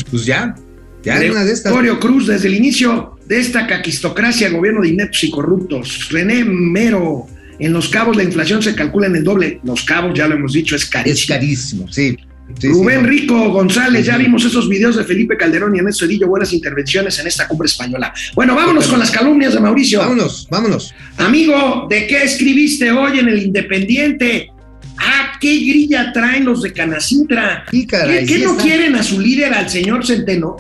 Pues 0.10 0.26
ya, 0.26 0.56
ya 1.04 1.24
en 1.24 1.32
una 1.32 1.44
de 1.46 1.54
estas. 1.54 1.72
Gregorio 1.72 2.00
Cruz, 2.00 2.28
desde 2.28 2.48
el 2.48 2.56
inicio 2.56 3.18
de 3.26 3.40
esta 3.40 3.66
caquistocracia, 3.66 4.50
gobierno 4.50 4.82
de 4.82 4.90
ineptos 4.90 5.24
y 5.24 5.32
corruptos. 5.32 6.10
René 6.12 6.44
Mero, 6.44 7.28
en 7.66 7.74
Los 7.74 7.90
Cabos 7.90 8.16
la 8.18 8.24
inflación 8.24 8.62
se 8.62 8.76
calcula 8.76 9.08
en 9.08 9.16
el 9.16 9.24
doble. 9.24 9.60
Los 9.64 9.84
Cabos, 9.84 10.18
ya 10.18 10.28
lo 10.28 10.36
hemos 10.36 10.54
dicho, 10.54 10.76
es 10.76 10.84
Es 10.84 10.90
carísimo. 10.90 11.36
carísimo, 11.36 11.88
sí. 11.92 12.18
Sí, 12.60 12.68
Rubén 12.68 13.02
sí. 13.02 13.06
Rico 13.08 13.50
González, 13.52 14.06
ya 14.06 14.18
vimos 14.18 14.44
esos 14.44 14.68
videos 14.68 14.98
de 14.98 15.06
Felipe 15.06 15.38
Calderón 15.38 15.74
y 15.74 15.80
Ernesto 15.80 16.04
Edillo, 16.04 16.28
buenas 16.28 16.52
intervenciones 16.52 17.18
en 17.20 17.28
esta 17.28 17.48
cumbre 17.48 17.68
española. 17.68 18.14
Bueno, 18.36 18.56
vámonos 18.56 18.88
con 18.88 19.00
las 19.00 19.10
calumnias 19.10 19.54
de 19.54 19.62
Mauricio. 19.62 20.00
Vámonos, 20.00 20.48
vámonos. 20.52 20.94
Amigo, 21.18 21.88
¿de 21.90 22.08
qué 22.08 22.24
escribiste 22.24 22.92
hoy 22.92 23.20
en 23.20 23.30
el 23.30 23.42
Independiente? 23.42 24.50
Ah, 24.98 25.34
qué 25.40 25.56
grilla 25.56 26.12
traen 26.12 26.44
los 26.46 26.62
de 26.62 26.74
Canacintra. 26.74 27.64
Sí, 27.72 27.88
caray, 27.88 28.26
¿Qué, 28.26 28.40
no 28.40 28.52
está. 28.52 28.64
quieren 28.64 28.96
a 28.96 29.04
su 29.04 29.20
líder, 29.20 29.54
al 29.54 29.70
señor 29.70 30.06
Centeno? 30.06 30.58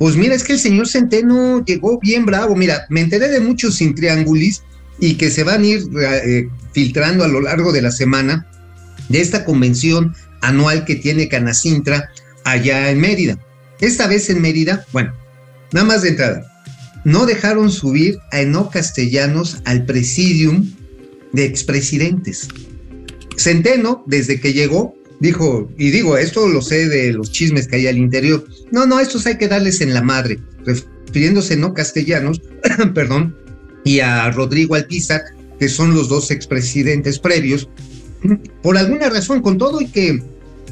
Pues 0.00 0.16
mira, 0.16 0.34
es 0.34 0.42
que 0.42 0.54
el 0.54 0.58
señor 0.58 0.88
Centeno 0.88 1.64
llegó 1.64 2.00
bien 2.00 2.26
bravo. 2.26 2.56
Mira, 2.56 2.86
me 2.88 3.02
enteré 3.02 3.28
de 3.28 3.40
muchos 3.40 3.76
sin 3.76 3.94
triángulis 3.94 4.62
y 5.00 5.14
que 5.14 5.30
se 5.30 5.44
van 5.44 5.62
a 5.62 5.66
ir 5.66 5.82
eh, 6.00 6.48
filtrando 6.72 7.24
a 7.24 7.28
lo 7.28 7.40
largo 7.40 7.72
de 7.72 7.82
la 7.82 7.90
semana 7.90 8.46
de 9.08 9.20
esta 9.20 9.44
convención 9.44 10.14
anual 10.40 10.84
que 10.84 10.96
tiene 10.96 11.28
Canacintra 11.28 12.10
allá 12.44 12.90
en 12.90 13.00
Mérida. 13.00 13.38
Esta 13.80 14.06
vez 14.06 14.30
en 14.30 14.42
Mérida, 14.42 14.86
bueno, 14.92 15.14
nada 15.72 15.86
más 15.86 16.02
de 16.02 16.10
entrada, 16.10 16.46
no 17.04 17.26
dejaron 17.26 17.70
subir 17.70 18.18
a 18.30 18.40
Eno 18.40 18.70
Castellanos 18.70 19.62
al 19.64 19.86
presidium 19.86 20.70
de 21.32 21.44
expresidentes. 21.44 22.48
Centeno, 23.36 24.04
desde 24.06 24.40
que 24.40 24.52
llegó, 24.52 24.94
dijo, 25.18 25.70
y 25.78 25.90
digo, 25.90 26.18
esto 26.18 26.46
lo 26.46 26.60
sé 26.60 26.88
de 26.88 27.12
los 27.12 27.32
chismes 27.32 27.68
que 27.68 27.76
hay 27.76 27.86
al 27.86 27.96
interior, 27.98 28.46
no, 28.70 28.86
no, 28.86 29.00
estos 29.00 29.26
hay 29.26 29.38
que 29.38 29.48
darles 29.48 29.80
en 29.80 29.94
la 29.94 30.02
madre, 30.02 30.38
refiriéndose 30.64 31.56
no 31.56 31.72
castellanos, 31.72 32.42
perdón, 32.94 33.36
y 33.84 34.00
a 34.00 34.30
Rodrigo 34.30 34.74
Alpizar, 34.74 35.22
que 35.58 35.68
son 35.68 35.94
los 35.94 36.08
dos 36.08 36.30
expresidentes 36.30 37.18
previos, 37.18 37.68
por 38.62 38.76
alguna 38.76 39.08
razón, 39.08 39.40
con 39.42 39.58
todo 39.58 39.80
y 39.80 39.86
que 39.86 40.22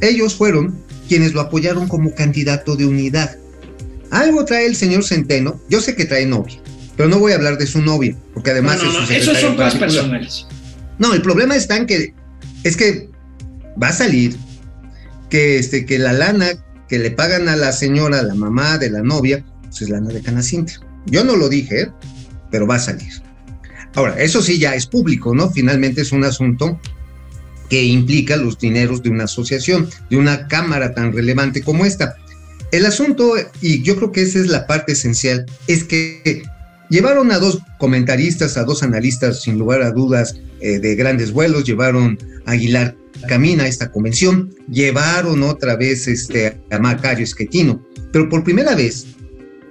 ellos 0.00 0.34
fueron 0.34 0.78
quienes 1.08 1.32
lo 1.32 1.40
apoyaron 1.40 1.88
como 1.88 2.14
candidato 2.14 2.76
de 2.76 2.86
unidad. 2.86 3.36
Algo 4.10 4.44
trae 4.44 4.66
el 4.66 4.76
señor 4.76 5.04
Centeno, 5.04 5.60
yo 5.68 5.80
sé 5.80 5.94
que 5.94 6.04
trae 6.04 6.26
novia, 6.26 6.58
pero 6.96 7.08
no 7.08 7.18
voy 7.18 7.32
a 7.32 7.36
hablar 7.36 7.58
de 7.58 7.66
su 7.66 7.80
novia, 7.82 8.16
porque 8.34 8.50
además 8.50 8.78
No, 8.82 8.92
no, 8.92 9.00
es 9.00 9.06
su 9.06 9.12
no, 9.12 9.16
esos 9.18 9.38
son 9.38 9.56
particular. 9.56 9.90
personales. 9.90 10.46
No, 10.98 11.14
el 11.14 11.22
problema 11.22 11.56
está 11.56 11.76
en 11.76 11.86
que 11.86 12.14
es 12.64 12.76
que 12.76 13.08
va 13.80 13.88
a 13.88 13.92
salir 13.92 14.36
que 15.30 15.58
este 15.58 15.86
que 15.86 15.98
la 15.98 16.12
lana 16.12 16.48
que 16.88 16.98
le 16.98 17.10
pagan 17.10 17.48
a 17.48 17.56
la 17.56 17.72
señora, 17.72 18.22
la 18.22 18.34
mamá 18.34 18.78
de 18.78 18.90
la 18.90 19.02
novia, 19.02 19.44
pues 19.62 19.82
es 19.82 19.90
lana 19.90 20.08
de 20.08 20.22
Canacintra. 20.22 20.74
Yo 21.06 21.22
no 21.22 21.36
lo 21.36 21.48
dije, 21.48 21.82
¿eh? 21.82 21.88
Pero 22.50 22.66
va 22.66 22.76
a 22.76 22.80
salir. 22.80 23.12
Ahora, 23.94 24.20
eso 24.22 24.42
sí 24.42 24.58
ya 24.58 24.74
es 24.74 24.86
público, 24.86 25.34
¿no? 25.34 25.50
Finalmente 25.50 26.02
es 26.02 26.12
un 26.12 26.24
asunto 26.24 26.78
que 27.68 27.84
implica 27.84 28.36
los 28.36 28.58
dineros 28.58 29.02
de 29.02 29.10
una 29.10 29.24
asociación, 29.24 29.88
de 30.10 30.16
una 30.16 30.48
cámara 30.48 30.94
tan 30.94 31.12
relevante 31.12 31.62
como 31.62 31.84
esta. 31.84 32.16
El 32.70 32.86
asunto, 32.86 33.34
y 33.60 33.82
yo 33.82 33.96
creo 33.96 34.12
que 34.12 34.22
esa 34.22 34.38
es 34.38 34.48
la 34.48 34.66
parte 34.66 34.92
esencial, 34.92 35.46
es 35.66 35.84
que 35.84 36.42
llevaron 36.90 37.32
a 37.32 37.38
dos 37.38 37.60
comentaristas, 37.78 38.56
a 38.56 38.64
dos 38.64 38.82
analistas, 38.82 39.42
sin 39.42 39.58
lugar 39.58 39.82
a 39.82 39.90
dudas, 39.90 40.36
eh, 40.60 40.78
de 40.78 40.94
grandes 40.94 41.32
vuelos, 41.32 41.64
llevaron 41.64 42.18
a 42.46 42.52
Aguilar 42.52 42.96
Camina 43.26 43.64
a 43.64 43.68
esta 43.68 43.90
convención, 43.90 44.54
llevaron 44.70 45.42
otra 45.42 45.76
vez 45.76 46.06
este, 46.06 46.60
a 46.70 46.78
Macario 46.78 47.24
Esquetino, 47.24 47.84
pero 48.12 48.28
por 48.28 48.44
primera 48.44 48.74
vez 48.74 49.06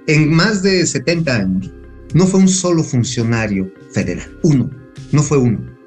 en 0.06 0.30
más 0.30 0.62
de 0.62 0.86
70 0.86 1.34
años 1.34 1.72
no 2.14 2.26
fue 2.26 2.40
un 2.40 2.48
solo 2.48 2.82
funcionario 2.82 3.72
federal, 3.92 4.30
uno, 4.42 4.70
no 5.12 5.22
fue 5.22 5.38
uno. 5.38 5.78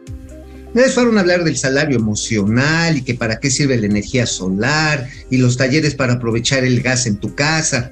Les 0.74 0.94
fueron 0.94 1.18
a 1.18 1.22
hablar 1.22 1.44
del 1.44 1.58
salario 1.58 1.98
emocional 1.98 2.98
y 2.98 3.02
que 3.02 3.14
para 3.14 3.40
qué 3.40 3.52
sirve 3.52 3.78
la 3.78 3.88
energía 3.88 4.26
solar 4.26 5.10
y 5.30 5.38
los 5.38 5.58
talleres 5.58 5.96
para 5.96 6.14
aprovechar 6.14 6.64
el 6.64 6.82
gas 6.82 7.08
en 7.08 7.18
tu 7.18 7.36
casa. 7.36 7.92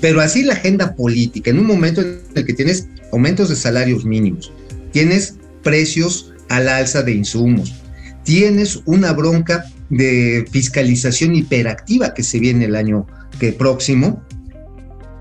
Pero 0.00 0.20
así 0.20 0.44
la 0.44 0.54
agenda 0.54 0.94
política, 0.94 1.50
en 1.50 1.58
un 1.58 1.66
momento 1.66 2.00
en 2.00 2.20
el 2.34 2.46
que 2.46 2.54
tienes 2.54 2.86
aumentos 3.12 3.48
de 3.48 3.56
salarios 3.56 4.04
mínimos, 4.04 4.52
tienes 4.92 5.34
precios 5.64 6.32
al 6.48 6.68
alza 6.68 7.02
de 7.02 7.12
insumos, 7.12 7.74
tienes 8.22 8.80
una 8.84 9.12
bronca 9.12 9.64
de 9.88 10.46
fiscalización 10.50 11.34
hiperactiva 11.34 12.14
que 12.14 12.22
se 12.22 12.38
viene 12.38 12.66
el 12.66 12.76
año 12.76 13.06
que 13.40 13.52
próximo 13.52 14.22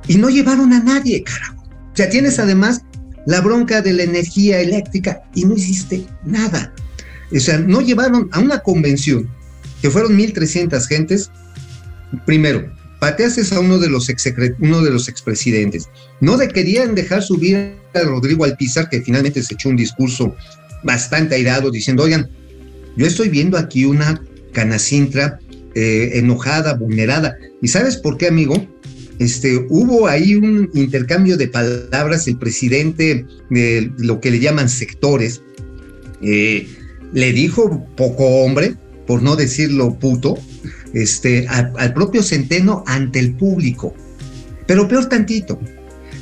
y 0.07 0.17
no 0.17 0.29
llevaron 0.29 0.71
a 0.73 0.83
nadie, 0.83 1.23
carajo. 1.23 1.58
O 1.99 2.01
sea, 2.01 2.09
tienes 2.09 2.39
además 2.39 2.83
la 3.25 3.41
bronca 3.41 3.81
de 3.81 3.91
la 3.91 4.03
energía 4.03 4.61
eléctrica 4.61 5.21
y 5.35 5.43
no 5.43 5.53
hiciste 5.53 6.05
nada. 6.23 6.73
O 7.29 7.39
sea, 7.41 7.57
no 7.57 7.81
llevaron 7.81 8.29
a 8.31 8.39
una 8.39 8.59
convención 8.59 9.29
que 9.81 9.89
fueron 9.89 10.17
1.300 10.17 10.87
gentes. 10.87 11.29
Primero, 12.25 12.71
pateaste 13.01 13.53
a 13.53 13.59
uno 13.59 13.79
de 13.79 13.89
los, 13.89 14.07
ex 14.07 14.33
uno 14.59 14.81
de 14.81 14.91
los 14.91 15.09
expresidentes. 15.09 15.89
No 16.21 16.37
le 16.37 16.47
querían 16.47 16.95
dejar 16.95 17.21
subir 17.21 17.75
a 17.93 17.99
Rodrigo 17.99 18.45
Alpizar, 18.45 18.87
que 18.87 19.01
finalmente 19.01 19.43
se 19.43 19.55
echó 19.55 19.67
un 19.67 19.75
discurso 19.75 20.33
bastante 20.85 21.35
airado 21.35 21.69
diciendo, 21.69 22.03
oigan, 22.03 22.29
yo 22.95 23.05
estoy 23.05 23.27
viendo 23.27 23.57
aquí 23.57 23.83
una 23.83 24.23
canacintra 24.53 25.37
eh, 25.75 26.11
enojada, 26.13 26.75
vulnerada. 26.75 27.35
¿Y 27.61 27.67
sabes 27.67 27.97
por 27.97 28.17
qué, 28.17 28.27
amigo? 28.27 28.65
Este, 29.19 29.65
hubo 29.69 30.07
ahí 30.07 30.35
un 30.35 30.69
intercambio 30.73 31.35
de 31.35 31.49
palabras, 31.49 32.27
el 32.27 32.37
presidente 32.37 33.25
de 33.49 33.91
lo 33.97 34.21
que 34.21 34.31
le 34.31 34.39
llaman 34.39 34.69
sectores, 34.69 35.41
eh, 36.21 36.67
le 37.13 37.33
dijo 37.33 37.85
poco 37.97 38.25
hombre, 38.25 38.75
por 39.05 39.21
no 39.21 39.35
decirlo 39.35 39.99
puto, 39.99 40.37
este, 40.93 41.47
al 41.47 41.93
propio 41.93 42.23
Centeno 42.23 42.83
ante 42.87 43.19
el 43.19 43.33
público. 43.35 43.93
Pero 44.65 44.87
peor 44.87 45.07
tantito, 45.07 45.59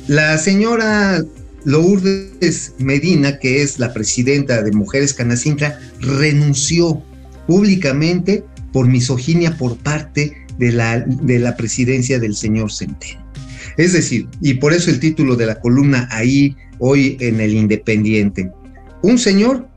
la 0.08 0.36
señora 0.38 1.22
Lourdes 1.64 2.72
Medina, 2.78 3.38
que 3.38 3.62
es 3.62 3.78
la 3.78 3.92
presidenta 3.92 4.62
de 4.62 4.72
Mujeres 4.72 5.14
Canacintra, 5.14 5.78
renunció 6.00 7.02
públicamente 7.46 8.44
por 8.72 8.88
misoginia 8.88 9.56
por 9.56 9.76
parte 9.76 10.47
de 10.58 10.72
la, 10.72 11.00
de 11.00 11.38
la 11.38 11.56
presidencia 11.56 12.18
del 12.18 12.34
señor 12.34 12.72
Centeno. 12.72 13.26
Es 13.76 13.92
decir, 13.92 14.28
y 14.40 14.54
por 14.54 14.72
eso 14.72 14.90
el 14.90 15.00
título 15.00 15.36
de 15.36 15.46
la 15.46 15.60
columna 15.60 16.08
ahí 16.10 16.56
hoy 16.78 17.16
en 17.20 17.40
el 17.40 17.54
Independiente, 17.54 18.50
un 19.02 19.18
señor 19.18 19.68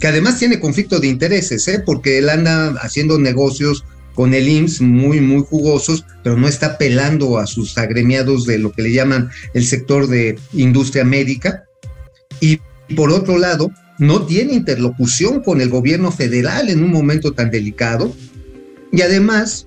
que 0.00 0.08
además 0.08 0.38
tiene 0.38 0.58
conflicto 0.58 0.98
de 0.98 1.06
intereses, 1.06 1.68
¿eh? 1.68 1.82
porque 1.84 2.18
él 2.18 2.28
anda 2.28 2.74
haciendo 2.80 3.18
negocios 3.18 3.84
con 4.14 4.34
el 4.34 4.48
IMSS 4.48 4.80
muy, 4.80 5.20
muy 5.20 5.42
jugosos, 5.42 6.04
pero 6.22 6.36
no 6.36 6.48
está 6.48 6.76
pelando 6.76 7.38
a 7.38 7.46
sus 7.46 7.78
agremiados 7.78 8.46
de 8.46 8.58
lo 8.58 8.72
que 8.72 8.82
le 8.82 8.92
llaman 8.92 9.30
el 9.54 9.64
sector 9.64 10.08
de 10.08 10.38
industria 10.52 11.04
médica. 11.04 11.64
Y 12.40 12.60
por 12.96 13.10
otro 13.10 13.38
lado, 13.38 13.70
no 13.98 14.26
tiene 14.26 14.54
interlocución 14.54 15.42
con 15.42 15.60
el 15.60 15.68
gobierno 15.68 16.10
federal 16.10 16.68
en 16.68 16.82
un 16.82 16.90
momento 16.90 17.32
tan 17.32 17.50
delicado. 17.50 18.14
Y 18.90 19.02
además, 19.02 19.66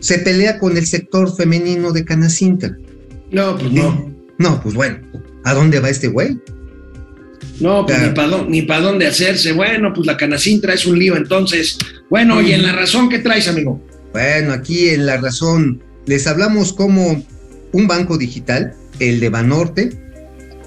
se 0.00 0.18
pelea 0.18 0.58
con 0.58 0.76
el 0.76 0.86
sector 0.86 1.34
femenino 1.36 1.92
de 1.92 2.04
Canacintra. 2.04 2.76
No, 3.30 3.56
pues 3.58 3.72
no. 3.72 4.10
No, 4.38 4.60
pues 4.62 4.74
bueno, 4.74 4.98
¿a 5.44 5.54
dónde 5.54 5.80
va 5.80 5.90
este 5.90 6.08
güey? 6.08 6.38
No, 7.60 7.84
pues 7.84 7.98
Claro. 7.98 8.08
ni 8.08 8.14
para 8.14 8.44
ni 8.48 8.62
pa 8.62 8.80
dónde 8.80 9.06
hacerse. 9.06 9.52
Bueno, 9.52 9.92
pues 9.92 10.06
la 10.06 10.16
canacintra 10.16 10.74
es 10.74 10.86
un 10.86 10.98
lío 10.98 11.16
entonces. 11.16 11.76
Bueno, 12.08 12.40
y 12.40 12.52
en 12.52 12.62
la 12.62 12.72
razón 12.72 13.08
que 13.08 13.18
traes, 13.18 13.48
amigo. 13.48 13.84
Bueno, 14.12 14.52
aquí 14.52 14.88
en 14.90 15.06
La 15.06 15.18
Razón 15.18 15.82
les 16.06 16.26
hablamos 16.26 16.72
como 16.72 17.22
un 17.72 17.86
banco 17.86 18.16
digital, 18.16 18.74
el 19.00 19.20
de 19.20 19.28
Banorte, 19.28 19.90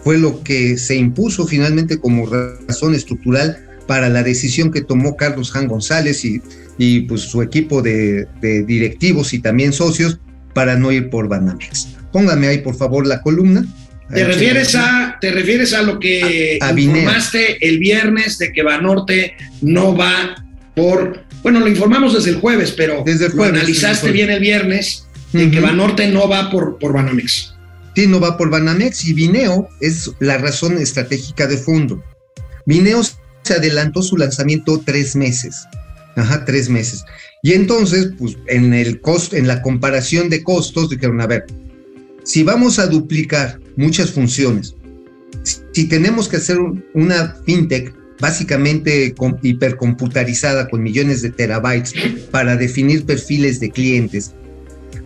fue 0.03 0.17
lo 0.17 0.43
que 0.43 0.77
se 0.77 0.95
impuso 0.95 1.47
finalmente 1.47 1.99
como 1.99 2.27
razón 2.27 2.93
estructural 2.93 3.57
para 3.91 4.07
la 4.07 4.23
decisión 4.23 4.71
que 4.71 4.79
tomó 4.79 5.17
Carlos 5.17 5.51
Jan 5.51 5.67
González 5.67 6.23
y, 6.23 6.41
y 6.77 7.01
pues 7.01 7.23
su 7.23 7.41
equipo 7.41 7.81
de, 7.81 8.25
de 8.39 8.63
directivos 8.63 9.33
y 9.33 9.39
también 9.39 9.73
socios 9.73 10.17
para 10.53 10.77
no 10.77 10.93
ir 10.93 11.09
por 11.09 11.27
Banamex. 11.27 11.89
Póngame 12.13 12.47
ahí 12.47 12.59
por 12.59 12.73
favor 12.77 13.05
la 13.05 13.21
columna. 13.21 13.65
¿Te 14.13 14.21
Ahí, 14.21 14.23
refieres 14.23 14.75
a, 14.75 15.17
te 15.19 15.33
refieres 15.33 15.73
a 15.73 15.81
lo 15.81 15.99
que 15.99 16.57
A- 16.61 16.69
a 16.69 16.71
Bineo. 16.71 16.95
informaste 16.99 17.57
el 17.67 17.79
viernes 17.79 18.37
de 18.37 18.53
que 18.53 18.63
Banorte 18.63 19.33
no 19.61 19.93
va 19.97 20.41
por, 20.73 21.25
bueno, 21.43 21.59
lo 21.59 21.67
informamos 21.67 22.13
desde 22.13 22.29
el 22.29 22.37
jueves, 22.37 22.71
pero 22.71 23.03
Desde 23.05 23.25
el 23.25 23.31
lo 23.31 23.39
jueves, 23.39 23.59
analizaste 23.59 24.07
desde 24.07 24.07
el 24.07 24.13
jueves. 24.13 24.13
bien 24.13 24.29
el 24.29 24.39
viernes 24.39 25.05
de 25.33 25.51
que. 25.51 25.59
Banorte 25.59 26.07
no 26.07 26.29
va 26.29 26.49
por, 26.49 26.77
por 26.79 26.93
Banamex. 26.93 27.55
Sí, 27.93 28.07
no 28.07 28.21
va 28.21 28.37
por 28.37 28.49
Banamex 28.49 29.03
y 29.03 29.11
Vineo 29.11 29.67
es 29.81 30.09
la 30.21 30.37
razón 30.37 30.77
estratégica 30.77 31.45
de 31.45 31.57
fondo. 31.57 32.01
Vineo 32.65 33.01
se 33.43 33.53
adelantó 33.55 34.01
su 34.01 34.17
lanzamiento 34.17 34.81
tres 34.85 35.15
meses. 35.15 35.55
Ajá, 36.15 36.43
tres 36.45 36.69
meses. 36.69 37.05
Y 37.41 37.53
entonces, 37.53 38.11
pues 38.17 38.37
en 38.47 38.73
el 38.73 39.01
en 39.31 39.47
la 39.47 39.61
comparación 39.61 40.29
de 40.29 40.43
costos, 40.43 40.89
dijeron, 40.89 41.21
a 41.21 41.27
ver, 41.27 41.45
si 42.23 42.43
vamos 42.43 42.79
a 42.79 42.87
duplicar 42.87 43.59
muchas 43.77 44.11
funciones, 44.11 44.75
si- 45.73 45.85
tenemos 45.87 46.27
que 46.27 46.37
hacer 46.37 46.59
un- 46.59 46.83
una 46.93 47.35
fintech 47.45 47.95
básicamente 48.19 49.15
com- 49.15 49.37
hipercomputarizada 49.41 50.67
con 50.69 50.83
millones 50.83 51.21
de 51.23 51.31
terabytes 51.31 51.93
para 52.29 52.55
definir 52.55 53.05
perfiles 53.05 53.59
de 53.59 53.71
clientes, 53.71 54.33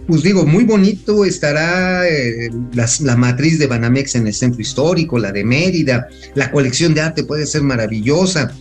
pues 0.08 0.22
digo, 0.22 0.46
muy 0.46 0.64
bonito 0.66 1.26
estará 1.26 2.08
eh, 2.08 2.50
la, 2.74 3.16
matriz 3.16 3.58
de 3.58 3.68
Banamex 3.68 4.16
en 4.16 4.28
el 4.28 4.34
centro 4.34 4.62
histórico, 4.62 5.18
la 5.18 5.32
de 5.32 5.44
Mérida, 5.44 6.08
la 6.36 6.52
colección 6.52 6.94
de 6.94 7.02
arte 7.02 7.24
puede 7.24 7.46
ser 7.48 7.64
maravillosa, 7.64 8.52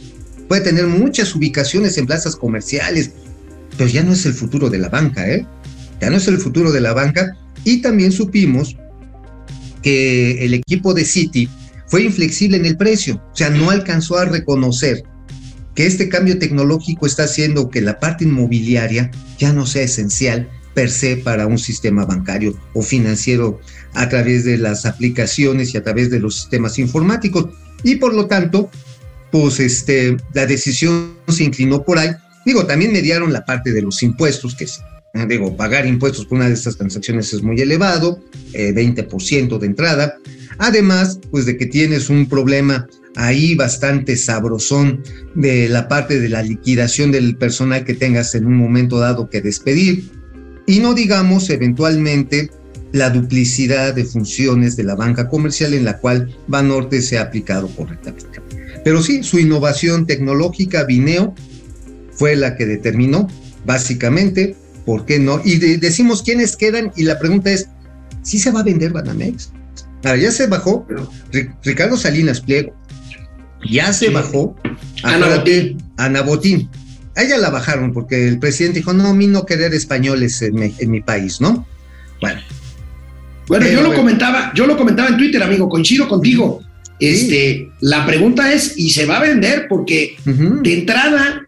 puede 0.48 0.62
tener 0.62 0.86
muchas 0.86 1.34
ubicaciones 1.34 1.98
en 1.98 2.06
plazas 2.06 2.36
comerciales, 2.36 3.10
pero 3.76 3.90
ya 3.90 4.02
no 4.02 4.12
es 4.12 4.24
el 4.24 4.32
futuro 4.32 4.70
de 4.70 4.78
la 4.78 4.88
banca, 4.88 5.28
¿eh? 5.28 5.46
Ya 6.00 6.10
no 6.10 6.16
es 6.16 6.26
el 6.28 6.38
futuro 6.38 6.72
de 6.72 6.80
la 6.80 6.92
banca. 6.92 7.36
Y 7.64 7.80
también 7.80 8.12
supimos 8.12 8.76
que 9.82 10.44
el 10.44 10.54
equipo 10.54 10.94
de 10.94 11.04
Citi 11.04 11.48
fue 11.86 12.02
inflexible 12.02 12.56
en 12.56 12.66
el 12.66 12.76
precio, 12.76 13.22
o 13.32 13.36
sea, 13.36 13.50
no 13.50 13.70
alcanzó 13.70 14.18
a 14.18 14.24
reconocer 14.24 15.04
que 15.74 15.86
este 15.86 16.08
cambio 16.08 16.38
tecnológico 16.38 17.06
está 17.06 17.24
haciendo 17.24 17.68
que 17.68 17.80
la 17.80 17.98
parte 18.00 18.24
inmobiliaria 18.24 19.10
ya 19.38 19.52
no 19.52 19.66
sea 19.66 19.82
esencial 19.82 20.48
per 20.74 20.90
se 20.90 21.16
para 21.16 21.46
un 21.46 21.58
sistema 21.58 22.04
bancario 22.04 22.54
o 22.74 22.82
financiero 22.82 23.60
a 23.94 24.08
través 24.08 24.44
de 24.44 24.58
las 24.58 24.86
aplicaciones 24.86 25.72
y 25.72 25.78
a 25.78 25.82
través 25.82 26.10
de 26.10 26.20
los 26.20 26.36
sistemas 26.36 26.78
informáticos. 26.78 27.46
Y 27.82 27.96
por 27.96 28.14
lo 28.14 28.26
tanto, 28.26 28.70
pues 29.30 29.60
este, 29.60 30.16
la 30.32 30.46
decisión 30.46 31.14
se 31.28 31.44
inclinó 31.44 31.84
por 31.84 31.98
ahí. 31.98 32.10
Digo, 32.44 32.66
también 32.66 32.92
mediaron 32.92 33.32
la 33.32 33.44
parte 33.44 33.72
de 33.72 33.82
los 33.82 34.02
impuestos, 34.02 34.54
que 34.54 34.64
es, 34.64 34.80
eh, 35.14 35.26
digo, 35.28 35.56
pagar 35.56 35.86
impuestos 35.86 36.26
por 36.26 36.38
una 36.38 36.48
de 36.48 36.54
estas 36.54 36.76
transacciones 36.76 37.32
es 37.32 37.42
muy 37.42 37.60
elevado, 37.60 38.20
eh, 38.52 38.72
20% 38.72 39.58
de 39.58 39.66
entrada. 39.66 40.16
Además, 40.58 41.18
pues 41.30 41.46
de 41.46 41.56
que 41.56 41.66
tienes 41.66 42.10
un 42.10 42.28
problema 42.28 42.86
ahí 43.16 43.54
bastante 43.54 44.16
sabrosón 44.16 45.02
de 45.34 45.68
la 45.68 45.88
parte 45.88 46.20
de 46.20 46.28
la 46.28 46.42
liquidación 46.42 47.12
del 47.12 47.36
personal 47.36 47.84
que 47.84 47.94
tengas 47.94 48.34
en 48.34 48.46
un 48.46 48.56
momento 48.56 48.98
dado 48.98 49.30
que 49.30 49.40
despedir. 49.40 50.10
Y 50.66 50.78
no 50.80 50.94
digamos 50.94 51.50
eventualmente 51.50 52.50
la 52.92 53.10
duplicidad 53.10 53.94
de 53.94 54.04
funciones 54.04 54.76
de 54.76 54.84
la 54.84 54.94
banca 54.94 55.28
comercial 55.28 55.74
en 55.74 55.84
la 55.84 55.98
cual 55.98 56.34
Banorte 56.46 57.02
se 57.02 57.18
ha 57.18 57.22
aplicado 57.22 57.68
correctamente. 57.68 58.40
Pero 58.84 59.02
sí, 59.02 59.22
su 59.22 59.38
innovación 59.38 60.06
tecnológica, 60.06 60.84
Vineo, 60.84 61.34
fue 62.12 62.36
la 62.36 62.56
que 62.56 62.66
determinó 62.66 63.28
básicamente 63.66 64.54
por 64.86 65.04
qué 65.06 65.18
no. 65.18 65.40
Y 65.44 65.56
de- 65.56 65.78
decimos 65.78 66.22
quiénes 66.22 66.56
quedan 66.56 66.92
y 66.96 67.02
la 67.04 67.18
pregunta 67.18 67.50
es, 67.50 67.66
¿sí 68.22 68.38
se 68.38 68.50
va 68.52 68.60
a 68.60 68.64
vender 68.64 68.92
Banamex? 68.92 69.50
Ahora, 70.04 70.16
ya 70.18 70.30
se 70.30 70.46
bajó 70.46 70.86
Ri- 71.32 71.52
Ricardo 71.64 71.96
Salinas 71.96 72.40
Pliego, 72.42 72.74
ya 73.70 73.92
se 73.92 74.10
bajó 74.10 74.54
Ana 75.02 75.36
Botín. 75.36 75.82
Ana 75.96 76.20
Botín. 76.22 76.68
A 77.16 77.22
ella 77.22 77.38
la 77.38 77.50
bajaron 77.50 77.92
porque 77.92 78.26
el 78.28 78.38
presidente 78.38 78.80
dijo, 78.80 78.92
no, 78.92 79.08
a 79.08 79.14
mí 79.14 79.26
no 79.26 79.46
querer 79.46 79.72
españoles 79.74 80.40
en 80.42 80.54
mi, 80.54 80.74
en 80.78 80.90
mi 80.90 81.00
país, 81.00 81.40
¿no? 81.40 81.66
Bueno, 82.20 82.40
Bueno, 83.46 83.64
Pero, 83.66 83.76
yo 83.76 83.82
lo 83.82 83.88
bueno. 83.88 84.02
comentaba, 84.02 84.52
yo 84.54 84.66
lo 84.66 84.76
comentaba 84.76 85.08
en 85.10 85.16
Twitter, 85.18 85.42
amigo, 85.42 85.68
coincido 85.68 86.08
contigo. 86.08 86.62
Este, 87.00 87.68
la 87.80 88.06
pregunta 88.06 88.52
es, 88.52 88.78
¿y 88.78 88.90
se 88.90 89.04
va 89.04 89.18
a 89.18 89.22
vender? 89.22 89.66
Porque 89.68 90.16
de 90.24 90.72
entrada, 90.74 91.42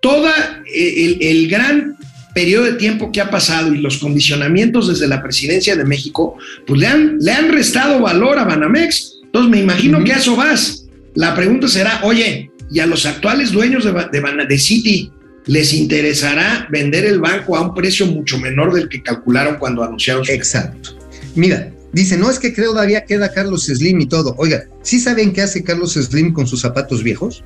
toda 0.00 0.32
eh, 0.72 1.04
el, 1.04 1.18
el 1.20 1.48
gran 1.48 1.96
periodo 2.34 2.64
de 2.64 2.72
tiempo 2.74 3.12
que 3.12 3.20
ha 3.20 3.30
pasado 3.30 3.74
y 3.74 3.78
los 3.78 3.98
condicionamientos 3.98 4.88
desde 4.88 5.06
la 5.06 5.22
presidencia 5.22 5.76
de 5.76 5.84
México, 5.84 6.36
pues 6.66 6.80
le 6.80 6.86
han, 6.86 7.18
le 7.20 7.32
han 7.32 7.50
restado 7.52 8.00
valor 8.00 8.38
a 8.38 8.44
Banamex. 8.44 9.16
Entonces 9.24 9.50
me 9.50 9.60
imagino 9.60 9.98
Ujú. 9.98 10.06
que 10.06 10.12
a 10.12 10.16
eso 10.16 10.34
vas. 10.36 10.86
La 11.14 11.34
pregunta 11.34 11.68
será, 11.68 12.00
oye, 12.04 12.50
¿y 12.74 12.80
a 12.80 12.86
los 12.86 13.06
actuales 13.06 13.52
dueños 13.52 13.84
de, 13.84 13.92
de, 13.92 14.46
de 14.48 14.58
Citi 14.58 15.12
les 15.46 15.72
interesará 15.72 16.66
vender 16.70 17.04
el 17.04 17.20
banco 17.20 17.56
a 17.56 17.60
un 17.62 17.74
precio 17.74 18.06
mucho 18.06 18.38
menor 18.38 18.72
del 18.74 18.88
que 18.88 19.02
calcularon 19.02 19.56
cuando 19.58 19.82
anunciaron 19.84 20.24
su 20.24 20.32
exacto. 20.32 20.90
Mira, 21.34 21.70
dice, 21.92 22.16
no 22.16 22.30
es 22.30 22.38
que 22.38 22.52
creo 22.54 22.72
todavía 22.72 23.04
queda 23.04 23.32
Carlos 23.32 23.66
Slim 23.66 24.00
y 24.00 24.06
todo. 24.06 24.34
Oiga, 24.38 24.64
¿sí 24.82 24.98
saben 24.98 25.32
qué 25.32 25.42
hace 25.42 25.62
Carlos 25.62 25.92
Slim 25.94 26.32
con 26.32 26.46
sus 26.46 26.60
zapatos 26.62 27.02
viejos? 27.02 27.44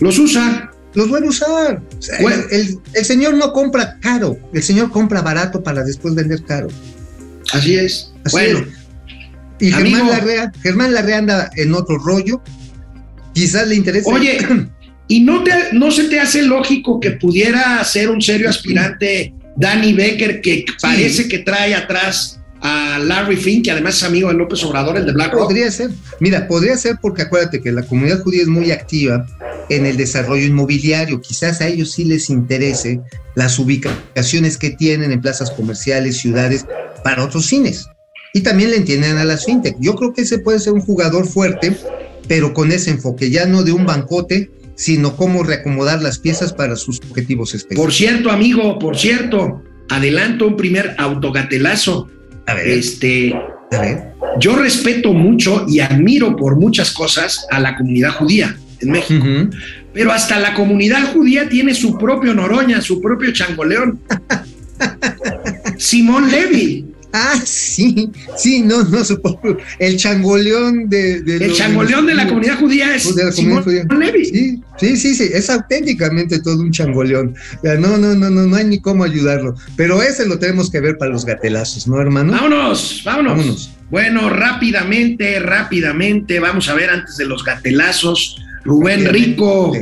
Los 0.00 0.18
usa. 0.18 0.70
Los 0.94 1.08
vuelve 1.08 1.26
a 1.26 1.30
usar. 1.30 1.82
Bueno. 2.20 2.42
el, 2.50 2.60
el- 2.60 2.78
el 2.94 3.04
señor 3.04 3.34
no 3.34 3.52
compra 3.52 3.98
caro, 4.00 4.38
el 4.54 4.62
señor 4.62 4.90
compra 4.90 5.22
barato 5.22 5.62
para 5.62 5.82
después 5.84 6.14
vender 6.14 6.42
caro. 6.44 6.68
Así 7.52 7.76
es. 7.76 8.12
Así 8.24 8.32
bueno, 8.36 8.58
es. 8.60 8.66
Y 9.60 9.72
Amigo. 9.72 9.96
Germán 9.96 10.08
Larrea, 10.10 10.52
Germán 10.62 10.94
Larrea 10.94 11.18
anda 11.18 11.50
en 11.56 11.74
otro 11.74 11.98
rollo. 11.98 12.42
Quizás 13.38 13.68
le 13.68 13.76
interese. 13.76 14.10
Oye, 14.10 14.38
¿y 15.08 15.20
no, 15.20 15.44
te, 15.44 15.52
no 15.72 15.90
se 15.90 16.04
te 16.04 16.18
hace 16.18 16.42
lógico 16.42 16.98
que 17.00 17.12
pudiera 17.12 17.82
ser 17.84 18.10
un 18.10 18.20
serio 18.20 18.48
aspirante 18.48 19.32
Danny 19.56 19.92
Becker, 19.92 20.40
que 20.40 20.64
parece 20.80 21.28
que 21.28 21.38
trae 21.38 21.74
atrás 21.74 22.40
a 22.60 22.98
Larry 22.98 23.36
Fink, 23.36 23.64
que 23.64 23.70
además 23.70 23.96
es 23.96 24.02
amigo 24.02 24.28
de 24.28 24.34
López 24.34 24.62
Obrador, 24.64 24.96
el 24.96 25.06
de 25.06 25.12
BlackRock? 25.12 25.44
Podría 25.44 25.70
ser. 25.70 25.90
Mira, 26.20 26.48
podría 26.48 26.76
ser 26.76 26.96
porque 27.00 27.22
acuérdate 27.22 27.60
que 27.60 27.70
la 27.70 27.82
comunidad 27.82 28.22
judía 28.22 28.42
es 28.42 28.48
muy 28.48 28.72
activa 28.72 29.26
en 29.68 29.86
el 29.86 29.96
desarrollo 29.96 30.44
inmobiliario. 30.44 31.20
Quizás 31.20 31.60
a 31.60 31.68
ellos 31.68 31.92
sí 31.92 32.04
les 32.04 32.30
interese 32.30 33.00
las 33.34 33.58
ubicaciones 33.58 34.56
que 34.56 34.70
tienen 34.70 35.12
en 35.12 35.20
plazas 35.20 35.50
comerciales, 35.50 36.18
ciudades, 36.18 36.66
para 37.04 37.24
otros 37.24 37.46
cines. 37.46 37.86
Y 38.34 38.40
también 38.40 38.70
le 38.70 38.76
entienden 38.76 39.16
a 39.16 39.24
las 39.24 39.44
fintech. 39.44 39.76
Yo 39.80 39.94
creo 39.94 40.12
que 40.12 40.22
ese 40.22 40.38
puede 40.38 40.58
ser 40.58 40.72
un 40.72 40.80
jugador 40.80 41.26
fuerte, 41.26 41.76
pero 42.28 42.52
con 42.54 42.70
ese 42.70 42.90
enfoque, 42.90 43.30
ya 43.30 43.46
no 43.46 43.62
de 43.64 43.72
un 43.72 43.86
bancote, 43.86 44.50
sino 44.76 45.16
cómo 45.16 45.42
reacomodar 45.42 46.02
las 46.02 46.18
piezas 46.18 46.52
para 46.52 46.76
sus 46.76 47.00
objetivos 47.10 47.54
específicos. 47.54 47.84
Por 47.84 47.92
cierto, 47.92 48.30
amigo, 48.30 48.78
por 48.78 48.96
cierto, 48.96 49.62
adelanto 49.88 50.46
un 50.46 50.56
primer 50.56 50.94
autogatelazo. 50.98 52.08
a 52.46 52.54
ver, 52.54 52.68
Este, 52.68 53.34
a 53.72 53.80
ver. 53.80 54.12
yo 54.38 54.56
respeto 54.56 55.12
mucho 55.12 55.64
y 55.68 55.80
admiro 55.80 56.36
por 56.36 56.56
muchas 56.56 56.92
cosas 56.92 57.46
a 57.50 57.58
la 57.58 57.76
comunidad 57.76 58.10
judía 58.12 58.56
en 58.80 58.90
México. 58.90 59.26
Pero 59.92 60.12
hasta 60.12 60.38
la 60.38 60.54
comunidad 60.54 61.12
judía 61.12 61.48
tiene 61.48 61.74
su 61.74 61.98
propio 61.98 62.32
Noroña, 62.34 62.80
su 62.80 63.00
propio 63.00 63.32
changoleón. 63.32 63.98
Simón 65.78 66.30
Levy. 66.30 66.86
Ah, 67.12 67.40
sí, 67.42 68.10
sí, 68.36 68.60
no, 68.60 68.84
no 68.84 69.02
supongo. 69.02 69.56
El 69.78 69.96
changoleón 69.96 70.88
de, 70.88 71.22
de 71.22 71.36
El 71.36 71.52
changoleón 71.54 72.06
de 72.06 72.14
la 72.14 72.28
comunidad 72.28 72.58
judía 72.58 72.94
es 72.94 73.14
de 73.14 73.24
la 73.24 73.32
Simón 73.32 73.62
comunidad 73.62 73.86
judía. 73.88 73.98
Levy. 73.98 74.24
Sí, 74.26 74.62
sí, 74.78 74.96
sí, 74.96 75.14
sí, 75.14 75.30
es 75.32 75.48
auténticamente 75.48 76.40
todo 76.40 76.60
un 76.60 76.70
changoleón. 76.70 77.34
No, 77.62 77.96
no, 77.96 78.14
no, 78.14 78.28
no, 78.28 78.42
no 78.46 78.56
hay 78.56 78.64
ni 78.64 78.80
cómo 78.80 79.04
ayudarlo. 79.04 79.54
Pero 79.76 80.02
ese 80.02 80.26
lo 80.26 80.38
tenemos 80.38 80.70
que 80.70 80.80
ver 80.80 80.98
para 80.98 81.10
los 81.10 81.24
gatelazos, 81.24 81.88
¿no, 81.88 82.00
hermano? 82.00 82.32
Vámonos, 82.32 83.02
vámonos. 83.04 83.36
Vámonos. 83.38 83.70
Bueno, 83.90 84.28
rápidamente, 84.28 85.40
rápidamente, 85.40 86.40
vamos 86.40 86.68
a 86.68 86.74
ver 86.74 86.90
antes 86.90 87.16
de 87.16 87.24
los 87.24 87.42
gatelazos. 87.42 88.36
Rubén. 88.64 89.06
Rico, 89.06 89.72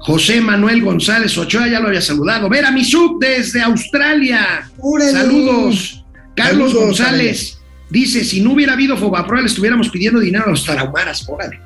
José 0.00 0.40
Manuel 0.40 0.82
González 0.82 1.36
Ochoa, 1.36 1.68
ya 1.68 1.80
lo 1.80 1.88
había 1.88 2.00
saludado. 2.00 2.48
Vera 2.48 2.70
Misuk 2.70 3.20
desde 3.20 3.60
Australia. 3.60 4.70
¡Órale! 4.78 5.12
Saludos. 5.12 5.97
Carlos 6.38 6.74
González 6.74 7.58
dice: 7.90 8.24
si 8.24 8.40
no 8.40 8.52
hubiera 8.52 8.72
habido 8.74 8.96
Fobaproa, 8.96 9.40
le 9.40 9.46
estuviéramos 9.46 9.88
pidiendo 9.90 10.20
dinero 10.20 10.44
a 10.46 10.50
los 10.50 10.64
tarahumaras. 10.64 11.24
Órale. 11.28 11.60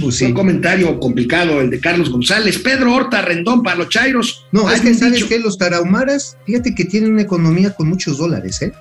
Pues 0.00 0.20
Un 0.20 0.34
comentario 0.34 0.98
complicado 1.00 1.60
el 1.62 1.70
de 1.70 1.80
Carlos 1.80 2.10
González. 2.10 2.58
Pedro 2.58 2.94
Horta 2.94 3.22
Rendón 3.22 3.62
para 3.62 3.76
los 3.76 3.88
Chairos. 3.88 4.44
No, 4.52 4.70
es 4.70 4.80
que 4.82 4.92
sabes 4.94 5.14
dicho- 5.14 5.28
que 5.28 5.38
los 5.38 5.56
tarahumaras, 5.56 6.36
fíjate 6.44 6.74
que 6.74 6.84
tienen 6.84 7.12
una 7.12 7.22
economía 7.22 7.70
con 7.74 7.88
muchos 7.88 8.18
dólares, 8.18 8.60
¿eh? 8.60 8.72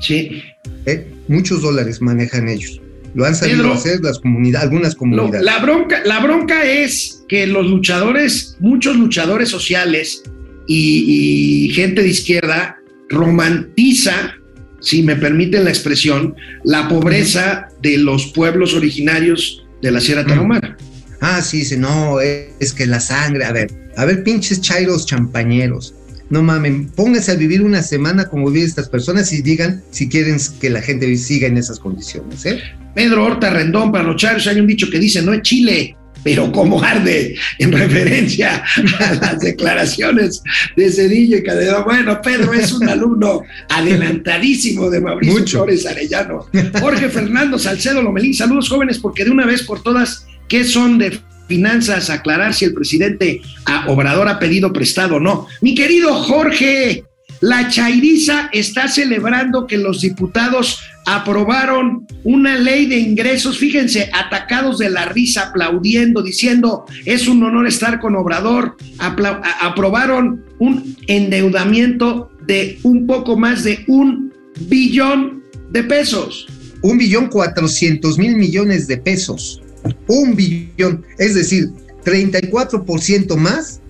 Sí. 0.00 0.42
¿Eh? 0.86 1.06
Muchos 1.28 1.62
dólares 1.62 2.00
manejan 2.00 2.48
ellos. 2.48 2.80
Lo 3.14 3.24
han 3.24 3.34
sabido 3.34 3.58
Pedro, 3.62 3.74
hacer 3.74 4.00
las 4.02 4.18
comunidades, 4.18 4.64
algunas 4.68 4.94
comunidades. 4.94 5.42
la, 5.42 5.58
bronca, 5.58 6.00
la 6.04 6.20
bronca 6.20 6.64
es 6.64 7.24
que 7.28 7.46
los 7.46 7.66
luchadores, 7.66 8.56
muchos 8.60 8.96
luchadores 8.96 9.48
sociales 9.48 10.22
y, 10.66 11.66
y 11.66 11.74
gente 11.74 12.02
de 12.02 12.08
izquierda 12.08 12.76
romantiza, 13.10 14.34
si 14.80 15.02
me 15.02 15.16
permiten 15.16 15.64
la 15.64 15.70
expresión, 15.70 16.34
la 16.64 16.88
pobreza 16.88 17.68
de 17.82 17.98
los 17.98 18.28
pueblos 18.28 18.74
originarios 18.74 19.66
de 19.82 19.90
la 19.90 20.00
Sierra 20.00 20.24
Tarahumara. 20.24 20.76
Ah, 21.20 21.42
sí, 21.42 21.64
sí, 21.64 21.76
no, 21.76 22.20
es, 22.20 22.48
es 22.60 22.72
que 22.72 22.86
la 22.86 23.00
sangre, 23.00 23.44
a 23.44 23.52
ver, 23.52 23.70
a 23.96 24.06
ver, 24.06 24.24
pinches 24.24 24.60
chairos 24.62 25.04
champañeros. 25.04 25.94
No 26.30 26.42
mamen, 26.42 26.88
pónganse 26.90 27.32
a 27.32 27.34
vivir 27.34 27.60
una 27.60 27.82
semana 27.82 28.28
como 28.28 28.50
viven 28.50 28.68
estas 28.68 28.88
personas 28.88 29.32
y 29.32 29.42
digan 29.42 29.82
si 29.90 30.08
quieren 30.08 30.38
que 30.60 30.70
la 30.70 30.80
gente 30.80 31.14
siga 31.16 31.48
en 31.48 31.58
esas 31.58 31.80
condiciones, 31.80 32.46
¿eh? 32.46 32.60
Pedro 32.94 33.24
Horta 33.24 33.50
Rendón 33.50 33.90
para 33.90 34.04
los 34.04 34.16
Chairos 34.16 34.46
hay 34.46 34.60
un 34.60 34.66
dicho 34.66 34.88
que 34.90 34.98
dice, 34.98 35.22
no 35.22 35.34
es 35.34 35.42
Chile, 35.42 35.96
pero 36.22 36.50
como 36.52 36.82
arde, 36.82 37.36
en 37.58 37.72
referencia 37.72 38.62
a 38.98 39.14
las 39.14 39.40
declaraciones 39.40 40.42
de 40.76 40.90
Cedillo 40.90 41.38
y 41.38 41.42
Calderón. 41.42 41.84
Bueno, 41.84 42.20
Pedro 42.22 42.52
es 42.52 42.72
un 42.72 42.88
alumno 42.88 43.42
adelantadísimo 43.68 44.90
de 44.90 45.00
Mauricio 45.00 45.38
Mucho. 45.38 45.58
Flores 45.58 45.86
Arellano. 45.86 46.46
Jorge 46.80 47.08
Fernando 47.08 47.58
Salcedo 47.58 48.02
Lomelín, 48.02 48.34
saludos 48.34 48.68
jóvenes, 48.68 48.98
porque 48.98 49.24
de 49.24 49.30
una 49.30 49.46
vez 49.46 49.62
por 49.62 49.82
todas, 49.82 50.26
¿qué 50.48 50.64
son 50.64 50.98
de 50.98 51.18
finanzas? 51.48 52.10
Aclarar 52.10 52.54
si 52.54 52.64
el 52.64 52.74
presidente 52.74 53.42
a 53.66 53.88
Obrador 53.88 54.28
ha 54.28 54.38
pedido 54.38 54.72
prestado 54.72 55.16
o 55.16 55.20
no. 55.20 55.46
Mi 55.60 55.74
querido 55.74 56.14
Jorge, 56.14 57.04
la 57.40 57.68
Chairiza 57.68 58.50
está 58.52 58.88
celebrando 58.88 59.66
que 59.66 59.78
los 59.78 60.02
diputados 60.02 60.80
aprobaron 61.06 62.06
una 62.22 62.58
ley 62.58 62.86
de 62.86 62.98
ingresos, 62.98 63.58
fíjense, 63.58 64.10
atacados 64.12 64.78
de 64.78 64.90
la 64.90 65.06
risa, 65.06 65.48
aplaudiendo, 65.48 66.22
diciendo, 66.22 66.84
es 67.06 67.26
un 67.26 67.42
honor 67.42 67.66
estar 67.66 67.98
con 67.98 68.14
Obrador, 68.14 68.76
aprobaron 68.98 70.44
un 70.58 70.96
endeudamiento 71.06 72.30
de 72.46 72.78
un 72.82 73.06
poco 73.06 73.36
más 73.36 73.64
de 73.64 73.84
un 73.88 74.32
billón 74.68 75.42
de 75.70 75.84
pesos. 75.84 76.46
Un 76.82 76.98
billón 76.98 77.28
cuatrocientos 77.28 78.18
mil 78.18 78.36
millones 78.36 78.86
de 78.86 78.98
pesos. 78.98 79.62
Un 80.08 80.36
billón, 80.36 81.04
es 81.18 81.34
decir, 81.34 81.70
34% 82.04 83.36
más, 83.36 83.80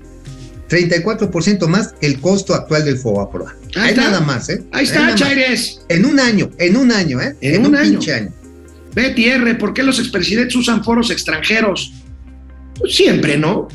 34% 0.71 1.67
más 1.67 1.93
que 2.01 2.07
el 2.07 2.21
costo 2.21 2.55
actual 2.55 2.85
del 2.85 2.97
FOBAPROA. 2.97 3.55
Ahí 3.77 3.83
Hay 3.83 3.89
está. 3.91 4.03
nada 4.05 4.21
más, 4.21 4.49
¿eh? 4.49 4.63
Ahí 4.73 4.85
está. 4.85 5.15
Chaires. 5.15 5.83
En 5.89 6.05
un 6.07 6.19
año, 6.21 6.51
en 6.59 6.77
un 6.77 6.93
año, 6.93 7.21
¿eh? 7.21 7.37
En 7.41 7.67
un 7.67 7.75
año. 7.77 7.91
pinche 7.99 8.15
año. 8.15 8.31
Betty 8.95 9.27
R, 9.27 9.55
¿por 9.57 9.75
qué 9.75 9.83
los 9.83 9.99
expresidentes 9.99 10.55
usan 10.57 10.83
foros 10.85 11.11
extranjeros? 11.11 11.93
Pues 12.79 12.95
siempre, 12.95 13.37
¿no? 13.37 13.69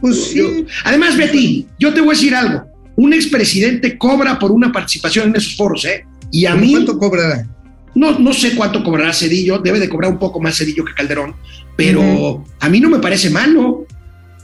Pues 0.00 0.32
Yo- 0.32 0.48
sí. 0.48 0.66
Además, 0.84 1.16
Betty, 1.16 1.66
yo 1.78 1.92
te 1.92 2.00
voy 2.00 2.10
a 2.10 2.12
decir 2.12 2.34
algo. 2.34 2.64
Un 2.96 3.12
expresidente 3.12 3.96
cobra 3.96 4.38
por 4.38 4.50
una 4.50 4.72
participación 4.72 5.28
en 5.28 5.36
esos 5.36 5.56
foros, 5.56 5.84
¿eh? 5.84 6.04
Y 6.32 6.46
a 6.46 6.50
¿Cómo 6.52 6.62
mí, 6.62 6.72
¿Cuánto 6.72 6.98
cobrará? 6.98 7.46
no, 7.94 8.18
no 8.18 8.32
sé 8.32 8.54
cuánto 8.54 8.82
cobrará 8.84 9.12
Cedillo, 9.12 9.58
debe 9.58 9.80
de 9.80 9.88
cobrar 9.88 10.10
un 10.12 10.18
poco 10.18 10.40
más 10.40 10.56
Cedillo 10.58 10.84
que 10.84 10.94
Calderón, 10.94 11.34
pero 11.76 12.44
a 12.60 12.68
mí 12.68 12.80
no 12.80 12.90
me 12.90 12.98
parece 12.98 13.30
malo. 13.30 13.86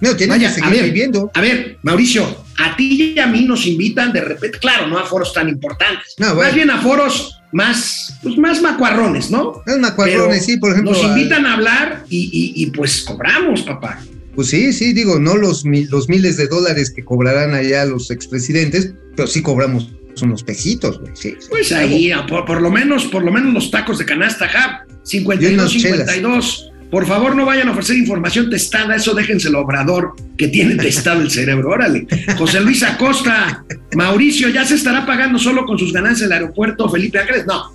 No, 0.04 0.16
tiene 0.16 0.32
Vaya, 0.34 0.48
que 0.48 0.52
a 0.60 0.64
seguir 0.64 0.70
ver, 0.82 0.84
viviendo. 0.84 1.30
A 1.34 1.40
ver, 1.40 1.78
Mauricio, 1.82 2.44
a 2.58 2.76
ti 2.76 3.14
y 3.16 3.18
a 3.18 3.26
mí 3.26 3.44
nos 3.44 3.66
invitan 3.66 4.12
de 4.12 4.20
repente, 4.20 4.58
claro, 4.58 4.86
no 4.86 4.98
a 4.98 5.04
foros 5.04 5.32
tan 5.32 5.48
importantes, 5.48 6.14
No, 6.18 6.34
bueno. 6.34 6.42
más 6.48 6.54
bien 6.54 6.70
a 6.70 6.80
foros 6.80 7.38
más, 7.52 8.18
pues 8.22 8.36
más 8.36 8.60
macuarrones, 8.62 9.30
¿no? 9.30 9.62
Es 9.66 9.78
macuarrones, 9.78 10.26
Pero 10.28 10.42
sí, 10.44 10.56
por 10.58 10.72
ejemplo. 10.72 10.92
Nos 10.92 11.02
invitan 11.02 11.46
a 11.46 11.54
hablar 11.54 12.04
y, 12.08 12.18
y- 12.32 12.62
y, 12.62 12.66
pues 12.70 13.02
cobramos, 13.02 13.62
papá. 13.62 14.00
Pues 14.34 14.48
sí, 14.48 14.72
sí, 14.72 14.92
digo, 14.92 15.20
no 15.20 15.36
los, 15.36 15.64
los 15.64 16.08
miles 16.08 16.36
de 16.36 16.48
dólares 16.48 16.90
que 16.90 17.04
cobrarán 17.04 17.54
allá 17.54 17.84
los 17.84 18.10
expresidentes, 18.10 18.92
pero 19.14 19.28
sí 19.28 19.40
cobramos 19.42 19.90
unos 20.22 20.42
pesitos, 20.42 20.98
güey. 21.00 21.12
Sí. 21.14 21.34
Pues 21.50 21.70
ahí, 21.72 22.10
a 22.10 22.26
por, 22.26 22.44
por 22.44 22.60
lo 22.62 22.70
menos, 22.70 23.04
por 23.06 23.24
lo 23.24 23.30
menos 23.32 23.52
los 23.54 23.70
tacos 23.70 23.98
de 23.98 24.04
canasta, 24.04 24.48
Jap, 24.48 24.88
52, 25.04 25.50
Y 25.50 25.54
unas 25.54 25.70
chelas. 25.70 25.98
52. 26.10 26.70
Por 26.94 27.06
favor, 27.06 27.34
no 27.34 27.44
vayan 27.44 27.66
a 27.66 27.72
ofrecer 27.72 27.96
información 27.96 28.48
testada, 28.48 28.94
eso 28.94 29.14
déjenselo 29.14 29.58
a 29.58 29.62
Obrador, 29.62 30.14
que 30.38 30.46
tiene 30.46 30.76
testado 30.76 31.22
el 31.22 31.28
cerebro. 31.28 31.70
Órale. 31.70 32.06
José 32.38 32.60
Luis 32.60 32.84
Acosta, 32.84 33.64
Mauricio, 33.96 34.48
¿ya 34.50 34.64
se 34.64 34.76
estará 34.76 35.04
pagando 35.04 35.40
solo 35.40 35.66
con 35.66 35.76
sus 35.76 35.92
ganancias 35.92 36.28
el 36.28 36.32
aeropuerto 36.32 36.88
Felipe 36.88 37.18
Ángeles? 37.18 37.46
No. 37.46 37.72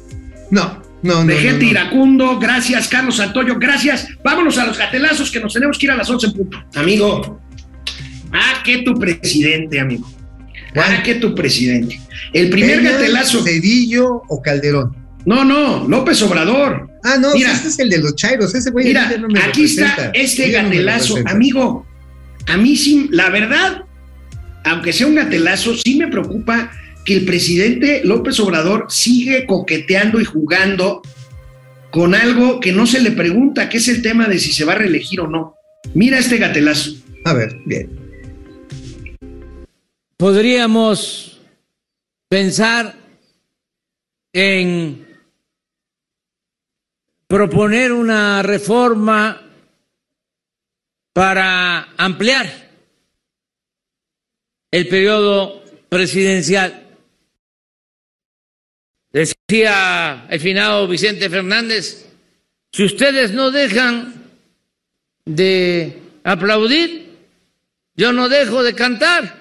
No, 0.52 0.82
no, 1.04 1.26
no. 1.26 1.34
No, 1.34 1.34
no. 1.36 1.64
Iracundo, 1.66 2.40
gracias, 2.40 2.88
Carlos 2.88 3.18
Santoyo, 3.18 3.58
gracias. 3.60 4.08
Vámonos 4.24 4.58
a 4.58 4.66
los 4.66 4.78
gatelazos 4.78 5.30
que 5.30 5.42
nos 5.42 5.52
tenemos 5.52 5.78
que 5.78 5.88
ir 5.88 5.92
a 5.92 5.98
las 5.98 6.10
11 6.10 6.26
en 6.26 6.32
punto. 6.32 6.64
Amigo, 6.76 7.42
ah, 8.32 8.64
que 8.64 8.84
tu 8.84 8.94
presidente, 8.98 9.82
amigo. 9.82 10.10
Ah, 10.78 11.04
que 11.04 11.16
tu 11.16 11.36
presidente. 11.36 12.00
El 12.32 12.50
primer 12.50 12.78
Peña, 12.78 12.92
gatelazo. 12.94 13.44
Cedillo 13.44 14.22
o 14.30 14.42
Calderón. 14.42 14.96
No, 15.26 15.44
no, 15.44 15.90
López 15.90 16.22
Obrador. 16.22 16.89
Ah, 17.04 17.18
no, 17.20 17.34
Mira. 17.34 17.52
ese 17.52 17.70
es 17.70 17.80
el 17.80 17.90
de 17.90 18.00
los 18.00 18.16
chairos, 18.16 18.54
ese 18.54 18.72
güey 18.72 18.86
Mira, 18.86 19.10
ya 19.10 19.18
no 19.18 19.28
me 19.28 19.40
aquí 19.40 19.64
está 19.64 20.12
este 20.14 20.48
no 20.48 20.64
gatelazo. 20.64 21.16
Amigo, 21.26 21.86
a 22.48 22.58
mí 22.58 22.76
sí, 22.76 23.08
la 23.12 23.30
verdad, 23.30 23.84
aunque 24.66 24.94
sea 24.94 25.08
un 25.08 25.16
gatelazo, 25.16 25.76
sí 25.76 25.96
me 25.96 26.08
preocupa 26.08 26.72
que 27.06 27.16
el 27.16 27.26
presidente 27.26 28.02
López 28.04 28.40
Obrador 28.40 28.88
sigue 28.90 29.46
coqueteando 29.46 30.20
y 30.20 30.26
jugando 30.26 31.02
con 31.92 32.14
algo 32.14 32.60
que 32.60 32.72
no 32.72 32.86
se 32.86 33.00
le 33.00 33.12
pregunta, 33.12 33.70
que 33.70 33.78
es 33.78 33.88
el 33.88 34.02
tema 34.02 34.28
de 34.28 34.40
si 34.40 34.52
se 34.52 34.66
va 34.66 34.74
a 34.74 34.78
reelegir 34.78 35.22
o 35.22 35.28
no. 35.28 35.56
Mira 35.94 36.20
este 36.20 36.38
gatelazo. 36.38 36.92
A 37.26 37.34
ver, 37.34 37.56
bien. 37.66 38.00
podríamos 40.20 41.40
pensar 42.28 42.94
en 44.34 45.08
proponer 47.30 47.92
una 47.92 48.42
reforma 48.42 49.40
para 51.14 51.90
ampliar 51.96 52.72
el 54.72 54.88
periodo 54.88 55.64
presidencial. 55.90 56.88
Decía 59.12 60.26
el 60.28 60.40
finado 60.40 60.88
Vicente 60.88 61.30
Fernández, 61.30 62.08
si 62.72 62.84
ustedes 62.84 63.32
no 63.32 63.52
dejan 63.52 64.32
de 65.26 66.02
aplaudir, 66.24 67.16
yo 67.96 68.12
no 68.12 68.28
dejo 68.28 68.64
de 68.64 68.74
cantar. 68.74 69.40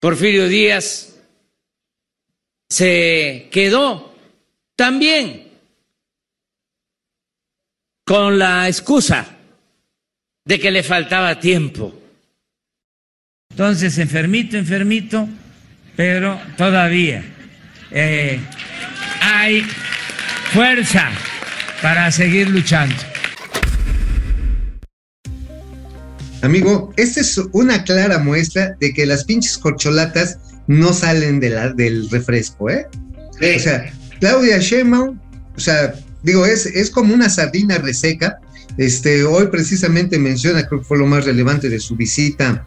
Porfirio 0.00 0.48
Díaz 0.48 1.11
se 2.72 3.48
quedó 3.50 4.14
también 4.76 5.46
con 8.06 8.38
la 8.38 8.66
excusa 8.66 9.26
de 10.46 10.58
que 10.58 10.70
le 10.70 10.82
faltaba 10.82 11.38
tiempo. 11.38 11.94
Entonces, 13.50 13.98
enfermito, 13.98 14.56
enfermito, 14.56 15.28
pero 15.96 16.40
todavía 16.56 17.22
eh, 17.90 18.40
hay 19.20 19.60
fuerza 20.54 21.10
para 21.82 22.10
seguir 22.10 22.48
luchando. 22.48 22.96
Amigo, 26.40 26.94
esta 26.96 27.20
es 27.20 27.38
una 27.52 27.84
clara 27.84 28.18
muestra 28.18 28.74
de 28.80 28.94
que 28.94 29.04
las 29.04 29.24
pinches 29.24 29.58
corcholatas 29.58 30.38
no 30.66 30.92
salen 30.92 31.40
de 31.40 31.50
la, 31.50 31.72
del 31.72 32.08
refresco, 32.10 32.70
¿eh? 32.70 32.86
Sí. 33.40 33.56
O 33.56 33.60
sea, 33.60 33.92
Claudia 34.20 34.58
Sheinbaum, 34.58 35.18
o 35.56 35.60
sea, 35.60 35.94
digo, 36.22 36.46
es, 36.46 36.66
es 36.66 36.90
como 36.90 37.14
una 37.14 37.28
sardina 37.28 37.78
reseca. 37.78 38.38
Este, 38.78 39.24
hoy 39.24 39.48
precisamente 39.48 40.18
menciona, 40.18 40.66
creo 40.66 40.80
que 40.80 40.86
fue 40.86 40.98
lo 40.98 41.06
más 41.06 41.26
relevante 41.26 41.68
de 41.68 41.78
su 41.78 41.94
visita 41.94 42.64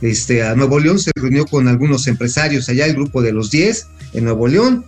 este, 0.00 0.42
a 0.42 0.54
Nuevo 0.54 0.78
León, 0.78 0.98
se 0.98 1.10
reunió 1.14 1.46
con 1.46 1.68
algunos 1.68 2.06
empresarios 2.06 2.68
allá, 2.68 2.86
el 2.86 2.94
grupo 2.94 3.22
de 3.22 3.32
los 3.32 3.50
10 3.50 3.86
en 4.14 4.24
Nuevo 4.24 4.46
León, 4.46 4.84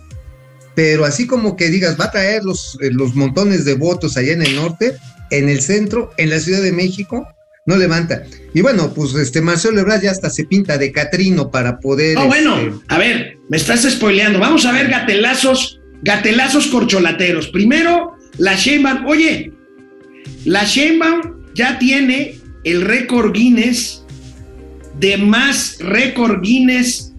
pero 0.75 1.05
así 1.05 1.27
como 1.27 1.55
que 1.55 1.69
digas, 1.69 1.99
va 1.99 2.05
a 2.05 2.11
traer 2.11 2.43
los, 2.43 2.77
eh, 2.81 2.91
los 2.91 3.15
montones 3.15 3.65
de 3.65 3.73
votos 3.73 4.17
allá 4.17 4.33
en 4.33 4.41
el 4.41 4.55
norte, 4.55 4.95
en 5.31 5.49
el 5.49 5.61
centro, 5.61 6.11
en 6.17 6.29
la 6.29 6.39
Ciudad 6.39 6.61
de 6.61 6.71
México, 6.71 7.27
no 7.65 7.77
levanta. 7.77 8.23
Y 8.53 8.61
bueno, 8.61 8.93
pues 8.93 9.13
este 9.15 9.41
Marcelo 9.41 9.79
Ebrard 9.79 10.01
ya 10.01 10.11
hasta 10.11 10.29
se 10.29 10.45
pinta 10.45 10.77
de 10.77 10.91
Catrino 10.91 11.51
para 11.51 11.79
poder. 11.79 12.15
No, 12.15 12.23
este, 12.23 12.27
bueno, 12.27 12.81
a 12.87 12.97
ver, 12.97 13.37
me 13.49 13.57
estás 13.57 13.83
spoileando. 13.83 14.39
Vamos 14.39 14.65
a 14.65 14.71
ver 14.71 14.89
gatelazos, 14.89 15.79
gatelazos 16.01 16.67
corcholateros. 16.67 17.47
Primero, 17.49 18.13
la 18.37 18.55
Sheinbaum. 18.55 19.05
Oye, 19.05 19.53
la 20.45 20.63
Sheinbaum 20.63 21.53
ya 21.53 21.77
tiene 21.77 22.39
el 22.63 22.81
récord 22.81 23.33
Guinness 23.33 24.03
de 24.99 25.17
más 25.17 25.77
récord 25.79 26.41
Guinness 26.41 27.13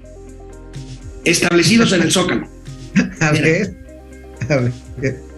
establecidos 1.24 1.92
en 1.92 2.02
el 2.02 2.10
Zócalo. 2.10 2.48
a 3.20 3.32
ver, 3.32 3.76
a 4.48 4.56
ver. 4.56 5.29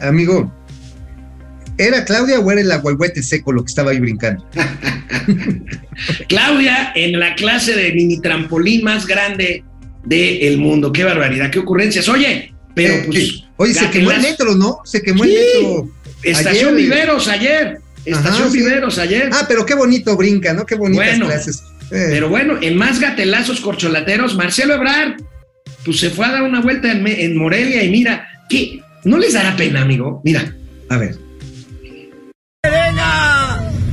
Amigo, 0.00 0.52
¿era 1.78 2.04
Claudia 2.04 2.38
o 2.40 2.50
era 2.50 2.60
el 2.60 2.70
agüehuete 2.72 3.22
seco 3.22 3.52
lo 3.52 3.62
que 3.64 3.68
estaba 3.68 3.90
ahí 3.92 4.00
brincando? 4.00 4.44
Claudia 6.28 6.92
en 6.94 7.18
la 7.18 7.34
clase 7.34 7.74
de 7.74 7.92
mini 7.92 8.20
trampolín 8.20 8.84
más 8.84 9.06
grande 9.06 9.64
del 10.04 10.58
mundo. 10.58 10.92
Qué 10.92 11.04
barbaridad, 11.04 11.50
qué 11.50 11.58
ocurrencias. 11.58 12.08
Oye, 12.08 12.54
pero 12.74 12.94
Eh, 12.94 13.02
pues. 13.06 13.18
eh, 13.18 13.44
oye, 13.56 13.74
se 13.74 13.90
quemó 13.90 14.10
el 14.12 14.20
metro, 14.20 14.54
¿no? 14.54 14.78
Se 14.84 15.02
quemó 15.02 15.24
Sí, 15.24 15.34
el 15.34 15.62
metro. 15.68 15.90
Estación 16.22 16.74
ayer. 16.74 16.74
Viveros 16.76 17.28
ayer. 17.28 17.78
Estación 18.04 18.34
Ajá, 18.42 18.50
sí. 18.50 18.58
Viveros 18.58 18.98
ayer. 18.98 19.30
Ah, 19.32 19.44
pero 19.46 19.66
qué 19.66 19.74
bonito 19.74 20.16
brinca, 20.16 20.52
¿no? 20.54 20.64
Qué 20.64 20.74
bonitas 20.74 21.06
Bueno, 21.06 21.26
clases. 21.26 21.62
Eh, 21.92 22.06
Pero 22.10 22.28
bueno, 22.28 22.56
en 22.62 22.76
más 22.76 23.00
gatelazos 23.00 23.60
corcholateros, 23.60 24.36
Marcelo 24.36 24.74
Ebrard, 24.74 25.14
pues 25.84 25.98
se 25.98 26.10
fue 26.10 26.24
a 26.24 26.30
dar 26.32 26.42
una 26.42 26.60
vuelta 26.60 26.92
en, 26.92 27.04
en 27.06 27.36
Morelia 27.36 27.82
y 27.82 27.90
mira, 27.90 28.28
¿qué? 28.48 28.80
¿No 29.04 29.18
les 29.18 29.32
dará 29.32 29.56
pena, 29.56 29.82
amigo? 29.82 30.20
Mira, 30.24 30.54
a 30.88 30.96
ver. 30.98 31.16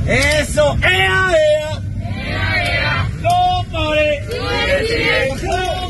Eso, 0.06 0.76
ea, 0.82 1.30
ea. 1.32 1.80
No 3.22 3.64
pare. 3.70 4.20
No 4.26 4.38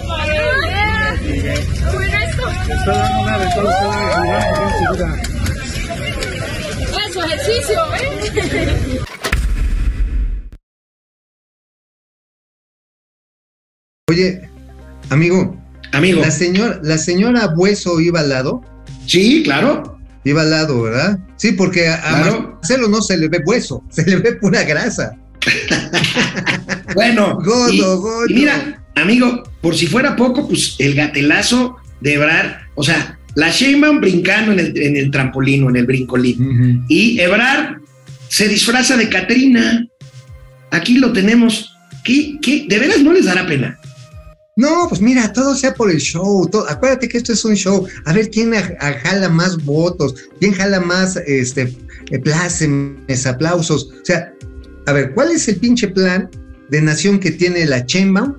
pare. 0.09 0.59
Su 7.13 7.21
ejercicio, 7.21 7.81
¿eh? 7.97 9.01
Oye, 14.11 14.49
amigo, 15.11 15.57
amigo. 15.93 16.21
la 16.21 16.31
señora, 16.31 16.81
la 16.83 16.99
señora 16.99 17.49
Bueso 17.49 18.01
iba 18.01 18.21
al 18.21 18.29
lado, 18.31 18.63
Sí, 19.09 19.43
claro. 19.43 19.99
iba 20.25 20.43
al 20.43 20.51
lado, 20.51 20.83
¿verdad? 20.83 21.19
Sí, 21.37 21.53
porque 21.53 21.89
a, 21.89 21.95
a 21.97 22.23
Claro. 22.23 22.53
Marcelo 22.61 22.89
no 22.89 23.01
se 23.03 23.17
le 23.17 23.29
ve 23.29 23.41
hueso, 23.45 23.83
se 23.91 24.05
le 24.07 24.17
ve 24.17 24.33
pura 24.35 24.63
grasa. 24.65 25.13
Bueno, 26.95 27.37
Godo, 27.45 27.73
y, 27.73 27.79
godo. 27.81 28.27
y 28.29 28.35
mira, 28.35 28.83
amigo, 28.97 29.43
por 29.61 29.75
si 29.77 29.87
fuera 29.87 30.17
poco, 30.17 30.49
pues 30.49 30.75
el 30.79 30.95
gatelazo 30.95 31.77
de 32.01 32.15
Ebrard, 32.15 32.53
o 32.75 32.83
sea, 32.83 33.19
la 33.35 33.51
Sheinbaum 33.51 34.01
brincando 34.01 34.53
en 34.53 34.59
el, 34.59 34.77
en 34.83 34.97
el 34.97 35.11
trampolín 35.11 35.65
o 35.65 35.71
en 35.71 35.77
el 35.77 35.87
brincolín. 35.87 36.85
Y 36.89 37.21
Ebrard 37.21 37.77
se 38.29 38.49
disfraza 38.49 38.97
de 38.97 39.09
Catrina. 39.09 39.87
Aquí 40.71 40.99
lo 40.99 41.13
tenemos. 41.13 41.73
¿Qué, 42.05 42.39
qué? 42.43 42.67
¿De 42.69 42.79
veras 42.79 43.01
no 43.01 43.13
les 43.13 43.27
dará 43.27 43.47
pena? 43.47 43.78
No, 44.59 44.87
pues 44.89 45.01
mira, 45.01 45.33
todo 45.33 45.55
sea 45.55 45.73
por 45.73 45.89
el 45.89 45.99
show. 46.01 46.49
todo- 46.51 46.69
acuérdate 46.69 47.09
que 47.09 47.19
esto 47.19 47.33
es 47.33 47.45
un 47.45 47.55
show. 47.55 47.87
A 48.05 48.13
ver 48.13 48.29
quién 48.29 48.53
a- 48.55 48.75
a- 48.81 48.93
jala 49.05 49.29
más 49.29 49.57
votos, 49.65 50.15
quién 50.41 50.53
jala 50.53 50.81
más 50.81 51.17
este, 51.27 51.73
eh, 52.11 52.19
plácemes, 52.19 53.25
aplausos. 53.27 53.91
O 54.03 54.05
sea, 54.05 54.35
a 54.87 54.93
ver, 54.93 55.13
¿cuál 55.15 55.31
es 55.31 55.47
el 55.47 55.57
pinche 55.57 55.87
plan 55.87 56.29
de 56.71 56.83
nación 56.83 57.21
que 57.21 57.31
tiene 57.31 57.65
la 57.67 57.87
Chemba 57.87 58.35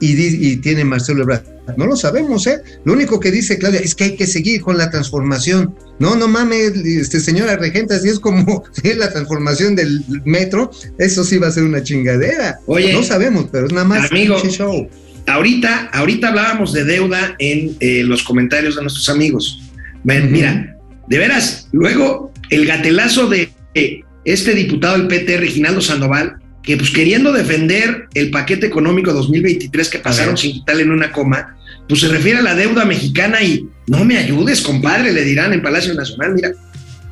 y, 0.00 0.56
tiene 0.56 0.84
Marcelo 0.84 1.22
Ebrard? 1.22 1.44
No 1.78 1.86
lo 1.86 1.96
sabemos, 1.96 2.46
¿eh? 2.46 2.60
Lo 2.84 2.92
único 2.92 3.18
que 3.18 3.30
dice 3.30 3.56
Claudia 3.56 3.80
es 3.80 3.94
que 3.94 4.04
hay 4.04 4.16
que 4.16 4.26
seguir 4.26 4.60
con 4.60 4.76
la 4.76 4.90
transformación. 4.90 5.74
No, 5.98 6.14
no 6.14 6.28
mames, 6.28 6.72
este, 6.84 7.20
señora 7.20 7.56
regenta, 7.56 7.98
si 7.98 8.10
es 8.10 8.20
como 8.20 8.64
si 8.82 8.90
es 8.90 8.98
la 8.98 9.10
transformación 9.10 9.74
del 9.74 10.04
metro, 10.26 10.70
eso 10.98 11.24
sí 11.24 11.38
va 11.38 11.46
a 11.48 11.52
ser 11.52 11.62
una 11.62 11.82
chingadera. 11.82 12.60
Oye, 12.66 12.92
no 12.92 13.02
sabemos, 13.02 13.46
pero 13.50 13.66
es 13.66 13.72
nada 13.72 13.86
más 13.86 14.10
amigo, 14.10 14.34
pinche 14.42 14.54
show. 14.58 14.86
Ahorita, 15.26 15.90
ahorita 15.92 16.28
hablábamos 16.28 16.72
de 16.72 16.84
deuda 16.84 17.34
en 17.38 17.76
eh, 17.80 18.02
los 18.04 18.22
comentarios 18.22 18.76
de 18.76 18.82
nuestros 18.82 19.08
amigos. 19.08 19.62
Mira, 20.04 20.76
de 21.08 21.18
veras, 21.18 21.68
luego 21.72 22.32
el 22.50 22.66
gatelazo 22.66 23.28
de 23.28 23.50
eh, 23.74 24.02
este 24.24 24.54
diputado 24.54 24.98
del 24.98 25.08
PT, 25.08 25.38
Reginaldo 25.38 25.80
Sandoval, 25.80 26.36
que 26.62 26.76
pues 26.76 26.90
queriendo 26.90 27.32
defender 27.32 28.06
el 28.14 28.30
paquete 28.30 28.66
económico 28.66 29.12
2023 29.12 29.88
que 29.88 29.98
pasaron 29.98 30.36
sin 30.36 30.52
quitarle 30.52 30.82
en 30.82 30.92
una 30.92 31.12
coma, 31.12 31.56
pues 31.88 32.00
se 32.00 32.08
refiere 32.08 32.38
a 32.38 32.42
la 32.42 32.54
deuda 32.54 32.84
mexicana 32.84 33.42
y 33.42 33.68
no 33.86 34.04
me 34.04 34.18
ayudes, 34.18 34.62
compadre, 34.62 35.12
le 35.12 35.22
dirán 35.22 35.52
en 35.52 35.62
Palacio 35.62 35.94
Nacional, 35.94 36.34
mira. 36.34 36.52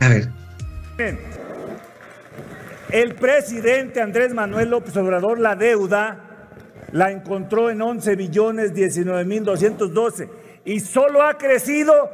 A 0.01 0.09
ver. 0.09 0.29
El 2.91 3.15
presidente 3.15 4.01
Andrés 4.01 4.35
Manuel 4.35 4.71
López 4.71 4.97
Obrador 4.97 5.39
la 5.39 5.57
deuda 5.57 6.32
la 6.93 7.11
encontró 7.11 7.71
en 7.71 7.81
11 7.83 8.17
billones 8.17 8.75
19 8.75 9.25
mil 9.25 9.45
212 9.45 10.29
y 10.65 10.81
solo 10.81 11.23
ha 11.23 11.37
crecido 11.39 12.11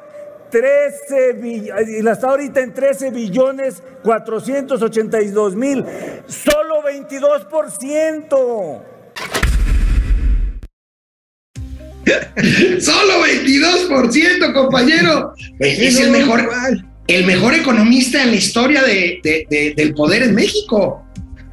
13 0.51 1.33
billones, 1.35 1.89
y 1.91 2.01
la 2.03 2.12
está 2.12 2.29
ahorita 2.31 2.61
en 2.61 2.72
13 2.72 3.11
billones 3.11 3.83
482 4.03 5.55
mil, 5.57 5.85
solo 6.26 6.83
22%. 6.85 8.83
Solo 12.81 13.22
22%, 13.22 14.53
compañero. 14.55 15.35
Es 15.59 16.01
el 16.01 16.11
mejor, 16.11 16.49
el 17.07 17.26
mejor 17.26 17.53
economista 17.55 18.22
en 18.22 18.31
la 18.31 18.37
historia 18.37 18.83
de- 18.83 19.20
de- 19.22 19.47
de- 19.51 19.74
del 19.76 19.93
poder 19.95 20.22
en 20.22 20.35
México. 20.35 21.05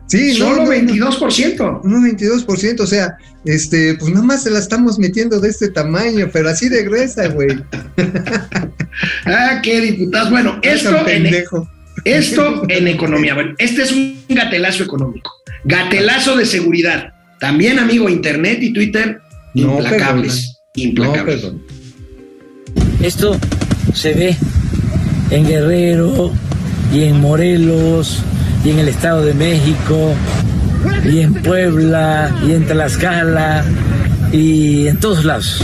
Sí, 0.07 0.37
no, 0.37 0.45
Solo 0.45 0.57
no, 0.57 0.65
no. 0.65 0.71
22%. 0.71 1.81
Un 1.83 2.17
22%, 2.17 2.79
o 2.79 2.87
sea, 2.87 3.17
este, 3.43 3.95
pues 3.95 4.11
nada 4.13 4.25
más 4.25 4.43
se 4.43 4.51
la 4.51 4.59
estamos 4.59 4.99
metiendo 4.99 5.39
de 5.39 5.49
este 5.49 5.69
tamaño, 5.69 6.29
pero 6.31 6.49
así 6.49 6.69
de 6.69 6.83
gruesa, 6.83 7.27
güey. 7.27 7.49
Ah, 9.25 9.59
qué 9.61 9.81
diputados. 9.81 10.29
Bueno, 10.29 10.57
esto 10.61 10.97
en, 10.99 11.03
pendejo. 11.03 11.69
esto 12.05 12.63
en 12.69 12.87
economía. 12.87 13.33
Bueno, 13.33 13.53
este 13.57 13.81
es 13.81 13.91
un 13.91 14.17
gatelazo 14.29 14.83
económico. 14.85 15.29
Gatelazo 15.65 16.37
de 16.37 16.45
seguridad. 16.45 17.13
También, 17.41 17.77
amigo, 17.77 18.07
Internet 18.07 18.59
y 18.61 18.71
Twitter, 18.71 19.19
No, 19.53 19.79
implacables. 19.79 20.55
No, 20.77 20.83
implacables. 20.83 21.41
perdón. 21.41 21.63
Esto 23.01 23.37
se 23.93 24.13
ve 24.13 24.37
en 25.29 25.45
Guerrero 25.45 26.31
y 26.93 27.03
en 27.03 27.19
Morelos 27.19 28.23
y 28.65 28.71
en 28.71 28.79
el 28.79 28.87
Estado 28.87 29.23
de 29.23 29.35
México 29.35 30.15
y 31.05 31.19
en 31.19 31.35
Puebla 31.35 32.35
y 32.47 32.53
en 32.53 32.65
Tlaxcala 32.65 33.63
y 34.31 34.87
en 34.87 34.99
todos 34.99 35.23
lados. 35.23 35.61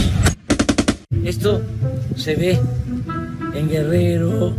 Esto 1.24 1.60
se 2.14 2.36
ve 2.36 2.60
en 3.54 3.68
Guerrero 3.68 4.54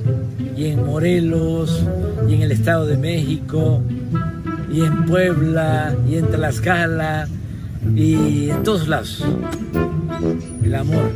y 0.57 0.65
en 0.65 0.85
Morelos 0.85 1.83
y 2.27 2.33
en 2.33 2.41
el 2.41 2.51
Estado 2.51 2.85
de 2.85 2.97
México 2.97 3.81
y 4.71 4.81
en 4.81 5.05
Puebla 5.05 5.95
y 6.09 6.17
en 6.17 6.27
Tlaxcala 6.27 7.29
y 7.95 8.49
en 8.49 8.61
todos 8.63 8.89
lados. 8.89 9.23
El 10.63 10.75
amor 10.75 11.11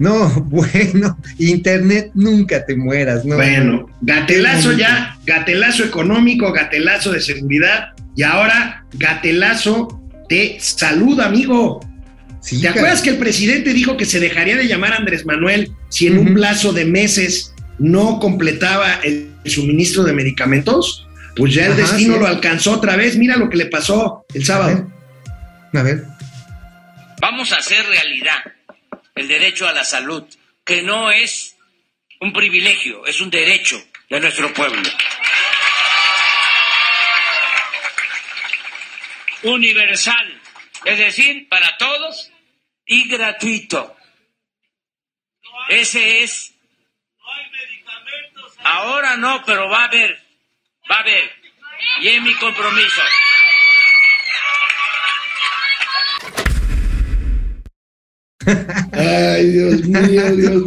No, 0.00 0.28
bueno, 0.48 1.16
internet 1.38 2.10
nunca 2.14 2.64
te 2.64 2.74
mueras, 2.74 3.24
¿no? 3.24 3.36
Bueno, 3.36 3.86
gatelazo 4.00 4.72
ya, 4.72 5.16
gatelazo 5.26 5.84
económico, 5.84 6.52
gatelazo 6.52 7.12
de 7.12 7.20
seguridad 7.20 7.90
y 8.16 8.22
ahora 8.22 8.84
gatelazo 8.94 10.00
de 10.28 10.56
salud, 10.58 11.20
amigo. 11.20 11.80
Sí, 12.40 12.56
¿Te 12.56 12.68
cara. 12.68 12.80
acuerdas 12.80 13.02
que 13.02 13.10
el 13.10 13.18
presidente 13.18 13.74
dijo 13.74 13.98
que 13.98 14.06
se 14.06 14.18
dejaría 14.18 14.56
de 14.56 14.66
llamar 14.66 14.94
Andrés 14.94 15.26
Manuel 15.26 15.70
si 15.90 16.06
en 16.06 16.16
un 16.16 16.32
plazo 16.32 16.72
de 16.72 16.86
meses 16.86 17.54
no 17.78 18.18
completaba 18.18 18.94
el 19.04 19.28
suministro 19.44 20.02
de 20.04 20.14
medicamentos? 20.14 21.06
Pues 21.36 21.52
ya 21.52 21.66
el 21.66 21.72
Ajá, 21.72 21.82
destino 21.82 22.14
sí. 22.14 22.20
lo 22.20 22.26
alcanzó 22.26 22.72
otra 22.72 22.96
vez. 22.96 23.16
Mira 23.18 23.36
lo 23.36 23.50
que 23.50 23.58
le 23.58 23.66
pasó 23.66 24.24
el 24.32 24.36
A 24.36 24.38
ver, 24.38 24.46
sábado. 24.46 24.92
a 25.74 25.82
ver. 25.82 26.04
Vamos 27.20 27.52
a 27.52 27.56
hacer 27.56 27.84
realidad 27.86 28.36
el 29.20 29.28
derecho 29.28 29.68
a 29.68 29.72
la 29.72 29.84
salud, 29.84 30.24
que 30.64 30.80
no 30.82 31.10
es 31.10 31.54
un 32.20 32.32
privilegio, 32.32 33.04
es 33.06 33.20
un 33.20 33.28
derecho 33.28 33.82
de 34.08 34.18
nuestro 34.18 34.52
pueblo. 34.54 34.82
Universal, 39.42 40.40
es 40.84 40.98
decir, 40.98 41.48
para 41.50 41.76
todos 41.76 42.32
y 42.86 43.08
gratuito. 43.08 43.94
Ese 45.68 46.22
es. 46.22 46.54
Ahora 48.64 49.16
no, 49.16 49.42
pero 49.44 49.68
va 49.68 49.82
a 49.82 49.84
haber, 49.84 50.18
va 50.90 50.96
a 50.96 51.00
haber. 51.00 51.30
Y 52.00 52.08
es 52.08 52.22
mi 52.22 52.34
compromiso. 52.34 53.02
Ay, 59.40 59.50
Dios 59.50 59.84
mío, 59.88 60.36
Dios 60.36 60.64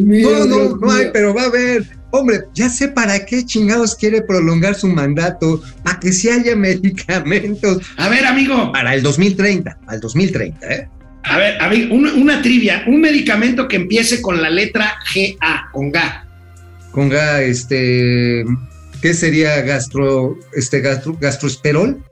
No, 0.00 0.46
no, 0.46 0.76
no 0.76 0.90
hay, 0.92 1.06
pero 1.12 1.34
va 1.34 1.42
a 1.42 1.46
haber. 1.46 1.84
Hombre, 2.12 2.40
ya 2.54 2.68
sé 2.70 2.88
para 2.88 3.24
qué 3.26 3.44
chingados 3.44 3.94
quiere 3.94 4.22
prolongar 4.22 4.74
su 4.74 4.88
mandato, 4.88 5.60
para 5.82 5.98
que 6.00 6.12
si 6.12 6.28
haya 6.30 6.54
medicamentos. 7.10 7.82
A 7.96 8.08
ver, 8.08 8.24
amigo, 8.26 8.72
Para 8.72 8.94
el 8.94 9.02
2030, 9.02 9.78
al 9.86 10.00
2030, 10.00 10.74
¿eh? 10.74 10.88
a 11.24 11.36
ver, 11.38 11.60
amigo, 11.60 11.94
una, 11.94 12.14
una 12.14 12.40
trivia. 12.42 12.84
Un 12.86 13.00
medicamento 13.00 13.66
que 13.68 13.76
empiece 13.76 14.22
con 14.22 14.40
la 14.40 14.48
letra 14.48 14.94
GA, 15.14 15.68
con 15.72 15.90
GA. 15.90 16.26
Con 16.92 17.10
ga- 17.10 17.40
este, 17.42 18.44
¿qué 19.02 19.12
sería 19.12 19.60
gastro, 19.62 20.38
este, 20.54 20.80
gastro, 20.80 21.18
gastroesperol? 21.20 22.02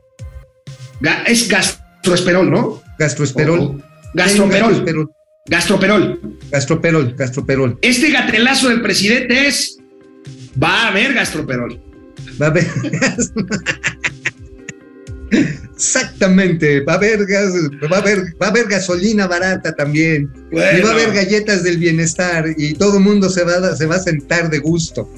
Ga- 1.00 1.22
es 1.26 1.48
gastroesperol, 1.48 2.50
¿no? 2.50 2.82
Gastroesperol. 2.98 3.58
O- 3.60 3.62
o 3.64 3.80
gastroperol. 4.14 4.60
Gastroesperol. 4.60 5.10
Gastroperol. 5.46 6.18
Gastroperol, 6.50 7.14
gastroperol. 7.16 7.78
Este 7.82 8.10
gatelazo 8.10 8.70
del 8.70 8.80
presidente 8.80 9.46
es. 9.46 9.76
Va 10.60 10.84
a 10.84 10.88
haber 10.88 11.12
gastroperol. 11.12 11.78
Va 12.40 12.46
a 12.46 12.48
haber. 12.48 12.66
Exactamente, 15.74 16.80
va 16.80 16.94
a 16.94 16.96
haber 16.96 17.26
gas, 17.26 17.52
va 17.92 17.96
a 17.98 18.00
haber, 18.00 18.20
va 18.40 18.46
a 18.46 18.50
haber 18.50 18.68
gasolina 18.68 19.26
barata 19.26 19.74
también. 19.74 20.32
Y 20.50 20.56
va 20.56 20.90
a 20.90 20.92
haber 20.92 21.12
galletas 21.12 21.62
del 21.62 21.76
bienestar 21.76 22.46
y 22.56 22.72
todo 22.74 22.96
el 22.98 23.04
mundo 23.04 23.28
se 23.28 23.44
va, 23.44 23.54
a- 23.56 23.76
se 23.76 23.84
va 23.84 23.96
a 23.96 24.00
sentar 24.00 24.48
de 24.48 24.60
gusto. 24.60 25.12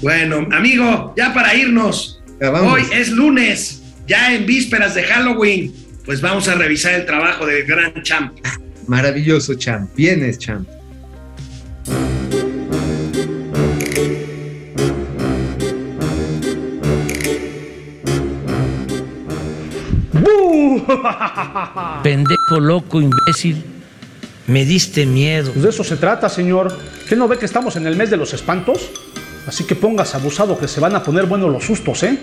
Bueno, 0.00 0.48
amigo, 0.52 1.12
ya 1.16 1.34
para 1.34 1.54
irnos. 1.54 2.22
Ya. 2.40 2.52
Hoy 2.52 2.84
es 2.94 3.10
lunes, 3.10 3.82
ya 4.06 4.32
en 4.34 4.46
vísperas 4.46 4.94
de 4.94 5.02
Halloween. 5.02 5.74
Pues 6.06 6.22
vamos 6.22 6.48
a 6.48 6.54
revisar 6.54 6.94
el 6.94 7.04
trabajo 7.04 7.44
del 7.44 7.66
gran 7.66 7.92
champ. 8.02 8.38
Maravilloso, 8.88 9.54
champ. 9.54 9.94
Vienes, 9.94 10.38
champ. 10.44 10.66
Pendejo, 22.02 22.60
loco, 22.60 23.00
imbécil. 23.00 23.62
Me 24.46 24.64
diste 24.64 25.04
miedo. 25.04 25.52
Pues 25.52 25.62
de 25.62 25.70
eso 25.70 25.84
se 25.84 25.96
trata, 25.96 26.28
señor. 26.28 26.76
¿Qué 27.08 27.16
no 27.16 27.28
ve 27.28 27.38
que 27.38 27.44
estamos 27.44 27.76
en 27.76 27.86
el 27.86 27.96
mes 27.96 28.10
de 28.10 28.16
los 28.16 28.32
espantos? 28.32 28.90
Así 29.46 29.64
que 29.64 29.74
pongas 29.74 30.14
abusado 30.14 30.58
que 30.58 30.68
se 30.68 30.80
van 30.80 30.94
a 30.94 31.02
poner 31.02 31.26
buenos 31.26 31.50
los 31.50 31.64
sustos, 31.64 32.02
¿eh? 32.02 32.18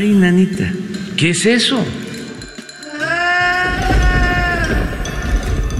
Ay, 0.00 0.12
nanita, 0.12 0.72
¿qué 1.14 1.28
es 1.28 1.44
eso? 1.44 1.84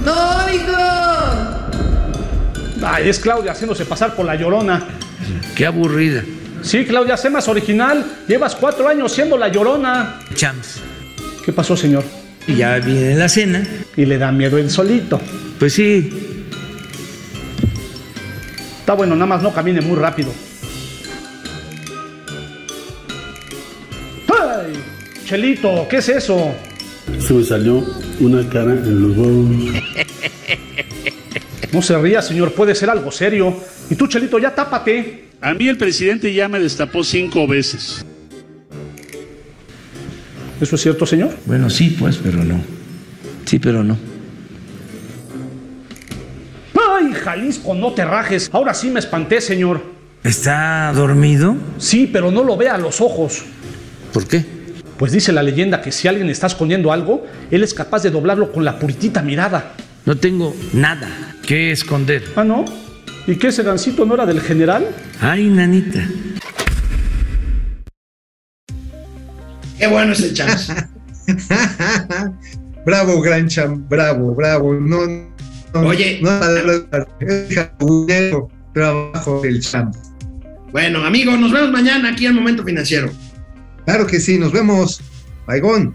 ¡No 0.05 0.45
oigo! 0.45 0.77
Ay, 2.83 3.09
es 3.09 3.17
Claudia 3.17 3.53
haciéndose 3.53 3.83
pasar 3.85 4.15
por 4.15 4.27
la 4.27 4.35
llorona. 4.35 4.83
Qué 5.55 5.65
aburrida. 5.65 6.23
Sí, 6.61 6.85
Claudia, 6.85 7.17
sé 7.17 7.31
más 7.31 7.47
original. 7.47 8.05
Llevas 8.27 8.53
cuatro 8.53 8.87
años 8.87 9.11
siendo 9.11 9.39
la 9.39 9.47
llorona. 9.47 10.19
Chams. 10.35 10.81
¿Qué 11.43 11.51
pasó, 11.51 11.75
señor? 11.75 12.03
Y 12.45 12.57
ya 12.57 12.77
viene 12.77 13.15
la 13.15 13.27
cena. 13.27 13.63
Y 13.97 14.05
le 14.05 14.19
da 14.19 14.31
miedo 14.31 14.59
el 14.59 14.69
solito. 14.69 15.19
Pues 15.57 15.73
sí, 15.73 16.37
Está 18.81 18.93
bueno, 18.93 19.15
nada 19.15 19.25
más 19.25 19.41
no 19.41 19.51
camine 19.51 19.81
muy 19.81 19.97
rápido. 19.97 20.31
Chelito, 25.31 25.87
¿qué 25.89 25.99
es 25.99 26.09
eso? 26.09 26.53
Se 27.17 27.33
me 27.33 27.41
salió 27.41 27.81
una 28.19 28.49
cara 28.49 28.73
en 28.73 29.01
los 29.01 29.17
huevos. 29.17 29.47
No 31.71 31.81
se 31.81 31.97
ría, 31.99 32.21
señor, 32.21 32.51
puede 32.51 32.75
ser 32.75 32.89
algo 32.89 33.13
serio. 33.13 33.55
Y 33.89 33.95
tú, 33.95 34.07
Chelito, 34.07 34.39
ya 34.39 34.53
tápate. 34.53 35.29
A 35.39 35.53
mí 35.53 35.69
el 35.69 35.77
presidente 35.77 36.33
ya 36.33 36.49
me 36.49 36.59
destapó 36.59 37.01
cinco 37.01 37.47
veces. 37.47 38.05
¿Eso 40.59 40.75
es 40.75 40.81
cierto, 40.81 41.05
señor? 41.05 41.29
bueno, 41.45 41.69
sí, 41.69 41.95
pues, 41.97 42.17
pero 42.21 42.43
no. 42.43 42.61
Sí, 43.45 43.57
pero 43.57 43.85
no. 43.85 43.97
¡Ay, 46.75 47.13
Jalisco, 47.13 47.73
no 47.73 47.93
te 47.93 48.03
rajes! 48.03 48.49
Ahora 48.51 48.73
sí 48.73 48.89
me 48.89 48.99
espanté, 48.99 49.39
señor. 49.39 49.81
¿Está 50.25 50.91
dormido? 50.93 51.55
Sí, 51.77 52.09
pero 52.11 52.31
no 52.31 52.43
lo 52.43 52.57
vea 52.57 52.75
a 52.75 52.77
los 52.77 52.99
ojos. 52.99 53.43
¿Por 54.11 54.27
qué? 54.27 54.59
Pues 55.01 55.11
dice 55.11 55.31
la 55.31 55.41
leyenda 55.41 55.81
que 55.81 55.91
si 55.91 56.07
alguien 56.07 56.29
está 56.29 56.45
escondiendo 56.45 56.91
algo, 56.91 57.25
él 57.49 57.63
es 57.63 57.73
capaz 57.73 58.03
de 58.03 58.11
doblarlo 58.11 58.51
con 58.51 58.63
la 58.63 58.77
puritita 58.77 59.23
mirada. 59.23 59.73
No 60.05 60.15
tengo 60.15 60.55
nada 60.73 61.09
que 61.43 61.71
esconder. 61.71 62.23
¿Ah, 62.35 62.43
no? 62.43 62.65
¿Y 63.25 63.35
qué 63.37 63.47
ese 63.47 63.63
gancito 63.63 64.05
no 64.05 64.13
era 64.13 64.27
del 64.27 64.39
general? 64.41 64.85
Ay, 65.19 65.47
nanita. 65.47 66.07
Qué 69.79 69.87
bueno 69.87 70.13
es 70.13 70.21
el 70.21 70.35
champ. 70.35 70.59
bravo, 72.85 73.19
gran 73.21 73.47
champ. 73.47 73.89
Bravo, 73.89 74.35
bravo. 74.35 74.75
No, 74.75 75.07
no, 75.73 75.79
Oye. 75.79 76.19
no 76.21 76.39
trabajo 78.71 79.41
del 79.41 79.61
champ. 79.61 79.95
Bueno, 80.71 81.03
amigos, 81.03 81.39
nos 81.39 81.51
vemos 81.51 81.71
mañana 81.71 82.09
aquí 82.09 82.27
en 82.27 82.35
Momento 82.35 82.63
Financiero. 82.63 83.11
Claro 83.91 84.07
que 84.07 84.21
sí, 84.21 84.37
nos 84.37 84.53
vemos. 84.53 85.01
Baigón. 85.45 85.93